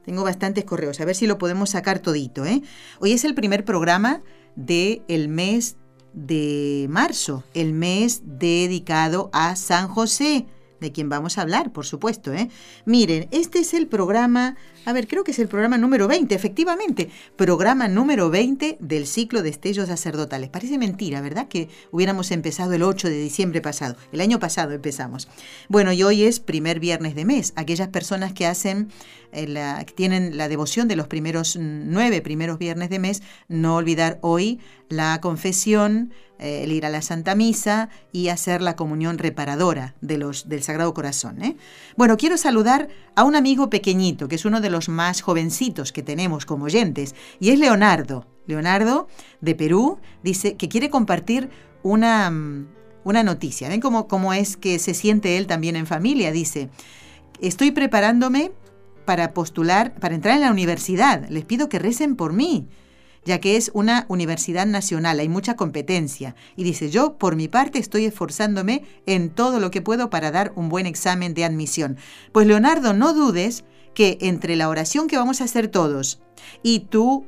Tengo 0.04 0.24
bastantes 0.24 0.64
correos, 0.64 1.00
a 1.00 1.04
ver 1.04 1.16
si 1.16 1.26
lo 1.26 1.38
podemos 1.38 1.70
sacar 1.70 1.98
todito. 1.98 2.44
¿eh? 2.46 2.62
Hoy 3.00 3.12
es 3.12 3.24
el 3.24 3.34
primer 3.34 3.64
programa 3.64 4.22
del 4.56 5.02
el 5.08 5.28
mes 5.28 5.76
de 6.12 6.86
marzo, 6.88 7.44
el 7.54 7.72
mes 7.72 8.22
dedicado 8.24 9.30
a 9.32 9.56
San 9.56 9.88
José 9.88 10.46
de 10.80 10.92
quien 10.92 11.08
vamos 11.08 11.38
a 11.38 11.42
hablar, 11.42 11.72
por 11.72 11.86
supuesto. 11.86 12.32
¿eh? 12.32 12.48
Miren, 12.84 13.28
este 13.30 13.60
es 13.60 13.74
el 13.74 13.86
programa, 13.86 14.56
a 14.84 14.92
ver, 14.92 15.06
creo 15.06 15.24
que 15.24 15.32
es 15.32 15.38
el 15.38 15.48
programa 15.48 15.78
número 15.78 16.08
20, 16.08 16.34
efectivamente, 16.34 17.10
programa 17.36 17.88
número 17.88 18.30
20 18.30 18.78
del 18.80 19.06
ciclo 19.06 19.42
de 19.42 19.50
estellos 19.50 19.88
sacerdotales. 19.88 20.48
Parece 20.50 20.78
mentira, 20.78 21.20
¿verdad? 21.20 21.48
Que 21.48 21.68
hubiéramos 21.90 22.30
empezado 22.30 22.72
el 22.72 22.82
8 22.82 23.08
de 23.08 23.20
diciembre 23.20 23.60
pasado, 23.60 23.96
el 24.12 24.20
año 24.20 24.38
pasado 24.38 24.72
empezamos. 24.72 25.28
Bueno, 25.68 25.92
y 25.92 26.02
hoy 26.02 26.22
es 26.22 26.40
primer 26.40 26.80
viernes 26.80 27.14
de 27.14 27.24
mes. 27.24 27.52
Aquellas 27.56 27.88
personas 27.88 28.32
que 28.32 28.46
hacen, 28.46 28.88
eh, 29.32 29.46
la, 29.46 29.84
que 29.84 29.92
tienen 29.92 30.36
la 30.36 30.48
devoción 30.48 30.88
de 30.88 30.96
los 30.96 31.06
primeros 31.06 31.56
nueve 31.58 32.22
primeros 32.22 32.58
viernes 32.58 32.90
de 32.90 32.98
mes, 32.98 33.22
no 33.48 33.76
olvidar 33.76 34.18
hoy 34.22 34.58
la 34.88 35.20
confesión, 35.20 36.12
eh, 36.38 36.62
el 36.62 36.72
ir 36.72 36.86
a 36.86 36.88
la 36.88 37.02
Santa 37.02 37.34
Misa 37.34 37.88
y 38.12 38.28
hacer 38.28 38.62
la 38.62 38.76
comunión 38.76 39.18
reparadora 39.18 39.96
de 40.00 40.18
los, 40.18 40.48
del 40.48 40.62
Sagrado 40.62 40.94
Corazón. 40.94 41.42
¿eh? 41.42 41.56
Bueno, 41.96 42.16
quiero 42.16 42.36
saludar 42.36 42.88
a 43.16 43.24
un 43.24 43.34
amigo 43.34 43.70
pequeñito, 43.70 44.28
que 44.28 44.36
es 44.36 44.44
uno 44.44 44.60
de 44.60 44.70
los 44.70 44.77
más 44.88 45.20
jovencitos 45.20 45.92
que 45.92 46.04
tenemos 46.04 46.46
como 46.46 46.66
oyentes, 46.66 47.16
y 47.40 47.50
es 47.50 47.58
Leonardo. 47.58 48.26
Leonardo, 48.46 49.08
de 49.40 49.54
Perú, 49.54 49.98
dice 50.22 50.56
que 50.56 50.68
quiere 50.68 50.88
compartir 50.88 51.50
una, 51.82 52.30
mm, 52.30 52.68
una 53.04 53.22
noticia. 53.22 53.68
¿Ven 53.68 53.80
cómo, 53.80 54.06
cómo 54.06 54.32
es 54.32 54.56
que 54.56 54.78
se 54.78 54.94
siente 54.94 55.36
él 55.36 55.46
también 55.46 55.76
en 55.76 55.86
familia? 55.86 56.30
Dice, 56.30 56.70
estoy 57.40 57.72
preparándome 57.72 58.52
para 59.04 59.34
postular, 59.34 59.94
para 59.94 60.14
entrar 60.14 60.36
en 60.36 60.42
la 60.42 60.52
universidad. 60.52 61.28
Les 61.28 61.44
pido 61.44 61.68
que 61.68 61.78
recen 61.78 62.14
por 62.14 62.32
mí 62.32 62.68
ya 63.28 63.40
que 63.40 63.56
es 63.56 63.70
una 63.74 64.06
universidad 64.08 64.66
nacional, 64.66 65.20
hay 65.20 65.28
mucha 65.28 65.54
competencia. 65.54 66.34
Y 66.56 66.64
dice, 66.64 66.90
yo 66.90 67.18
por 67.18 67.36
mi 67.36 67.46
parte 67.46 67.78
estoy 67.78 68.06
esforzándome 68.06 68.84
en 69.06 69.30
todo 69.30 69.60
lo 69.60 69.70
que 69.70 69.82
puedo 69.82 70.10
para 70.10 70.30
dar 70.30 70.52
un 70.56 70.68
buen 70.68 70.86
examen 70.86 71.34
de 71.34 71.44
admisión. 71.44 71.98
Pues 72.32 72.46
Leonardo, 72.46 72.94
no 72.94 73.12
dudes 73.12 73.64
que 73.98 74.16
entre 74.20 74.54
la 74.54 74.68
oración 74.68 75.08
que 75.08 75.16
vamos 75.16 75.40
a 75.40 75.44
hacer 75.44 75.66
todos 75.66 76.20
y 76.62 76.86
tu 76.88 77.26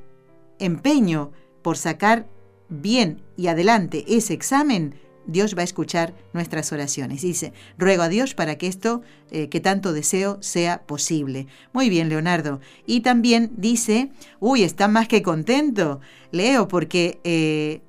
empeño 0.60 1.32
por 1.62 1.76
sacar 1.76 2.28
bien 2.68 3.24
y 3.36 3.48
adelante 3.48 4.04
ese 4.06 4.34
examen, 4.34 4.94
Dios 5.26 5.56
va 5.56 5.62
a 5.62 5.64
escuchar 5.64 6.14
nuestras 6.32 6.70
oraciones. 6.70 7.22
Dice, 7.22 7.52
ruego 7.76 8.04
a 8.04 8.08
Dios 8.08 8.34
para 8.34 8.56
que 8.56 8.68
esto 8.68 9.02
eh, 9.32 9.48
que 9.48 9.58
tanto 9.58 9.92
deseo 9.92 10.40
sea 10.42 10.86
posible. 10.86 11.48
Muy 11.72 11.90
bien, 11.90 12.08
Leonardo. 12.08 12.60
Y 12.86 13.00
también 13.00 13.50
dice, 13.56 14.12
uy, 14.38 14.62
está 14.62 14.86
más 14.86 15.08
que 15.08 15.22
contento, 15.22 15.98
Leo, 16.30 16.68
porque 16.68 17.18
eh, 17.24 17.80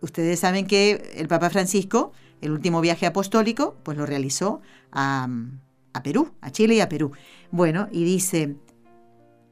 ustedes 0.00 0.40
saben 0.40 0.66
que 0.66 1.12
el 1.14 1.28
Papa 1.28 1.50
Francisco, 1.50 2.12
el 2.40 2.52
último 2.52 2.80
viaje 2.80 3.04
apostólico, 3.04 3.76
pues 3.82 3.98
lo 3.98 4.06
realizó 4.06 4.62
a, 4.92 5.28
a 5.98 6.02
Perú, 6.02 6.32
a 6.40 6.50
Chile 6.50 6.74
y 6.74 6.80
a 6.80 6.88
Perú. 6.88 7.12
Bueno, 7.50 7.88
y 7.92 8.04
dice, 8.04 8.56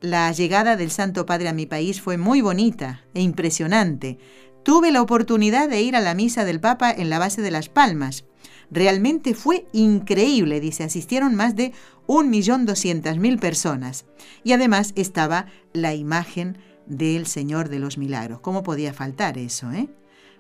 la 0.01 0.31
llegada 0.33 0.77
del 0.77 0.91
Santo 0.91 1.27
Padre 1.27 1.49
a 1.49 1.53
mi 1.53 1.67
país 1.67 2.01
fue 2.01 2.17
muy 2.17 2.41
bonita 2.41 3.05
e 3.15 3.23
impresionante. 3.23 4.19
Tuve 4.63 4.91
la 4.91 5.03
oportunidad 5.03 5.69
de 5.69 5.83
ir 5.83 5.97
a 5.97 6.01
la 6.01 6.15
misa 6.15 6.45
del 6.45 6.61
Papa 6.61 6.91
en 6.91 7.09
la 7.09 7.19
base 7.19 7.41
de 7.43 7.51
Las 7.51 7.69
Palmas. 7.69 8.25
Realmente 8.71 9.35
fue 9.35 9.67
increíble, 9.73 10.61
dice, 10.61 10.85
asistieron 10.85 11.35
más 11.35 11.55
de 11.55 11.73
1.200.000 12.09 13.39
personas. 13.39 14.07
Y 14.43 14.53
además 14.53 14.93
estaba 14.97 15.47
la 15.73 15.95
imagen 15.95 16.59
del 16.87 17.27
Señor 17.27 17.69
de 17.69 17.79
los 17.79 17.97
Milagros. 17.97 18.41
¿Cómo 18.41 18.63
podía 18.63 18.93
faltar 18.93 19.39
eso, 19.39 19.71
eh? 19.73 19.89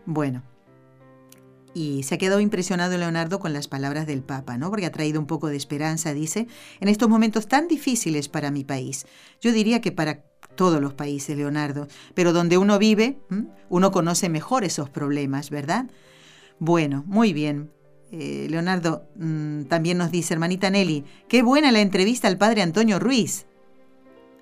Bueno, 0.07 0.43
y 1.77 2.05
se 2.05 2.15
ha 2.15 2.19
quedado 2.19 2.41
impresionado 2.41 2.97
Leonardo 2.97 3.39
con 3.39 3.53
las 3.53 3.69
palabras 3.69 4.07
del 4.07 4.23
Papa, 4.23 4.57
¿no? 4.57 4.71
Porque 4.71 4.87
ha 4.87 4.93
traído 4.93 5.21
un 5.21 5.27
poco 5.27 5.49
de 5.49 5.57
esperanza, 5.57 6.15
dice, 6.15 6.47
en 6.81 6.89
estos 6.89 7.11
momentos 7.11 7.49
tan 7.49 7.69
difíciles 7.69 8.31
para 8.31 8.51
mi 8.51 8.65
país. 8.65 9.05
Yo 9.43 9.53
diría 9.53 9.83
que 9.83 9.93
para 9.93 10.23
todos 10.55 10.81
los 10.81 10.95
países, 10.95 11.37
Leonardo, 11.37 11.87
pero 12.15 12.33
donde 12.33 12.57
uno 12.57 12.79
vive, 12.79 13.19
uno 13.69 13.93
conoce 13.93 14.31
mejor 14.31 14.65
esos 14.65 14.89
problemas, 14.89 15.51
¿verdad? 15.51 15.91
Bueno, 16.59 17.05
muy 17.07 17.35
bien. 17.35 17.71
Eh, 18.11 18.47
Leonardo 18.49 19.07
mm, 19.17 19.65
también 19.65 19.99
nos 19.99 20.11
dice, 20.11 20.33
hermanita 20.33 20.71
Nelly, 20.71 21.05
qué 21.29 21.43
buena 21.43 21.73
la 21.73 21.83
entrevista 21.83 22.27
al 22.27 22.39
padre 22.39 22.63
Antonio 22.63 22.99
Ruiz. 22.99 23.45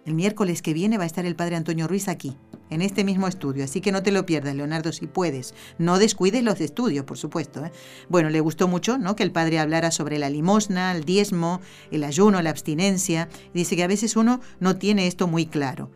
El 0.04 0.14
miércoles 0.14 0.62
que 0.62 0.74
viene 0.74 0.98
va 0.98 1.04
a 1.04 1.06
estar 1.06 1.24
el 1.24 1.36
padre 1.36 1.56
Antonio 1.56 1.88
Ruiz 1.88 2.08
aquí, 2.08 2.36
en 2.70 2.82
este 2.82 3.04
mismo 3.04 3.26
estudio, 3.26 3.64
así 3.64 3.80
que 3.80 3.92
no 3.92 4.02
te 4.02 4.12
lo 4.12 4.26
pierdas, 4.26 4.54
Leonardo, 4.54 4.92
si 4.92 5.06
puedes. 5.06 5.54
No 5.78 5.98
descuides 5.98 6.42
los 6.42 6.60
estudios, 6.60 7.04
por 7.04 7.16
supuesto. 7.16 7.64
¿eh? 7.64 7.72
Bueno, 8.08 8.28
le 8.28 8.40
gustó 8.40 8.68
mucho 8.68 8.98
¿no? 8.98 9.16
que 9.16 9.22
el 9.22 9.32
padre 9.32 9.58
hablara 9.58 9.90
sobre 9.90 10.18
la 10.18 10.28
limosna, 10.28 10.92
el 10.92 11.04
diezmo, 11.04 11.60
el 11.90 12.04
ayuno, 12.04 12.42
la 12.42 12.50
abstinencia. 12.50 13.28
Dice 13.54 13.76
que 13.76 13.82
a 13.82 13.88
veces 13.88 14.16
uno 14.16 14.40
no 14.60 14.76
tiene 14.76 15.06
esto 15.06 15.26
muy 15.26 15.46
claro 15.46 15.90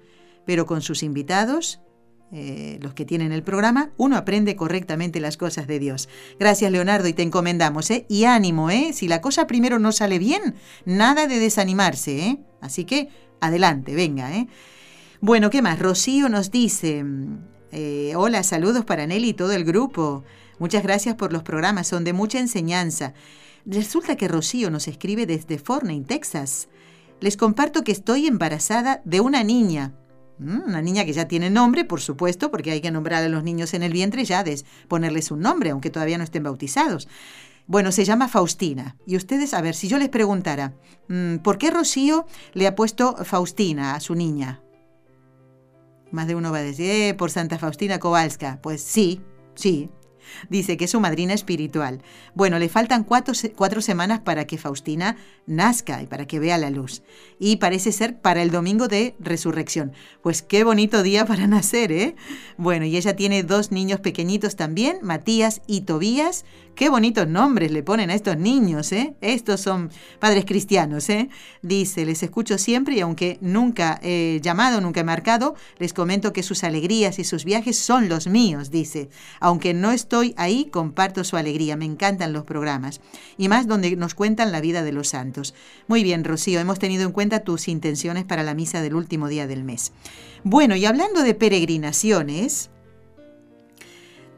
pero 0.48 0.64
con 0.64 0.80
sus 0.80 1.02
invitados, 1.02 1.78
eh, 2.32 2.78
los 2.80 2.94
que 2.94 3.04
tienen 3.04 3.32
el 3.32 3.42
programa, 3.42 3.90
uno 3.98 4.16
aprende 4.16 4.56
correctamente 4.56 5.20
las 5.20 5.36
cosas 5.36 5.66
de 5.66 5.78
Dios. 5.78 6.08
Gracias, 6.40 6.72
Leonardo, 6.72 7.06
y 7.06 7.12
te 7.12 7.22
encomendamos, 7.22 7.90
¿eh? 7.90 8.06
Y 8.08 8.24
ánimo, 8.24 8.70
¿eh? 8.70 8.94
Si 8.94 9.08
la 9.08 9.20
cosa 9.20 9.46
primero 9.46 9.78
no 9.78 9.92
sale 9.92 10.18
bien, 10.18 10.54
nada 10.86 11.26
de 11.26 11.38
desanimarse, 11.38 12.18
¿eh? 12.20 12.38
Así 12.62 12.86
que, 12.86 13.10
adelante, 13.40 13.94
venga, 13.94 14.34
¿eh? 14.36 14.48
Bueno, 15.20 15.50
¿qué 15.50 15.62
más? 15.62 15.78
Rocío 15.78 16.28
nos 16.28 16.50
dice, 16.50 17.04
eh, 17.72 18.12
hola, 18.16 18.42
saludos 18.42 18.84
para 18.84 19.06
Nelly 19.06 19.30
y 19.30 19.34
todo 19.34 19.52
el 19.52 19.64
grupo. 19.64 20.24
Muchas 20.58 20.82
gracias 20.82 21.14
por 21.16 21.32
los 21.32 21.42
programas, 21.42 21.88
son 21.88 22.04
de 22.04 22.12
mucha 22.12 22.38
enseñanza. 22.38 23.14
Resulta 23.66 24.16
que 24.16 24.28
Rocío 24.28 24.70
nos 24.70 24.88
escribe 24.88 25.26
desde 25.26 25.58
Forney, 25.58 26.02
Texas. 26.02 26.68
Les 27.20 27.36
comparto 27.36 27.82
que 27.82 27.92
estoy 27.92 28.26
embarazada 28.26 29.02
de 29.04 29.20
una 29.20 29.42
niña 29.42 29.94
Mm, 30.38 30.62
una 30.68 30.82
niña 30.82 31.04
que 31.04 31.12
ya 31.12 31.26
tiene 31.26 31.50
nombre, 31.50 31.84
por 31.84 32.00
supuesto, 32.00 32.50
porque 32.50 32.70
hay 32.70 32.80
que 32.80 32.90
nombrar 32.90 33.24
a 33.24 33.28
los 33.28 33.42
niños 33.42 33.74
en 33.74 33.82
el 33.82 33.92
vientre 33.92 34.24
ya 34.24 34.44
de 34.44 34.62
ponerles 34.86 35.30
un 35.30 35.40
nombre, 35.40 35.70
aunque 35.70 35.90
todavía 35.90 36.18
no 36.18 36.24
estén 36.24 36.44
bautizados. 36.44 37.08
Bueno, 37.68 37.92
se 37.92 38.06
llama 38.06 38.28
Faustina. 38.28 38.96
Y 39.06 39.14
ustedes, 39.16 39.52
a 39.52 39.60
ver, 39.60 39.74
si 39.74 39.88
yo 39.88 39.98
les 39.98 40.08
preguntara, 40.08 40.72
mm, 41.08 41.36
¿por 41.36 41.58
qué 41.58 41.70
Rocío 41.70 42.24
le 42.54 42.66
ha 42.66 42.74
puesto 42.74 43.14
Faustina 43.26 43.94
a 43.94 44.00
su 44.00 44.14
niña? 44.14 44.62
Más 46.10 46.26
de 46.26 46.34
uno 46.34 46.50
va 46.50 46.58
a 46.58 46.62
decir, 46.62 46.90
eh, 46.90 47.14
por 47.14 47.30
Santa 47.30 47.58
Faustina 47.58 48.00
Kowalska. 48.00 48.58
Pues 48.62 48.80
sí, 48.82 49.20
sí, 49.54 49.90
Dice 50.48 50.76
que 50.76 50.84
es 50.84 50.90
su 50.90 51.00
madrina 51.00 51.34
espiritual. 51.34 52.02
Bueno, 52.34 52.58
le 52.58 52.68
faltan 52.68 53.04
cuatro, 53.04 53.34
cuatro, 53.56 53.80
semanas 53.80 54.20
para 54.20 54.46
que 54.46 54.58
Faustina 54.58 55.16
nazca 55.46 56.02
y 56.02 56.06
para 56.06 56.26
que 56.26 56.38
vea 56.38 56.58
la 56.58 56.70
luz. 56.70 57.02
Y 57.38 57.56
parece 57.56 57.92
ser 57.92 58.20
para 58.20 58.42
el 58.42 58.50
domingo 58.50 58.88
de 58.88 59.14
resurrección. 59.18 59.92
Pues 60.22 60.42
qué 60.42 60.64
bonito 60.64 61.02
día 61.02 61.24
para 61.24 61.46
nacer, 61.48 61.92
¿eh? 61.92 62.16
Bueno, 62.56 62.84
y 62.84 62.96
ella 62.96 63.16
tiene 63.16 63.42
dos 63.42 63.72
niños 63.72 64.00
pequeñitos 64.00 64.56
también, 64.56 64.98
Matías 65.02 65.62
y 65.66 65.82
Tobías, 65.82 66.44
Qué 66.78 66.90
bonitos 66.90 67.26
nombres 67.26 67.72
le 67.72 67.82
ponen 67.82 68.08
a 68.10 68.14
estos 68.14 68.36
niños, 68.38 68.92
¿eh? 68.92 69.16
Estos 69.20 69.60
son 69.60 69.90
padres 70.20 70.44
cristianos, 70.44 71.10
¿eh? 71.10 71.28
Dice, 71.60 72.06
les 72.06 72.22
escucho 72.22 72.56
siempre 72.56 72.94
y 72.94 73.00
aunque 73.00 73.36
nunca 73.40 73.98
he 74.00 74.38
llamado, 74.44 74.80
nunca 74.80 75.00
he 75.00 75.04
marcado, 75.04 75.56
les 75.80 75.92
comento 75.92 76.32
que 76.32 76.44
sus 76.44 76.62
alegrías 76.62 77.18
y 77.18 77.24
sus 77.24 77.44
viajes 77.44 77.76
son 77.76 78.08
los 78.08 78.28
míos, 78.28 78.70
dice. 78.70 79.10
Aunque 79.40 79.74
no 79.74 79.90
estoy 79.90 80.17
ahí, 80.36 80.66
comparto 80.66 81.24
su 81.24 81.36
alegría. 81.36 81.76
Me 81.76 81.84
encantan 81.84 82.32
los 82.32 82.44
programas. 82.44 83.00
Y 83.36 83.48
más 83.48 83.66
donde 83.66 83.94
nos 83.96 84.14
cuentan 84.14 84.52
la 84.52 84.60
vida 84.60 84.82
de 84.82 84.92
los 84.92 85.08
santos. 85.08 85.54
Muy 85.86 86.02
bien, 86.02 86.24
Rocío, 86.24 86.60
hemos 86.60 86.78
tenido 86.78 87.04
en 87.04 87.12
cuenta 87.12 87.40
tus 87.40 87.68
intenciones 87.68 88.24
para 88.24 88.42
la 88.42 88.54
misa 88.54 88.82
del 88.82 88.94
último 88.94 89.28
día 89.28 89.46
del 89.46 89.64
mes. 89.64 89.92
Bueno, 90.44 90.76
y 90.76 90.84
hablando 90.84 91.22
de 91.22 91.34
peregrinaciones, 91.34 92.70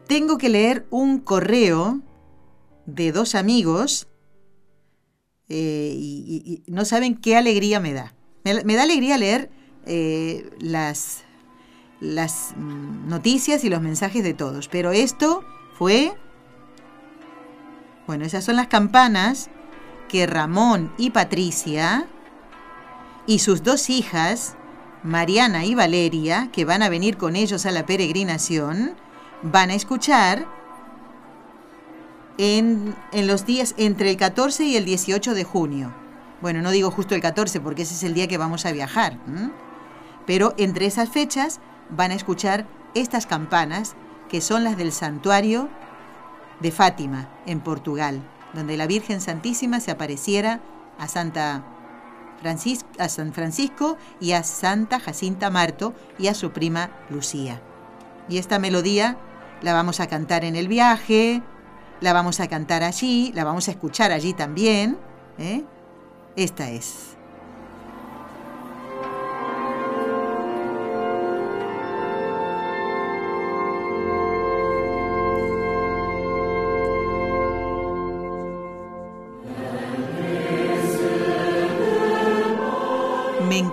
tengo 0.07 0.39
que 0.39 0.49
leer 0.49 0.87
un 0.91 1.20
correo 1.20 2.01
de 2.87 3.12
dos 3.12 3.35
amigos 3.35 4.09
eh, 5.49 5.93
y, 5.97 6.62
no 6.66 6.85
saben 6.85 7.16
qué 7.16 7.37
alegría 7.37 7.81
me 7.81 7.93
da. 7.93 8.14
Me, 8.45 8.74
da 8.74 8.83
alegría 8.85 9.18
leer 9.18 9.51
eh, 9.87 10.49
las, 10.61 11.24
las 12.01 12.55
mm, 12.57 13.09
noticias 13.09 13.64
y 13.64 13.68
los 13.68 13.83
mensajes 13.83 14.22
de 14.22 14.33
todos, 14.33 14.68
pero 14.68 14.93
esto 14.93 15.45
fue... 15.81 16.12
Bueno, 18.07 18.26
esas 18.26 18.45
son 18.45 18.57
las 18.57 18.66
campanas 18.66 19.49
que 20.11 20.26
Ramón 20.26 20.93
y 20.99 21.09
Patricia 21.09 22.07
y 23.26 23.39
sus 23.39 23.62
dos 23.62 23.89
hijas, 23.89 24.57
Mariana 25.05 25.64
y 25.64 25.74
Valeria, 25.74 26.51
que 26.53 26.66
van 26.66 26.83
a 26.83 26.91
venir 26.91 27.16
con 27.16 27.35
ellos 27.35 27.64
a 27.64 27.70
la 27.70 27.87
peregrinación, 27.87 28.95
van 29.41 29.70
a 29.70 29.74
escuchar 29.74 30.47
en, 32.37 32.95
los 33.14 33.47
días 33.47 33.74
entre 33.78 34.11
el 34.11 34.18
14 34.18 34.64
y 34.64 34.76
el 34.76 34.85
18 34.85 35.33
de 35.33 35.45
junio. 35.45 35.95
Bueno, 36.43 36.61
no 36.61 36.72
digo 36.72 36.91
justo 36.91 37.14
el 37.14 37.22
14 37.22 37.59
porque 37.61 37.83
ese 37.83 37.95
es 37.95 38.03
el 38.03 38.12
día 38.12 38.28
que 38.28 38.37
vamos 38.37 38.66
a 38.66 38.72
viajar, 38.72 39.16
pero 40.26 40.53
entre 40.59 40.85
esas 40.85 41.09
fechas 41.09 41.59
van 41.89 42.11
a 42.11 42.16
escuchar 42.16 42.66
estas 42.93 43.24
campanas 43.24 43.97
que 44.31 44.41
son 44.41 44.64
las 44.64 44.76
del 44.76 44.93
santuario 44.93 45.68
de 46.61 46.70
Fátima, 46.70 47.28
en 47.47 47.61
Portugal, 47.61 48.22
donde 48.55 48.76
la 48.76 48.87
Virgen 48.87 49.20
Santísima 49.20 49.81
se 49.81 49.91
apareciera 49.91 50.61
a 50.99 51.09
Santa 51.09 51.64
a 52.99 53.09
San 53.11 53.35
Francisco 53.35 53.99
y 54.18 54.33
a 54.33 54.43
Santa 54.43 54.99
Jacinta 54.99 55.51
Marto 55.51 55.93
y 56.18 56.28
a 56.28 56.35
su 56.35 56.53
prima 56.53 56.91
Lucía. 57.11 57.61
Y 58.31 58.39
esta 58.39 58.59
melodía 58.59 59.18
la 59.61 59.74
vamos 59.74 60.01
a 60.01 60.07
cantar 60.07 60.45
en 60.45 60.57
el 60.57 60.66
viaje, 60.66 61.43
la 62.01 62.14
vamos 62.14 62.41
a 62.41 62.49
cantar 62.49 62.83
allí, 62.83 63.31
la 63.35 63.45
vamos 63.45 63.68
a 63.68 63.72
escuchar 63.72 64.11
allí 64.11 64.33
también. 64.33 64.97
¿eh? 65.39 65.64
Esta 66.35 66.70
es. 66.70 67.10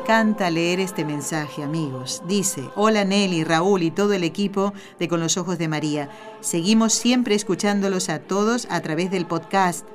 Encanta 0.07 0.49
leer 0.49 0.79
este 0.79 1.03
mensaje, 1.03 1.63
amigos. 1.63 2.23
Dice, 2.29 2.69
hola 2.77 3.03
Nelly, 3.03 3.43
Raúl 3.43 3.83
y 3.83 3.91
todo 3.91 4.13
el 4.13 4.23
equipo 4.23 4.73
de 4.99 5.09
Con 5.09 5.19
los 5.19 5.35
Ojos 5.35 5.57
de 5.57 5.67
María. 5.67 6.09
Seguimos 6.39 6.93
siempre 6.93 7.35
escuchándolos 7.35 8.07
a 8.07 8.19
todos 8.19 8.67
a 8.69 8.79
través 8.79 9.11
del 9.11 9.25
podcast 9.25 9.85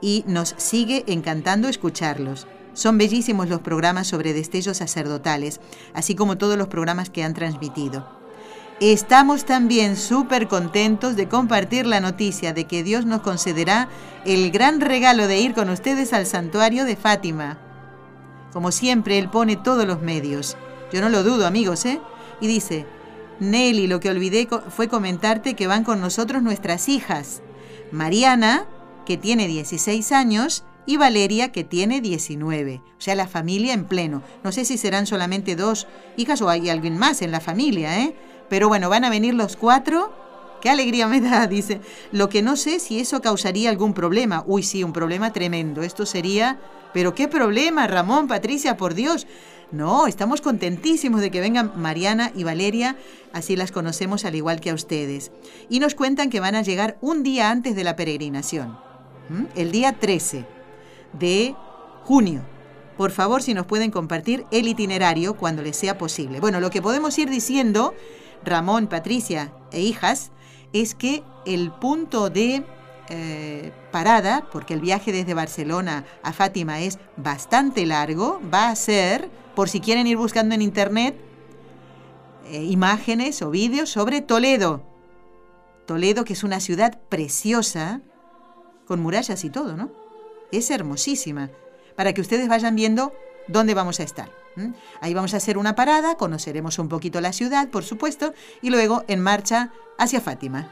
y 0.00 0.24
nos 0.26 0.54
sigue 0.56 1.04
encantando 1.08 1.68
escucharlos. 1.68 2.46
Son 2.72 2.96
bellísimos 2.96 3.50
los 3.50 3.60
programas 3.60 4.06
sobre 4.06 4.32
destellos 4.32 4.78
sacerdotales, 4.78 5.60
así 5.92 6.14
como 6.14 6.38
todos 6.38 6.56
los 6.56 6.68
programas 6.68 7.10
que 7.10 7.22
han 7.22 7.34
transmitido. 7.34 8.08
Estamos 8.80 9.44
también 9.44 9.96
súper 9.96 10.48
contentos 10.48 11.16
de 11.16 11.28
compartir 11.28 11.84
la 11.84 12.00
noticia 12.00 12.54
de 12.54 12.64
que 12.64 12.82
Dios 12.82 13.04
nos 13.04 13.20
concederá 13.20 13.90
el 14.24 14.52
gran 14.52 14.80
regalo 14.80 15.26
de 15.26 15.38
ir 15.38 15.52
con 15.52 15.68
ustedes 15.68 16.14
al 16.14 16.24
santuario 16.24 16.86
de 16.86 16.96
Fátima. 16.96 17.69
Como 18.52 18.72
siempre, 18.72 19.18
Él 19.18 19.30
pone 19.30 19.56
todos 19.56 19.86
los 19.86 20.00
medios. 20.02 20.56
Yo 20.92 21.00
no 21.00 21.08
lo 21.08 21.22
dudo, 21.22 21.46
amigos, 21.46 21.84
¿eh? 21.84 22.00
Y 22.40 22.46
dice, 22.46 22.86
Nelly, 23.38 23.86
lo 23.86 24.00
que 24.00 24.10
olvidé 24.10 24.48
fue 24.68 24.88
comentarte 24.88 25.54
que 25.54 25.66
van 25.66 25.84
con 25.84 26.00
nosotros 26.00 26.42
nuestras 26.42 26.88
hijas. 26.88 27.42
Mariana, 27.92 28.66
que 29.06 29.16
tiene 29.16 29.46
16 29.46 30.12
años, 30.12 30.64
y 30.86 30.96
Valeria, 30.96 31.52
que 31.52 31.62
tiene 31.62 32.00
19. 32.00 32.82
O 32.84 33.00
sea, 33.00 33.14
la 33.14 33.28
familia 33.28 33.74
en 33.74 33.84
pleno. 33.84 34.22
No 34.42 34.50
sé 34.52 34.64
si 34.64 34.76
serán 34.76 35.06
solamente 35.06 35.54
dos 35.54 35.86
hijas 36.16 36.42
o 36.42 36.48
hay 36.48 36.68
alguien 36.68 36.98
más 36.98 37.22
en 37.22 37.30
la 37.30 37.40
familia, 37.40 38.00
¿eh? 38.00 38.16
Pero 38.48 38.68
bueno, 38.68 38.88
van 38.88 39.04
a 39.04 39.10
venir 39.10 39.34
los 39.34 39.56
cuatro. 39.56 40.12
Qué 40.60 40.70
alegría 40.70 41.06
me 41.06 41.20
da, 41.20 41.46
dice. 41.46 41.80
Lo 42.12 42.28
que 42.28 42.42
no 42.42 42.56
sé 42.56 42.80
si 42.80 43.00
eso 43.00 43.20
causaría 43.20 43.70
algún 43.70 43.94
problema. 43.94 44.44
Uy, 44.46 44.62
sí, 44.62 44.84
un 44.84 44.92
problema 44.92 45.32
tremendo. 45.32 45.82
Esto 45.82 46.06
sería... 46.06 46.60
Pero 46.92 47.14
qué 47.14 47.28
problema, 47.28 47.86
Ramón, 47.86 48.26
Patricia, 48.26 48.76
por 48.76 48.94
Dios. 48.94 49.26
No, 49.70 50.08
estamos 50.08 50.40
contentísimos 50.40 51.20
de 51.20 51.30
que 51.30 51.40
vengan 51.40 51.72
Mariana 51.76 52.32
y 52.34 52.42
Valeria, 52.42 52.96
así 53.32 53.54
las 53.54 53.70
conocemos 53.70 54.24
al 54.24 54.34
igual 54.34 54.60
que 54.60 54.70
a 54.70 54.74
ustedes. 54.74 55.30
Y 55.68 55.78
nos 55.78 55.94
cuentan 55.94 56.30
que 56.30 56.40
van 56.40 56.56
a 56.56 56.62
llegar 56.62 56.98
un 57.00 57.22
día 57.22 57.50
antes 57.50 57.76
de 57.76 57.84
la 57.84 57.94
peregrinación, 57.94 58.76
el 59.54 59.70
día 59.70 59.92
13 59.92 60.44
de 61.12 61.54
junio. 62.02 62.42
Por 62.96 63.12
favor, 63.12 63.42
si 63.42 63.54
nos 63.54 63.66
pueden 63.66 63.92
compartir 63.92 64.44
el 64.50 64.66
itinerario 64.66 65.34
cuando 65.34 65.62
les 65.62 65.76
sea 65.76 65.96
posible. 65.96 66.40
Bueno, 66.40 66.58
lo 66.58 66.70
que 66.70 66.82
podemos 66.82 67.16
ir 67.18 67.30
diciendo, 67.30 67.94
Ramón, 68.44 68.88
Patricia 68.88 69.52
e 69.70 69.80
hijas, 69.80 70.32
es 70.72 70.94
que 70.94 71.22
el 71.46 71.70
punto 71.72 72.30
de 72.30 72.64
eh, 73.08 73.72
parada, 73.90 74.46
porque 74.52 74.74
el 74.74 74.80
viaje 74.80 75.12
desde 75.12 75.34
Barcelona 75.34 76.04
a 76.22 76.32
Fátima 76.32 76.80
es 76.80 76.98
bastante 77.16 77.84
largo, 77.86 78.40
va 78.52 78.68
a 78.68 78.76
ser, 78.76 79.28
por 79.56 79.68
si 79.68 79.80
quieren 79.80 80.06
ir 80.06 80.16
buscando 80.16 80.54
en 80.54 80.62
internet, 80.62 81.16
eh, 82.46 82.64
imágenes 82.64 83.42
o 83.42 83.50
vídeos 83.50 83.90
sobre 83.90 84.20
Toledo. 84.20 84.82
Toledo, 85.86 86.24
que 86.24 86.34
es 86.34 86.44
una 86.44 86.60
ciudad 86.60 87.00
preciosa, 87.08 88.00
con 88.86 89.00
murallas 89.00 89.44
y 89.44 89.50
todo, 89.50 89.76
¿no? 89.76 89.90
Es 90.52 90.70
hermosísima, 90.70 91.50
para 91.96 92.12
que 92.12 92.20
ustedes 92.20 92.48
vayan 92.48 92.76
viendo 92.76 93.12
dónde 93.48 93.74
vamos 93.74 93.98
a 93.98 94.04
estar. 94.04 94.39
Ahí 95.00 95.14
vamos 95.14 95.34
a 95.34 95.38
hacer 95.38 95.58
una 95.58 95.74
parada, 95.74 96.16
conoceremos 96.16 96.78
un 96.78 96.88
poquito 96.88 97.20
la 97.20 97.32
ciudad, 97.32 97.68
por 97.68 97.84
supuesto, 97.84 98.34
y 98.62 98.70
luego 98.70 99.04
en 99.08 99.20
marcha 99.20 99.70
hacia 99.98 100.20
Fátima. 100.20 100.70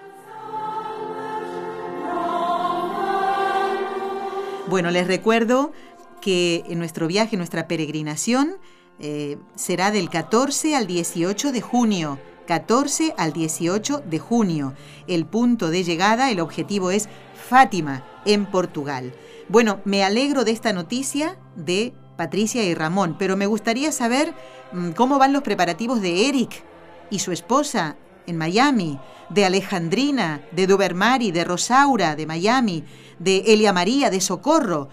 Bueno, 4.68 4.90
les 4.90 5.06
recuerdo 5.06 5.72
que 6.20 6.64
en 6.68 6.78
nuestro 6.78 7.06
viaje, 7.06 7.36
nuestra 7.36 7.68
peregrinación, 7.68 8.56
eh, 8.98 9.38
será 9.54 9.90
del 9.90 10.10
14 10.10 10.76
al 10.76 10.86
18 10.86 11.52
de 11.52 11.60
junio. 11.60 12.18
14 12.46 13.14
al 13.16 13.32
18 13.32 14.02
de 14.04 14.18
junio. 14.18 14.74
El 15.06 15.26
punto 15.26 15.70
de 15.70 15.84
llegada, 15.84 16.30
el 16.30 16.40
objetivo 16.40 16.90
es 16.90 17.08
Fátima, 17.48 18.04
en 18.24 18.46
Portugal. 18.46 19.14
Bueno, 19.48 19.80
me 19.84 20.04
alegro 20.04 20.44
de 20.44 20.50
esta 20.50 20.72
noticia 20.72 21.38
de 21.56 21.94
Patricia 22.18 22.64
y 22.64 22.74
Ramón, 22.74 23.14
pero 23.16 23.36
me 23.36 23.46
gustaría 23.46 23.92
saber 23.92 24.34
mm, 24.72 24.90
cómo 24.90 25.20
van 25.20 25.32
los 25.32 25.44
preparativos 25.44 26.02
de 26.02 26.28
Eric 26.28 26.64
y 27.10 27.20
su 27.20 27.30
esposa 27.30 27.96
en 28.26 28.36
Miami, 28.36 28.98
de 29.30 29.44
Alejandrina, 29.44 30.42
de 30.50 30.66
Dubermari, 30.66 31.30
de 31.30 31.44
Rosaura, 31.44 32.16
de 32.16 32.26
Miami, 32.26 32.82
de 33.20 33.44
Elia 33.46 33.72
María, 33.72 34.10
de 34.10 34.20
Socorro. 34.20 34.88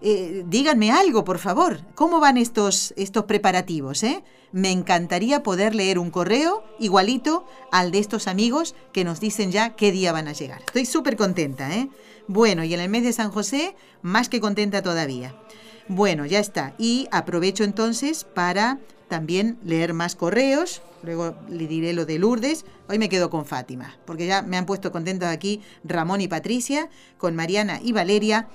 Eh, 0.00 0.44
díganme 0.46 0.92
algo, 0.92 1.24
por 1.24 1.38
favor. 1.38 1.80
¿Cómo 1.96 2.20
van 2.20 2.36
estos, 2.36 2.94
estos 2.96 3.24
preparativos? 3.24 4.04
Eh? 4.04 4.22
Me 4.52 4.70
encantaría 4.70 5.42
poder 5.42 5.74
leer 5.74 5.98
un 5.98 6.12
correo 6.12 6.62
igualito 6.78 7.44
al 7.72 7.90
de 7.90 7.98
estos 7.98 8.28
amigos 8.28 8.76
que 8.92 9.02
nos 9.02 9.18
dicen 9.18 9.50
ya 9.50 9.70
qué 9.70 9.90
día 9.90 10.12
van 10.12 10.28
a 10.28 10.32
llegar. 10.32 10.60
Estoy 10.60 10.86
súper 10.86 11.16
contenta, 11.16 11.74
¿eh? 11.74 11.88
Bueno, 12.28 12.62
y 12.62 12.72
en 12.72 12.80
el 12.80 12.88
mes 12.88 13.02
de 13.02 13.12
San 13.12 13.32
José, 13.32 13.74
más 14.00 14.28
que 14.28 14.40
contenta 14.40 14.80
todavía. 14.80 15.34
Bueno, 15.88 16.26
ya 16.26 16.38
está. 16.38 16.74
Y 16.78 17.08
aprovecho 17.10 17.64
entonces 17.64 18.24
para 18.24 18.78
también 19.08 19.58
leer 19.64 19.94
más 19.94 20.16
correos. 20.16 20.82
Luego 21.02 21.34
le 21.48 21.66
diré 21.66 21.92
lo 21.94 22.04
de 22.04 22.18
Lourdes. 22.18 22.66
Hoy 22.88 22.98
me 22.98 23.08
quedo 23.08 23.30
con 23.30 23.46
Fátima, 23.46 23.96
porque 24.04 24.26
ya 24.26 24.42
me 24.42 24.56
han 24.56 24.66
puesto 24.66 24.92
contentos 24.92 25.28
aquí 25.28 25.62
Ramón 25.84 26.20
y 26.20 26.28
Patricia, 26.28 26.90
con 27.16 27.34
Mariana 27.34 27.80
y 27.82 27.92
Valeria. 27.92 28.48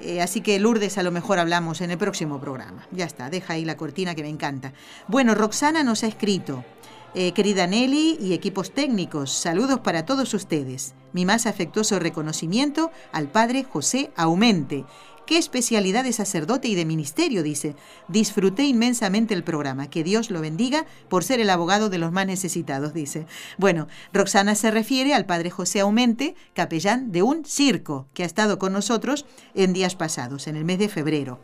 Eh, 0.00 0.20
así 0.20 0.40
que 0.40 0.58
Lourdes 0.58 0.98
a 0.98 1.02
lo 1.02 1.12
mejor 1.12 1.38
hablamos 1.38 1.80
en 1.80 1.90
el 1.90 1.98
próximo 1.98 2.40
programa. 2.40 2.86
Ya 2.90 3.04
está, 3.04 3.30
deja 3.30 3.52
ahí 3.52 3.64
la 3.64 3.76
cortina 3.76 4.14
que 4.14 4.22
me 4.22 4.28
encanta. 4.28 4.72
Bueno, 5.08 5.34
Roxana 5.34 5.84
nos 5.84 6.02
ha 6.02 6.08
escrito. 6.08 6.64
Eh, 7.12 7.32
querida 7.32 7.66
Nelly 7.66 8.18
y 8.20 8.34
equipos 8.34 8.70
técnicos, 8.70 9.32
saludos 9.32 9.80
para 9.80 10.06
todos 10.06 10.32
ustedes. 10.32 10.94
Mi 11.12 11.24
más 11.24 11.46
afectuoso 11.46 11.98
reconocimiento 11.98 12.92
al 13.10 13.26
padre 13.26 13.64
José 13.64 14.12
Aumente, 14.14 14.84
Qué 15.30 15.38
especialidad 15.38 16.02
de 16.02 16.12
sacerdote 16.12 16.66
y 16.66 16.74
de 16.74 16.84
ministerio, 16.84 17.44
dice. 17.44 17.76
Disfruté 18.08 18.64
inmensamente 18.64 19.32
el 19.32 19.44
programa. 19.44 19.88
Que 19.88 20.02
Dios 20.02 20.28
lo 20.28 20.40
bendiga 20.40 20.86
por 21.08 21.22
ser 21.22 21.38
el 21.38 21.50
abogado 21.50 21.88
de 21.88 21.98
los 21.98 22.10
más 22.10 22.26
necesitados, 22.26 22.94
dice. 22.94 23.26
Bueno, 23.56 23.86
Roxana 24.12 24.56
se 24.56 24.72
refiere 24.72 25.14
al 25.14 25.26
padre 25.26 25.50
José 25.50 25.78
Aumente, 25.78 26.34
capellán 26.52 27.12
de 27.12 27.22
un 27.22 27.44
circo 27.44 28.08
que 28.12 28.24
ha 28.24 28.26
estado 28.26 28.58
con 28.58 28.72
nosotros 28.72 29.24
en 29.54 29.72
días 29.72 29.94
pasados, 29.94 30.48
en 30.48 30.56
el 30.56 30.64
mes 30.64 30.80
de 30.80 30.88
febrero. 30.88 31.38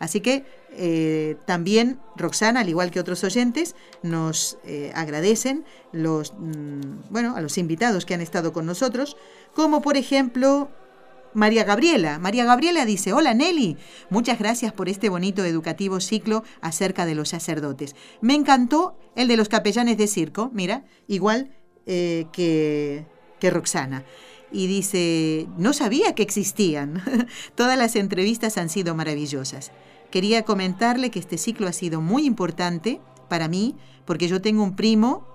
Así 0.00 0.20
que 0.20 0.44
eh, 0.72 1.36
también 1.46 2.00
Roxana, 2.16 2.62
al 2.62 2.68
igual 2.68 2.90
que 2.90 2.98
otros 2.98 3.22
oyentes, 3.22 3.76
nos 4.02 4.58
eh, 4.64 4.90
agradecen 4.92 5.64
los, 5.92 6.34
mm, 6.36 7.10
bueno, 7.10 7.36
a 7.36 7.40
los 7.42 7.58
invitados 7.58 8.06
que 8.06 8.14
han 8.14 8.22
estado 8.22 8.52
con 8.52 8.66
nosotros, 8.66 9.16
como 9.54 9.82
por 9.82 9.96
ejemplo 9.96 10.68
María 11.34 11.64
Gabriela. 11.64 12.18
María 12.18 12.44
Gabriela 12.44 12.86
dice, 12.86 13.12
hola 13.12 13.34
Nelly, 13.34 13.76
muchas 14.08 14.38
gracias 14.38 14.72
por 14.72 14.88
este 14.88 15.08
bonito 15.08 15.44
educativo 15.44 16.00
ciclo 16.00 16.44
acerca 16.60 17.04
de 17.06 17.14
los 17.14 17.30
sacerdotes. 17.30 17.94
Me 18.20 18.34
encantó 18.34 18.96
el 19.16 19.28
de 19.28 19.36
los 19.36 19.48
capellanes 19.48 19.98
de 19.98 20.06
circo, 20.06 20.50
mira, 20.54 20.84
igual 21.06 21.50
eh, 21.86 22.26
que, 22.32 23.04
que 23.40 23.50
Roxana. 23.50 24.04
Y 24.52 24.68
dice, 24.68 25.48
no 25.58 25.72
sabía 25.72 26.14
que 26.14 26.22
existían. 26.22 27.02
Todas 27.56 27.76
las 27.76 27.96
entrevistas 27.96 28.56
han 28.56 28.68
sido 28.68 28.94
maravillosas. 28.94 29.72
Quería 30.10 30.44
comentarle 30.44 31.10
que 31.10 31.18
este 31.18 31.38
ciclo 31.38 31.66
ha 31.66 31.72
sido 31.72 32.00
muy 32.00 32.24
importante 32.24 33.00
para 33.28 33.48
mí 33.48 33.74
porque 34.04 34.28
yo 34.28 34.40
tengo 34.40 34.62
un 34.62 34.76
primo 34.76 35.33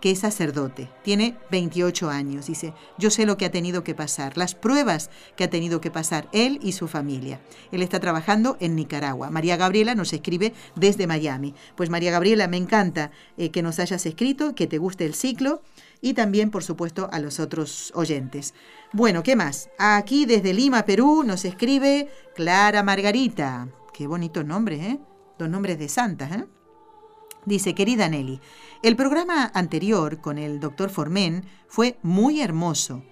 que 0.00 0.10
es 0.10 0.20
sacerdote, 0.20 0.90
tiene 1.02 1.36
28 1.50 2.10
años, 2.10 2.46
dice, 2.46 2.74
yo 2.98 3.10
sé 3.10 3.26
lo 3.26 3.36
que 3.36 3.46
ha 3.46 3.50
tenido 3.50 3.82
que 3.82 3.94
pasar, 3.94 4.36
las 4.36 4.54
pruebas 4.54 5.10
que 5.36 5.44
ha 5.44 5.50
tenido 5.50 5.80
que 5.80 5.90
pasar 5.90 6.28
él 6.32 6.58
y 6.62 6.72
su 6.72 6.88
familia. 6.88 7.40
Él 7.72 7.82
está 7.82 8.00
trabajando 8.00 8.56
en 8.60 8.76
Nicaragua. 8.76 9.30
María 9.30 9.56
Gabriela 9.56 9.94
nos 9.94 10.12
escribe 10.12 10.52
desde 10.74 11.06
Miami. 11.06 11.54
Pues 11.76 11.90
María 11.90 12.10
Gabriela, 12.10 12.48
me 12.48 12.56
encanta 12.56 13.10
eh, 13.36 13.50
que 13.50 13.62
nos 13.62 13.78
hayas 13.78 14.06
escrito, 14.06 14.54
que 14.54 14.66
te 14.66 14.78
guste 14.78 15.06
el 15.06 15.14
ciclo 15.14 15.62
y 16.00 16.14
también, 16.14 16.50
por 16.50 16.62
supuesto, 16.62 17.08
a 17.12 17.18
los 17.18 17.40
otros 17.40 17.92
oyentes. 17.94 18.54
Bueno, 18.92 19.22
¿qué 19.22 19.34
más? 19.34 19.70
Aquí 19.78 20.26
desde 20.26 20.54
Lima, 20.54 20.84
Perú, 20.84 21.24
nos 21.24 21.44
escribe 21.44 22.08
Clara 22.34 22.82
Margarita. 22.82 23.68
Qué 23.92 24.06
bonito 24.06 24.44
nombre, 24.44 24.76
¿eh? 24.76 24.98
Dos 25.38 25.48
nombres 25.48 25.78
de 25.78 25.88
santas, 25.88 26.32
¿eh? 26.32 26.46
Dice, 27.46 27.74
querida 27.74 28.08
Nelly, 28.08 28.40
el 28.82 28.96
programa 28.96 29.50
anterior 29.54 30.20
con 30.20 30.38
el 30.38 30.60
doctor 30.60 30.90
Formen 30.90 31.44
fue 31.68 31.98
muy 32.02 32.40
hermoso. 32.40 33.02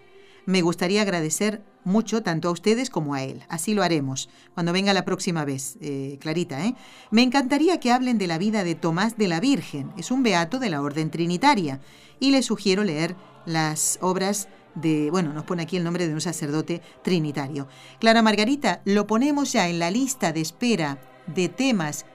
Me 0.47 0.61
gustaría 0.61 1.03
agradecer 1.03 1.62
mucho 1.85 2.23
tanto 2.23 2.49
a 2.49 2.53
ustedes 2.53 2.91
como 2.91 3.15
a 3.15 3.23
él. 3.23 3.43
Así 3.49 3.75
lo 3.75 3.83
haremos 3.83 4.29
cuando 4.53 4.73
venga 4.73 4.93
la 4.93 5.05
próxima 5.05 5.45
vez, 5.45 5.79
eh, 5.81 6.19
Clarita. 6.21 6.65
¿eh? 6.67 6.75
Me 7.11 7.23
encantaría 7.23 7.81
que 7.81 7.93
hablen 7.93 8.19
de 8.19 8.27
la 8.27 8.39
vida 8.39 8.65
de 8.65 8.75
Tomás 8.75 9.17
de 9.17 9.29
la 9.29 9.41
Virgen. 9.41 9.93
Es 9.97 10.11
un 10.11 10.23
beato 10.23 10.59
de 10.59 10.71
la 10.71 10.83
Orden 10.83 11.11
Trinitaria. 11.11 11.81
Y 12.21 12.31
les 12.31 12.47
sugiero 12.47 12.85
leer 12.85 13.17
las 13.47 13.99
obras 14.01 14.49
de, 14.75 15.11
bueno, 15.11 15.33
nos 15.33 15.45
pone 15.45 15.62
aquí 15.62 15.77
el 15.77 15.85
nombre 15.85 16.07
de 16.07 16.15
un 16.15 16.21
sacerdote 16.21 16.83
trinitario. 17.03 17.69
Clara 18.01 18.23
Margarita, 18.23 18.83
lo 18.85 19.07
ponemos 19.07 19.53
ya 19.53 19.69
en 19.69 19.79
la 19.79 19.91
lista 19.91 20.33
de 20.33 20.41
espera 20.41 20.99
de 21.27 21.49
temas 21.49 22.07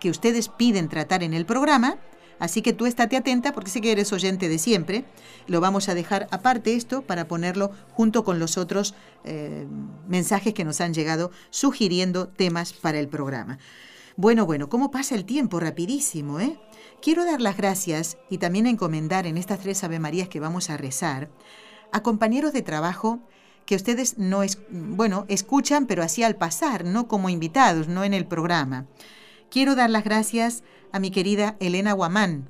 que 0.00 0.10
ustedes 0.10 0.48
piden 0.48 0.88
tratar 0.88 1.22
en 1.22 1.34
el 1.34 1.46
programa. 1.46 1.98
Así 2.38 2.62
que 2.62 2.72
tú 2.72 2.86
estate 2.86 3.16
atenta 3.16 3.52
porque 3.52 3.70
sé 3.70 3.80
que 3.80 3.92
eres 3.92 4.12
oyente 4.12 4.48
de 4.48 4.58
siempre. 4.58 5.04
Lo 5.46 5.60
vamos 5.60 5.88
a 5.88 5.94
dejar 5.94 6.28
aparte 6.30 6.74
esto 6.74 7.02
para 7.02 7.28
ponerlo 7.28 7.70
junto 7.92 8.24
con 8.24 8.38
los 8.38 8.58
otros 8.58 8.94
eh, 9.24 9.66
mensajes 10.06 10.52
que 10.54 10.64
nos 10.64 10.80
han 10.80 10.94
llegado 10.94 11.30
sugiriendo 11.50 12.28
temas 12.28 12.72
para 12.72 12.98
el 12.98 13.08
programa. 13.08 13.58
Bueno, 14.16 14.46
bueno, 14.46 14.68
¿cómo 14.68 14.90
pasa 14.90 15.14
el 15.14 15.24
tiempo? 15.24 15.60
Rapidísimo, 15.60 16.40
¿eh? 16.40 16.58
Quiero 17.02 17.24
dar 17.24 17.40
las 17.40 17.56
gracias 17.56 18.16
y 18.30 18.38
también 18.38 18.66
encomendar 18.66 19.26
en 19.26 19.36
estas 19.36 19.60
tres 19.60 19.84
Ave 19.84 19.98
Marías 19.98 20.28
que 20.28 20.40
vamos 20.40 20.70
a 20.70 20.76
rezar 20.76 21.28
a 21.92 22.02
compañeros 22.02 22.52
de 22.52 22.62
trabajo 22.62 23.20
que 23.66 23.76
ustedes 23.76 24.16
no 24.16 24.42
es, 24.42 24.58
bueno, 24.70 25.26
escuchan, 25.28 25.86
pero 25.86 26.02
así 26.02 26.22
al 26.22 26.36
pasar, 26.36 26.84
no 26.84 27.08
como 27.08 27.28
invitados, 27.28 27.88
no 27.88 28.04
en 28.04 28.14
el 28.14 28.24
programa. 28.26 28.86
Quiero 29.50 29.74
dar 29.74 29.90
las 29.90 30.04
gracias 30.04 30.62
mi 30.98 31.10
querida 31.10 31.56
Elena 31.60 31.92
Guamán, 31.92 32.48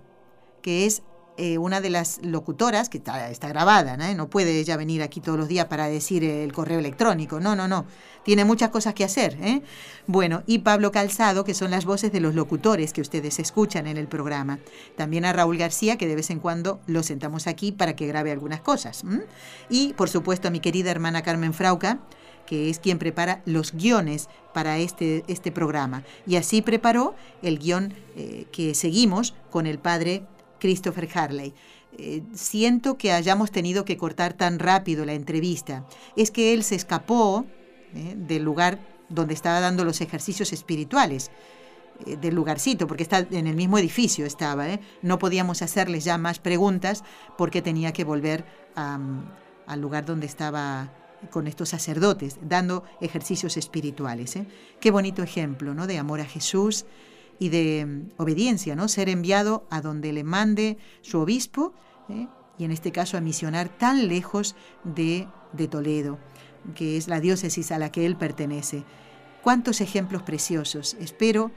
que 0.62 0.86
es 0.86 1.02
eh, 1.38 1.58
una 1.58 1.82
de 1.82 1.90
las 1.90 2.20
locutoras, 2.22 2.88
que 2.88 2.96
está, 2.96 3.30
está 3.30 3.48
grabada, 3.48 3.98
¿no? 3.98 4.30
puede 4.30 4.58
ella 4.58 4.78
venir 4.78 5.02
aquí 5.02 5.20
todos 5.20 5.38
los 5.38 5.48
días 5.48 5.66
para 5.66 5.86
decir 5.86 6.24
el 6.24 6.50
correo 6.52 6.78
electrónico, 6.78 7.40
no, 7.40 7.54
no, 7.54 7.68
no, 7.68 7.84
tiene 8.24 8.46
muchas 8.46 8.70
cosas 8.70 8.94
que 8.94 9.04
hacer. 9.04 9.36
¿eh? 9.42 9.60
Bueno, 10.06 10.42
y 10.46 10.60
Pablo 10.60 10.92
Calzado, 10.92 11.44
que 11.44 11.52
son 11.52 11.70
las 11.70 11.84
voces 11.84 12.10
de 12.10 12.20
los 12.20 12.34
locutores 12.34 12.94
que 12.94 13.02
ustedes 13.02 13.38
escuchan 13.38 13.86
en 13.86 13.98
el 13.98 14.08
programa. 14.08 14.58
También 14.96 15.26
a 15.26 15.32
Raúl 15.34 15.58
García, 15.58 15.98
que 15.98 16.08
de 16.08 16.16
vez 16.16 16.30
en 16.30 16.40
cuando 16.40 16.80
lo 16.86 17.02
sentamos 17.02 17.46
aquí 17.46 17.70
para 17.70 17.94
que 17.94 18.06
grabe 18.06 18.32
algunas 18.32 18.62
cosas. 18.62 19.02
Y, 19.68 19.92
por 19.92 20.08
supuesto, 20.08 20.48
a 20.48 20.50
mi 20.50 20.60
querida 20.60 20.90
hermana 20.90 21.22
Carmen 21.22 21.52
Frauca, 21.52 22.00
que 22.46 22.70
es 22.70 22.78
quien 22.78 22.98
prepara 22.98 23.42
los 23.44 23.72
guiones 23.72 24.28
para 24.54 24.78
este, 24.78 25.24
este 25.28 25.52
programa. 25.52 26.04
Y 26.26 26.36
así 26.36 26.62
preparó 26.62 27.14
el 27.42 27.58
guion 27.58 27.92
eh, 28.16 28.46
que 28.52 28.74
seguimos 28.74 29.34
con 29.50 29.66
el 29.66 29.78
padre 29.78 30.24
Christopher 30.58 31.08
Harley. 31.12 31.52
Eh, 31.98 32.22
siento 32.32 32.96
que 32.96 33.12
hayamos 33.12 33.50
tenido 33.50 33.84
que 33.84 33.96
cortar 33.96 34.32
tan 34.32 34.58
rápido 34.58 35.04
la 35.04 35.12
entrevista. 35.12 35.86
Es 36.16 36.30
que 36.30 36.54
él 36.54 36.62
se 36.62 36.74
escapó 36.74 37.44
eh, 37.94 38.14
del 38.16 38.44
lugar 38.44 38.78
donde 39.08 39.34
estaba 39.34 39.60
dando 39.60 39.84
los 39.84 40.00
ejercicios 40.00 40.52
espirituales 40.52 41.30
del 42.04 42.34
lugarcito, 42.34 42.86
porque 42.86 43.04
está 43.04 43.26
en 43.30 43.46
el 43.46 43.56
mismo 43.56 43.78
edificio 43.78 44.26
estaba. 44.26 44.66
No 45.00 45.18
podíamos 45.18 45.62
hacerle 45.62 46.00
ya 46.00 46.18
más 46.18 46.38
preguntas 46.38 47.04
porque 47.38 47.62
tenía 47.62 47.92
que 47.94 48.04
volver 48.04 48.44
al 48.74 49.80
lugar 49.80 50.04
donde 50.04 50.26
estaba 50.26 50.90
con 51.30 51.46
estos 51.46 51.70
sacerdotes, 51.70 52.38
dando 52.42 52.84
ejercicios 53.00 53.56
espirituales. 53.56 54.38
Qué 54.80 54.90
bonito 54.90 55.22
ejemplo 55.22 55.74
¿no? 55.74 55.86
de 55.86 55.98
amor 55.98 56.20
a 56.20 56.26
Jesús, 56.26 56.86
y 57.38 57.48
de 57.48 57.86
mm, 57.86 58.10
obediencia, 58.16 58.76
¿no? 58.76 58.88
Ser 58.88 59.08
enviado 59.08 59.66
a 59.70 59.80
donde 59.80 60.12
le 60.12 60.24
mande 60.24 60.78
su 61.02 61.20
obispo, 61.20 61.72
¿eh? 62.08 62.28
y 62.58 62.64
en 62.64 62.70
este 62.70 62.92
caso 62.92 63.16
a 63.16 63.20
misionar 63.20 63.68
tan 63.68 64.08
lejos 64.08 64.56
de, 64.84 65.28
de 65.52 65.68
Toledo, 65.68 66.18
que 66.74 66.96
es 66.96 67.08
la 67.08 67.20
diócesis 67.20 67.70
a 67.72 67.78
la 67.78 67.90
que 67.92 68.06
él 68.06 68.16
pertenece. 68.16 68.84
Cuántos 69.42 69.80
ejemplos 69.80 70.22
preciosos. 70.22 70.96
Espero, 70.98 71.52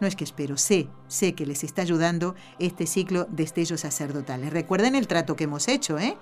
no 0.00 0.06
es 0.06 0.14
que 0.14 0.24
espero, 0.24 0.56
sé, 0.56 0.88
sé 1.08 1.34
que 1.34 1.46
les 1.46 1.64
está 1.64 1.82
ayudando 1.82 2.34
este 2.58 2.86
ciclo 2.86 3.26
de 3.30 3.42
estellos 3.42 3.80
sacerdotales. 3.80 4.52
Recuerden 4.52 4.94
el 4.94 5.08
trato 5.08 5.36
que 5.36 5.44
hemos 5.44 5.68
hecho, 5.68 5.98
¿eh? 5.98 6.16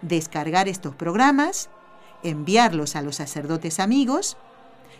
Descargar 0.00 0.68
estos 0.68 0.94
programas, 0.94 1.68
enviarlos 2.22 2.96
a 2.96 3.02
los 3.02 3.16
sacerdotes 3.16 3.80
amigos. 3.80 4.36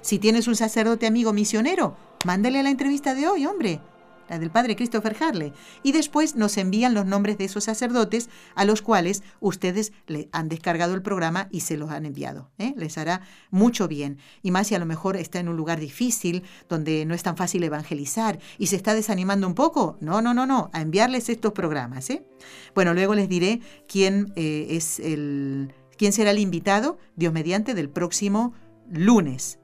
Si 0.01 0.19
tienes 0.19 0.49
un 0.49 0.57
sacerdote 0.57 1.07
amigo 1.07 1.33
misionero, 1.33 1.97
Mándale 2.25 2.63
la 2.63 2.71
entrevista 2.71 3.17
de 3.17 3.27
hoy, 3.27 3.47
hombre, 3.47 3.81
la 4.29 4.39
del 4.39 4.51
padre 4.51 4.77
Christopher 4.77 5.17
Harley. 5.21 5.53
Y 5.83 5.91
después 5.91 6.37
nos 6.37 6.57
envían 6.57 6.95
los 6.95 7.05
nombres 7.05 7.37
de 7.37 7.45
esos 7.45 7.65
sacerdotes 7.65 8.31
a 8.55 8.65
los 8.65 8.81
cuales 8.81 9.25
ustedes 9.41 9.93
le 10.07 10.29
han 10.31 10.49
descargado 10.49 10.95
el 10.95 11.03
programa 11.03 11.49
y 11.51 11.61
se 11.61 11.77
los 11.77 11.91
han 11.91 12.07
enviado. 12.07 12.51
¿eh? 12.59 12.75
Les 12.77 12.97
hará 12.97 13.23
mucho 13.51 13.89
bien. 13.89 14.19
Y 14.41 14.53
más 14.53 14.69
si 14.69 14.77
a 14.77 14.79
lo 14.79 14.87
mejor 14.87 15.17
está 15.17 15.41
en 15.41 15.49
un 15.49 15.57
lugar 15.57 15.81
difícil, 15.81 16.45
donde 16.69 17.05
no 17.07 17.15
es 17.15 17.25
tan 17.25 17.37
fácil 17.37 17.65
evangelizar 17.65 18.39
y 18.57 18.69
se 18.69 18.77
está 18.77 18.95
desanimando 18.95 19.49
un 19.49 19.55
poco. 19.55 19.97
No, 20.01 20.23
no, 20.23 20.33
no, 20.33 20.47
no. 20.47 20.71
A 20.73 20.81
enviarles 20.81 21.29
estos 21.29 21.53
programas. 21.53 22.09
¿eh? 22.11 22.25
Bueno, 22.73 22.95
luego 22.95 23.17
les 23.17 23.29
diré 23.29 23.61
quién 23.89 24.33
eh, 24.37 24.69
es 24.71 25.01
el. 25.01 25.75
Quién 25.97 26.13
será 26.13 26.31
el 26.31 26.39
invitado, 26.39 26.99
Dios 27.17 27.33
mediante, 27.33 27.75
del 27.75 27.91
próximo 27.91 28.55
lunes. 28.91 29.59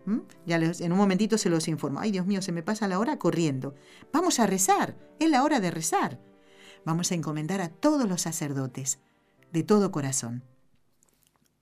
Ya 0.46 0.56
en 0.56 0.92
un 0.92 0.98
momentito 0.98 1.38
se 1.38 1.50
los 1.50 1.68
informo. 1.68 2.00
Ay, 2.00 2.10
Dios 2.10 2.26
mío, 2.26 2.42
se 2.42 2.52
me 2.52 2.62
pasa 2.62 2.88
la 2.88 2.98
hora 2.98 3.18
corriendo. 3.18 3.74
Vamos 4.12 4.40
a 4.40 4.46
rezar. 4.46 4.96
Es 5.18 5.30
la 5.30 5.44
hora 5.44 5.60
de 5.60 5.70
rezar. 5.70 6.20
Vamos 6.84 7.12
a 7.12 7.14
encomendar 7.14 7.60
a 7.60 7.68
todos 7.68 8.08
los 8.08 8.22
sacerdotes, 8.22 8.98
de 9.52 9.62
todo 9.62 9.90
corazón. 9.90 10.44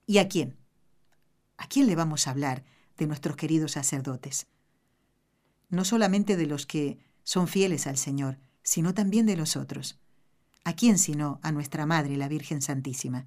¿Y 0.06 0.18
a 0.18 0.28
quién? 0.28 0.56
¿A 1.56 1.66
quién 1.66 1.86
le 1.86 1.96
vamos 1.96 2.26
a 2.26 2.30
hablar 2.30 2.64
de 2.96 3.06
nuestros 3.06 3.36
queridos 3.36 3.72
sacerdotes? 3.72 4.46
No 5.68 5.84
solamente 5.84 6.36
de 6.36 6.46
los 6.46 6.66
que 6.66 6.98
son 7.24 7.48
fieles 7.48 7.86
al 7.86 7.96
Señor, 7.96 8.38
sino 8.62 8.94
también 8.94 9.26
de 9.26 9.36
los 9.36 9.56
otros. 9.56 9.98
¿A 10.64 10.74
quién 10.74 10.98
sino 10.98 11.40
a 11.42 11.50
nuestra 11.50 11.86
Madre, 11.86 12.16
la 12.16 12.28
Virgen 12.28 12.62
Santísima? 12.62 13.26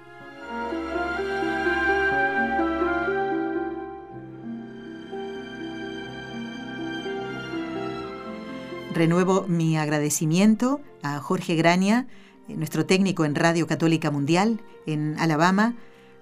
Renuevo 8.93 9.45
mi 9.47 9.77
agradecimiento 9.77 10.81
a 11.01 11.19
Jorge 11.19 11.55
Graña, 11.55 12.07
eh, 12.47 12.55
nuestro 12.55 12.85
técnico 12.85 13.25
en 13.25 13.35
Radio 13.35 13.65
Católica 13.67 14.11
Mundial 14.11 14.61
en 14.85 15.17
Alabama, 15.17 15.75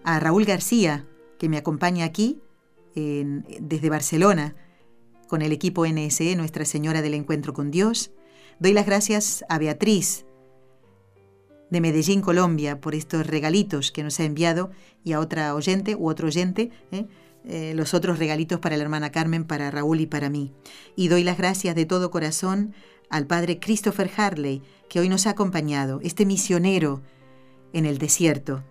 a 0.04 0.20
Raúl 0.20 0.46
García, 0.46 1.06
que 1.38 1.50
me 1.50 1.58
acompaña 1.58 2.06
aquí 2.06 2.42
desde 2.96 3.90
Barcelona, 3.90 4.56
con 5.30 5.42
el 5.42 5.54
equipo 5.54 5.86
NSE 5.86 6.36
Nuestra 6.36 6.66
Señora 6.66 7.02
del 7.02 7.14
Encuentro 7.14 7.54
con 7.54 7.72
Dios. 7.72 8.12
Doy 8.60 8.74
las 8.74 8.86
gracias 8.86 9.46
a 9.48 9.58
Beatriz 9.58 10.26
de 11.70 11.82
Medellín, 11.82 12.22
Colombia, 12.22 12.82
por 12.82 12.96
estos 12.96 13.28
regalitos 13.28 13.92
que 13.92 14.04
nos 14.04 14.20
ha 14.20 14.26
enviado 14.26 14.72
y 15.04 15.14
a 15.14 15.20
otra 15.20 15.56
oyente 15.56 15.96
u 15.96 16.10
otro 16.10 16.28
oyente. 16.28 16.72
¿eh? 16.92 17.06
Eh, 17.52 17.74
los 17.74 17.96
otros 17.96 18.20
regalitos 18.20 18.60
para 18.60 18.78
la 18.78 18.84
hermana 18.84 19.12
Carmen, 19.12 19.44
para 19.44 19.72
Raúl 19.72 20.02
y 20.02 20.06
para 20.06 20.30
mí. 20.30 20.52
Y 20.96 21.08
doy 21.08 21.24
las 21.24 21.40
gracias 21.40 21.76
de 21.76 21.88
todo 21.88 22.12
corazón 22.12 22.76
al 23.10 23.26
padre 23.26 23.60
Christopher 23.60 24.12
Harley, 24.16 24.62
que 24.88 25.00
hoy 25.00 25.10
nos 25.10 25.26
ha 25.26 25.32
acompañado, 25.32 26.00
este 26.04 26.28
misionero 26.28 27.02
en 27.74 27.88
el 27.88 27.98
desierto. 27.98 28.64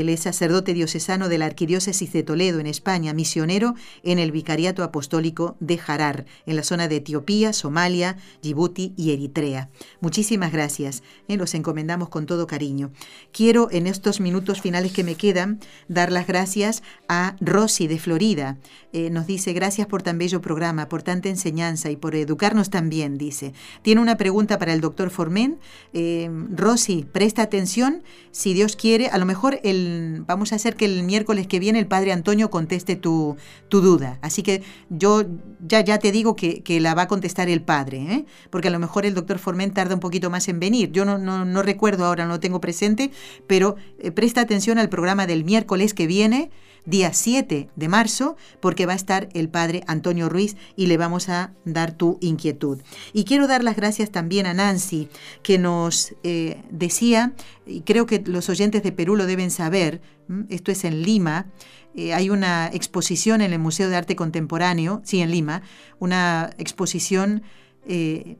Él 0.00 0.08
es 0.08 0.20
sacerdote 0.20 0.74
diocesano 0.74 1.28
de 1.28 1.38
la 1.38 1.46
Arquidiócesis 1.46 2.12
de 2.12 2.24
Toledo, 2.24 2.58
en 2.58 2.66
España, 2.66 3.14
misionero 3.14 3.74
en 4.02 4.18
el 4.18 4.32
Vicariato 4.32 4.82
Apostólico 4.82 5.56
de 5.60 5.78
Harar, 5.86 6.26
en 6.46 6.56
la 6.56 6.64
zona 6.64 6.88
de 6.88 6.96
Etiopía, 6.96 7.52
Somalia, 7.52 8.16
Djibouti 8.42 8.92
y 8.96 9.12
Eritrea. 9.12 9.70
Muchísimas 10.00 10.52
gracias, 10.52 11.04
¿eh? 11.28 11.36
los 11.36 11.54
encomendamos 11.54 12.08
con 12.08 12.26
todo 12.26 12.48
cariño. 12.48 12.90
Quiero, 13.32 13.68
en 13.70 13.86
estos 13.86 14.20
minutos 14.20 14.60
finales 14.60 14.92
que 14.92 15.04
me 15.04 15.14
quedan, 15.14 15.60
dar 15.86 16.10
las 16.10 16.26
gracias 16.26 16.82
a 17.08 17.36
Rosy 17.40 17.86
de 17.86 18.00
Florida. 18.00 18.58
Eh, 18.92 19.10
nos 19.10 19.26
dice, 19.26 19.52
gracias 19.52 19.86
por 19.86 20.02
tan 20.02 20.18
bello 20.18 20.40
programa, 20.40 20.88
por 20.88 21.02
tanta 21.02 21.28
enseñanza 21.28 21.90
y 21.90 21.96
por 21.96 22.16
educarnos 22.16 22.70
también, 22.70 23.16
dice. 23.16 23.52
Tiene 23.82 24.00
una 24.00 24.16
pregunta 24.16 24.58
para 24.58 24.72
el 24.72 24.80
doctor 24.80 25.10
Formen. 25.10 25.58
Eh, 25.92 26.30
Rosy, 26.50 27.06
presta 27.10 27.42
atención, 27.42 28.02
si 28.32 28.54
Dios 28.54 28.74
quiere, 28.74 29.08
a 29.08 29.18
lo 29.18 29.26
mejor 29.26 29.60
el 29.62 29.83
vamos 30.26 30.52
a 30.52 30.56
hacer 30.56 30.76
que 30.76 30.84
el 30.84 31.02
miércoles 31.02 31.46
que 31.46 31.58
viene 31.58 31.78
el 31.78 31.86
padre 31.86 32.12
Antonio 32.12 32.50
conteste 32.50 32.96
tu, 32.96 33.36
duda. 33.70 34.18
Así 34.22 34.42
que 34.42 34.62
yo 34.88 35.24
ya, 35.66 35.80
ya 35.80 35.98
te 35.98 36.12
digo 36.12 36.36
que, 36.36 36.62
la 36.80 36.94
va 36.94 37.02
a 37.02 37.08
contestar 37.08 37.48
el 37.48 37.62
padre, 37.62 37.98
¿eh? 37.98 38.24
porque 38.50 38.68
a 38.68 38.70
lo 38.70 38.78
mejor 38.78 39.06
el 39.06 39.14
doctor 39.14 39.38
Formen 39.38 39.72
tarda 39.72 39.94
un 39.94 40.00
poquito 40.00 40.30
más 40.30 40.48
en 40.48 40.60
venir. 40.60 40.92
Yo 40.92 41.04
no, 41.04 41.18
no, 41.18 41.62
recuerdo 41.62 42.04
ahora, 42.04 42.24
no 42.24 42.34
lo 42.34 42.40
tengo 42.40 42.60
presente, 42.60 43.10
pero 43.46 43.76
eh, 43.98 44.10
presta 44.10 44.40
atención 44.40 44.78
al 44.78 44.88
programa 44.88 45.26
del 45.26 45.44
miércoles 45.44 45.94
que 45.94 46.06
viene 46.06 46.50
día 46.86 47.12
7 47.12 47.68
de 47.74 47.88
marzo, 47.88 48.36
porque 48.60 48.86
va 48.86 48.92
a 48.92 48.96
estar 48.96 49.28
el 49.32 49.48
padre 49.48 49.82
Antonio 49.86 50.28
Ruiz 50.28 50.56
y 50.76 50.86
le 50.86 50.96
vamos 50.96 51.28
a 51.28 51.52
dar 51.64 51.92
tu 51.92 52.18
inquietud. 52.20 52.82
Y 53.12 53.24
quiero 53.24 53.46
dar 53.46 53.64
las 53.64 53.76
gracias 53.76 54.10
también 54.10 54.46
a 54.46 54.54
Nancy, 54.54 55.08
que 55.42 55.58
nos 55.58 56.14
eh, 56.22 56.62
decía, 56.70 57.32
y 57.66 57.80
creo 57.82 58.06
que 58.06 58.22
los 58.26 58.48
oyentes 58.48 58.82
de 58.82 58.92
Perú 58.92 59.16
lo 59.16 59.26
deben 59.26 59.50
saber, 59.50 60.02
esto 60.48 60.72
es 60.72 60.84
en 60.84 61.02
Lima, 61.02 61.46
eh, 61.94 62.12
hay 62.12 62.30
una 62.30 62.68
exposición 62.72 63.40
en 63.40 63.52
el 63.52 63.58
Museo 63.58 63.88
de 63.88 63.96
Arte 63.96 64.16
Contemporáneo, 64.16 65.00
sí, 65.04 65.20
en 65.20 65.30
Lima, 65.30 65.62
una 65.98 66.50
exposición... 66.58 67.42
Eh, 67.86 68.38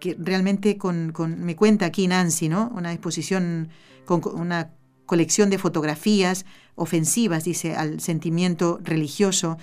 que 0.00 0.16
realmente 0.18 0.78
con, 0.78 1.12
me 1.38 1.54
cuenta 1.54 1.86
aquí 1.86 2.08
Nancy, 2.08 2.48
¿no? 2.48 2.72
Una 2.74 2.92
exposición 2.92 3.68
con 4.04 4.20
una 4.34 4.72
colección 5.12 5.50
de 5.50 5.58
fotografías 5.58 6.46
ofensivas, 6.74 7.44
dice, 7.44 7.74
al 7.74 8.00
sentimiento 8.00 8.80
religioso, 8.82 9.58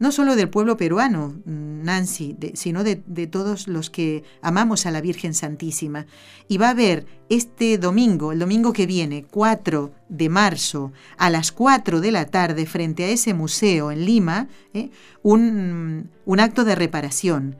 no 0.00 0.10
solo 0.10 0.34
del 0.34 0.48
pueblo 0.48 0.76
peruano, 0.76 1.36
mm, 1.44 1.84
Nancy, 1.84 2.36
sino 2.54 2.82
de, 2.82 2.96
todos 3.28 3.68
los 3.68 3.90
que 3.90 4.24
amamos 4.42 4.86
a 4.86 4.90
la 4.90 5.00
Virgen 5.00 5.34
Santísima. 5.34 6.06
Y 6.48 6.58
va 6.58 6.66
a 6.66 6.70
haber 6.70 7.06
este 7.28 7.78
domingo, 7.78 8.32
el 8.32 8.40
domingo 8.40 8.72
que 8.72 8.86
viene, 8.86 9.24
4 9.30 9.92
de 10.08 10.28
marzo, 10.28 10.92
a 11.16 11.30
las 11.30 11.52
4 11.52 12.00
de 12.00 12.10
la 12.10 12.24
tarde, 12.24 12.66
frente 12.66 13.04
a 13.04 13.08
ese 13.10 13.34
museo 13.34 13.92
en 13.92 14.04
Lima, 14.04 14.48
¿eh? 14.74 14.90
un, 15.22 16.10
acto 16.40 16.64
de 16.64 16.74
reparación. 16.74 17.54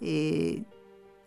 Eh, 0.00 0.64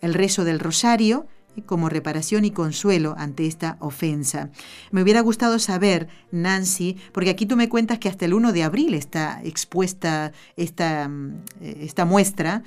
el 0.01 0.13
rezo 0.13 0.43
del 0.43 0.59
rosario, 0.59 1.25
como 1.61 1.89
reparación 1.89 2.45
y 2.45 2.51
consuelo 2.51 3.15
ante 3.17 3.45
esta 3.45 3.77
ofensa. 3.79 4.49
Me 4.91 5.01
hubiera 5.01 5.21
gustado 5.21 5.59
saber, 5.59 6.07
Nancy, 6.31 6.97
porque 7.11 7.29
aquí 7.29 7.45
tú 7.45 7.55
me 7.55 7.69
cuentas 7.69 7.99
que 7.99 8.09
hasta 8.09 8.25
el 8.25 8.33
1 8.33 8.51
de 8.53 8.63
abril 8.63 8.93
está 8.93 9.41
expuesta 9.43 10.31
esta, 10.57 11.07
mm, 11.07 11.41
esta 11.61 12.05
muestra 12.05 12.63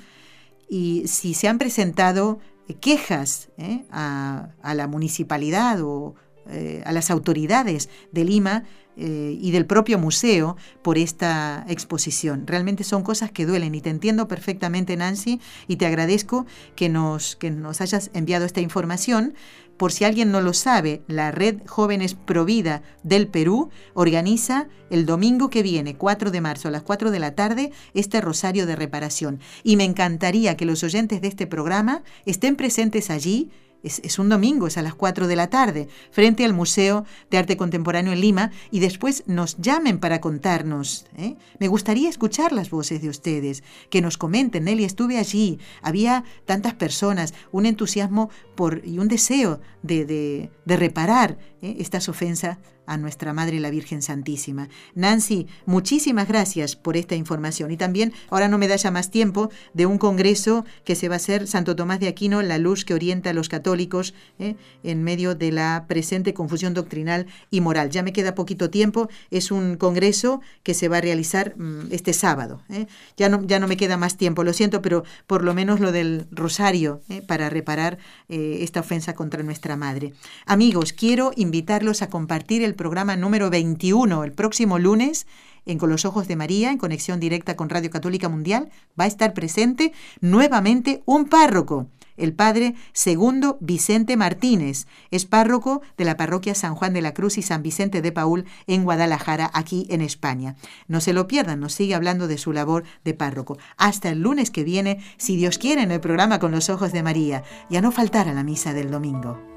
y 0.69 1.03
si 1.07 1.33
se 1.33 1.47
han 1.47 1.57
presentado 1.57 2.39
quejas 2.75 3.49
¿eh? 3.57 3.85
a, 3.91 4.49
la 4.73 4.87
municipalidad 4.87 5.81
o 5.81 6.15
eh, 6.49 6.81
a 6.85 6.91
las 6.91 7.09
autoridades 7.11 7.89
de 8.11 8.23
Lima 8.23 8.63
eh, 8.99 9.37
y 9.39 9.51
del 9.51 9.67
propio 9.67 9.99
museo 9.99 10.57
por 10.81 10.97
esta 10.97 11.65
exposición. 11.67 12.47
Realmente 12.47 12.83
son 12.83 13.03
cosas 13.03 13.31
que 13.31 13.45
duelen 13.45 13.75
y 13.75 13.81
te 13.81 13.91
entiendo 13.91 14.27
perfectamente, 14.27 14.97
Nancy, 14.97 15.39
y 15.67 15.75
te 15.75 15.85
agradezco 15.85 16.47
que 16.75 16.89
nos, 16.89 17.35
que 17.35 17.51
nos 17.51 17.79
hayas 17.81 18.09
enviado 18.15 18.45
esta 18.45 18.59
información. 18.59 19.35
Por 19.77 19.91
si 19.91 20.03
alguien 20.03 20.31
no 20.31 20.41
lo 20.41 20.53
sabe, 20.53 21.03
la 21.05 21.29
Red 21.29 21.61
Jóvenes 21.67 22.15
Provida 22.15 22.81
del 23.03 23.27
Perú 23.27 23.69
organiza 23.93 24.67
el 24.89 25.05
domingo 25.05 25.51
que 25.51 25.61
viene, 25.61 25.95
4 25.95 26.31
de 26.31 26.41
marzo, 26.41 26.67
a 26.67 26.71
las 26.71 26.81
4 26.81 27.11
de 27.11 27.19
la 27.19 27.35
tarde, 27.35 27.71
este 27.93 28.19
rosario 28.19 28.65
de 28.65 28.75
reparación. 28.75 29.39
Y 29.63 29.75
me 29.75 29.83
encantaría 29.83 30.57
que 30.57 30.65
los 30.65 30.83
oyentes 30.83 31.21
de 31.21 31.27
este 31.27 31.45
programa 31.45 32.01
estén 32.25 32.55
presentes 32.55 33.11
allí 33.11 33.51
es, 33.83 34.19
un 34.19 34.29
domingo, 34.29 34.67
es 34.67 34.77
a 34.77 34.81
las 34.81 34.95
4 34.95 35.27
de 35.27 35.35
la 35.35 35.49
tarde, 35.49 35.87
frente 36.11 36.45
al 36.45 36.53
Museo 36.53 37.05
de 37.29 37.37
Arte 37.37 37.57
Contemporáneo 37.57 38.13
en 38.13 38.21
Lima, 38.21 38.51
y 38.71 38.79
después 38.79 39.23
nos 39.27 39.57
llamen 39.57 39.99
para 39.99 40.21
contarnos. 40.21 41.05
¿eh? 41.17 41.35
Me 41.59 41.67
gustaría 41.67 42.09
escuchar 42.09 42.51
las 42.51 42.69
voces 42.69 43.01
de 43.01 43.09
ustedes, 43.09 43.63
que 43.89 44.01
nos 44.01 44.17
comenten, 44.17 44.65
Nelly, 44.65 44.83
estuve 44.83 45.17
allí, 45.17 45.59
había 45.81 46.23
tantas 46.45 46.73
personas, 46.73 47.33
un 47.51 47.65
entusiasmo 47.65 48.29
por, 48.55 48.81
y 48.85 48.99
un 48.99 49.07
deseo 49.07 49.61
de, 49.83 50.05
de, 50.05 50.77
reparar 50.77 51.37
¿eh? 51.61 51.77
estas 51.79 52.09
ofensas 52.09 52.57
a 52.87 52.97
nuestra 52.97 53.33
Madre 53.33 53.59
la 53.59 53.69
Virgen 53.69 54.01
Santísima. 54.01 54.69
Nancy, 54.95 55.45
muchísimas 55.65 56.27
gracias 56.27 56.75
por 56.75 56.97
esta 56.97 57.15
información. 57.15 57.69
Y 57.69 57.77
también, 57.77 58.13
ahora 58.29 58.47
no 58.47 58.57
me 58.57 58.67
da 58.67 58.77
ya 58.77 58.91
más 58.91 59.11
tiempo, 59.11 59.51
de 59.73 59.85
un 59.85 59.97
congreso 59.97 60.65
que 60.85 60.95
se 60.95 61.09
va 61.09 61.15
a 61.15 61.17
hacer 61.17 61.47
Santo 61.47 61.75
Tomás 61.75 61.99
de 61.99 62.07
Aquino, 62.07 62.41
la 62.41 62.57
luz 62.57 62.85
que 62.85 62.93
orienta 62.93 63.31
a 63.31 63.33
los 63.33 63.49
católicos 63.49 64.13
¿eh? 64.39 64.55
en 64.83 65.03
medio 65.03 65.35
de 65.35 65.51
la 65.51 65.85
presente 65.87 66.33
confusión 66.33 66.73
doctrinal 66.73 67.27
y 67.51 67.61
moral. 67.61 67.89
Ya 67.89 68.03
me 68.03 68.13
queda 68.13 68.35
poquito 68.35 68.69
tiempo, 68.69 69.09
es 69.31 69.51
un 69.51 69.75
congreso 69.75 70.41
que 70.63 70.73
se 70.73 70.87
va 70.87 70.97
a 70.97 71.01
realizar 71.01 71.55
mm, 71.57 71.91
este 71.91 72.13
sábado. 72.13 72.63
¿eh? 72.69 72.87
Ya, 73.17 73.27
no, 73.27 73.45
ya 73.45 73.59
no 73.59 73.67
me 73.67 73.75
queda 73.75 73.97
más 73.97 74.15
tiempo, 74.15 74.45
lo 74.45 74.53
siento, 74.53 74.81
pero 74.81 75.03
por 75.27 75.43
lo 75.43 75.53
menos 75.53 75.81
lo 75.81 75.91
del 75.91 76.27
rosario 76.31 77.01
¿eh? 77.09 77.21
para 77.21 77.49
reparar 77.49 77.97
esta 78.29 78.79
ofensa 78.81 79.13
contra 79.13 79.43
nuestra 79.43 79.75
Madre. 79.75 80.13
Amigos, 80.45 80.93
quiero 80.93 81.31
invitarlos 81.47 82.01
a 82.01 82.09
compartir 82.09 82.61
el 82.61 82.75
programa 82.75 83.15
número 83.15 83.49
21 83.49 84.25
el 84.25 84.33
próximo 84.33 84.79
lunes 84.79 85.25
en 85.65 85.77
Con 85.77 85.89
los 85.89 86.03
Ojos 86.03 86.27
de 86.27 86.35
María, 86.35 86.71
en 86.71 86.77
conexión 86.77 87.21
directa 87.21 87.55
con 87.55 87.69
Radio 87.69 87.89
Católica 87.89 88.27
Mundial, 88.27 88.69
va 88.99 89.05
a 89.05 89.07
estar 89.07 89.33
presente 89.33 89.93
nuevamente 90.19 91.03
un 91.05 91.25
párroco, 91.25 91.87
el 92.17 92.33
padre 92.33 92.75
segundo 92.91 93.57
Vicente 93.61 94.17
Martínez. 94.17 94.87
Es 95.09 95.25
párroco 95.25 95.81
de 95.97 96.03
la 96.03 96.17
parroquia 96.17 96.53
San 96.53 96.75
Juan 96.75 96.93
de 96.93 97.01
la 97.01 97.13
Cruz 97.13 97.37
y 97.37 97.41
San 97.41 97.63
Vicente 97.63 98.01
de 98.01 98.11
Paul 98.11 98.45
en 98.65 98.83
Guadalajara, 98.83 99.49
aquí 99.53 99.87
en 99.89 100.01
España. 100.01 100.55
No 100.87 100.99
se 100.99 101.13
lo 101.13 101.27
pierdan, 101.27 101.61
nos 101.61 101.73
sigue 101.73 101.95
hablando 101.95 102.27
de 102.27 102.37
su 102.37 102.51
labor 102.51 102.83
de 103.05 103.13
párroco. 103.13 103.57
Hasta 103.77 104.09
el 104.09 104.21
lunes 104.21 104.51
que 104.51 104.65
viene, 104.65 105.01
si 105.17 105.37
Dios 105.37 105.57
quiere, 105.57 105.81
en 105.81 105.91
el 105.91 106.01
programa 106.01 106.39
Con 106.39 106.51
los 106.51 106.69
Ojos 106.69 106.91
de 106.91 107.03
María. 107.03 107.43
Ya 107.69 107.81
no 107.81 107.91
faltará 107.91 108.33
la 108.33 108.43
misa 108.43 108.73
del 108.73 108.91
domingo. 108.91 109.56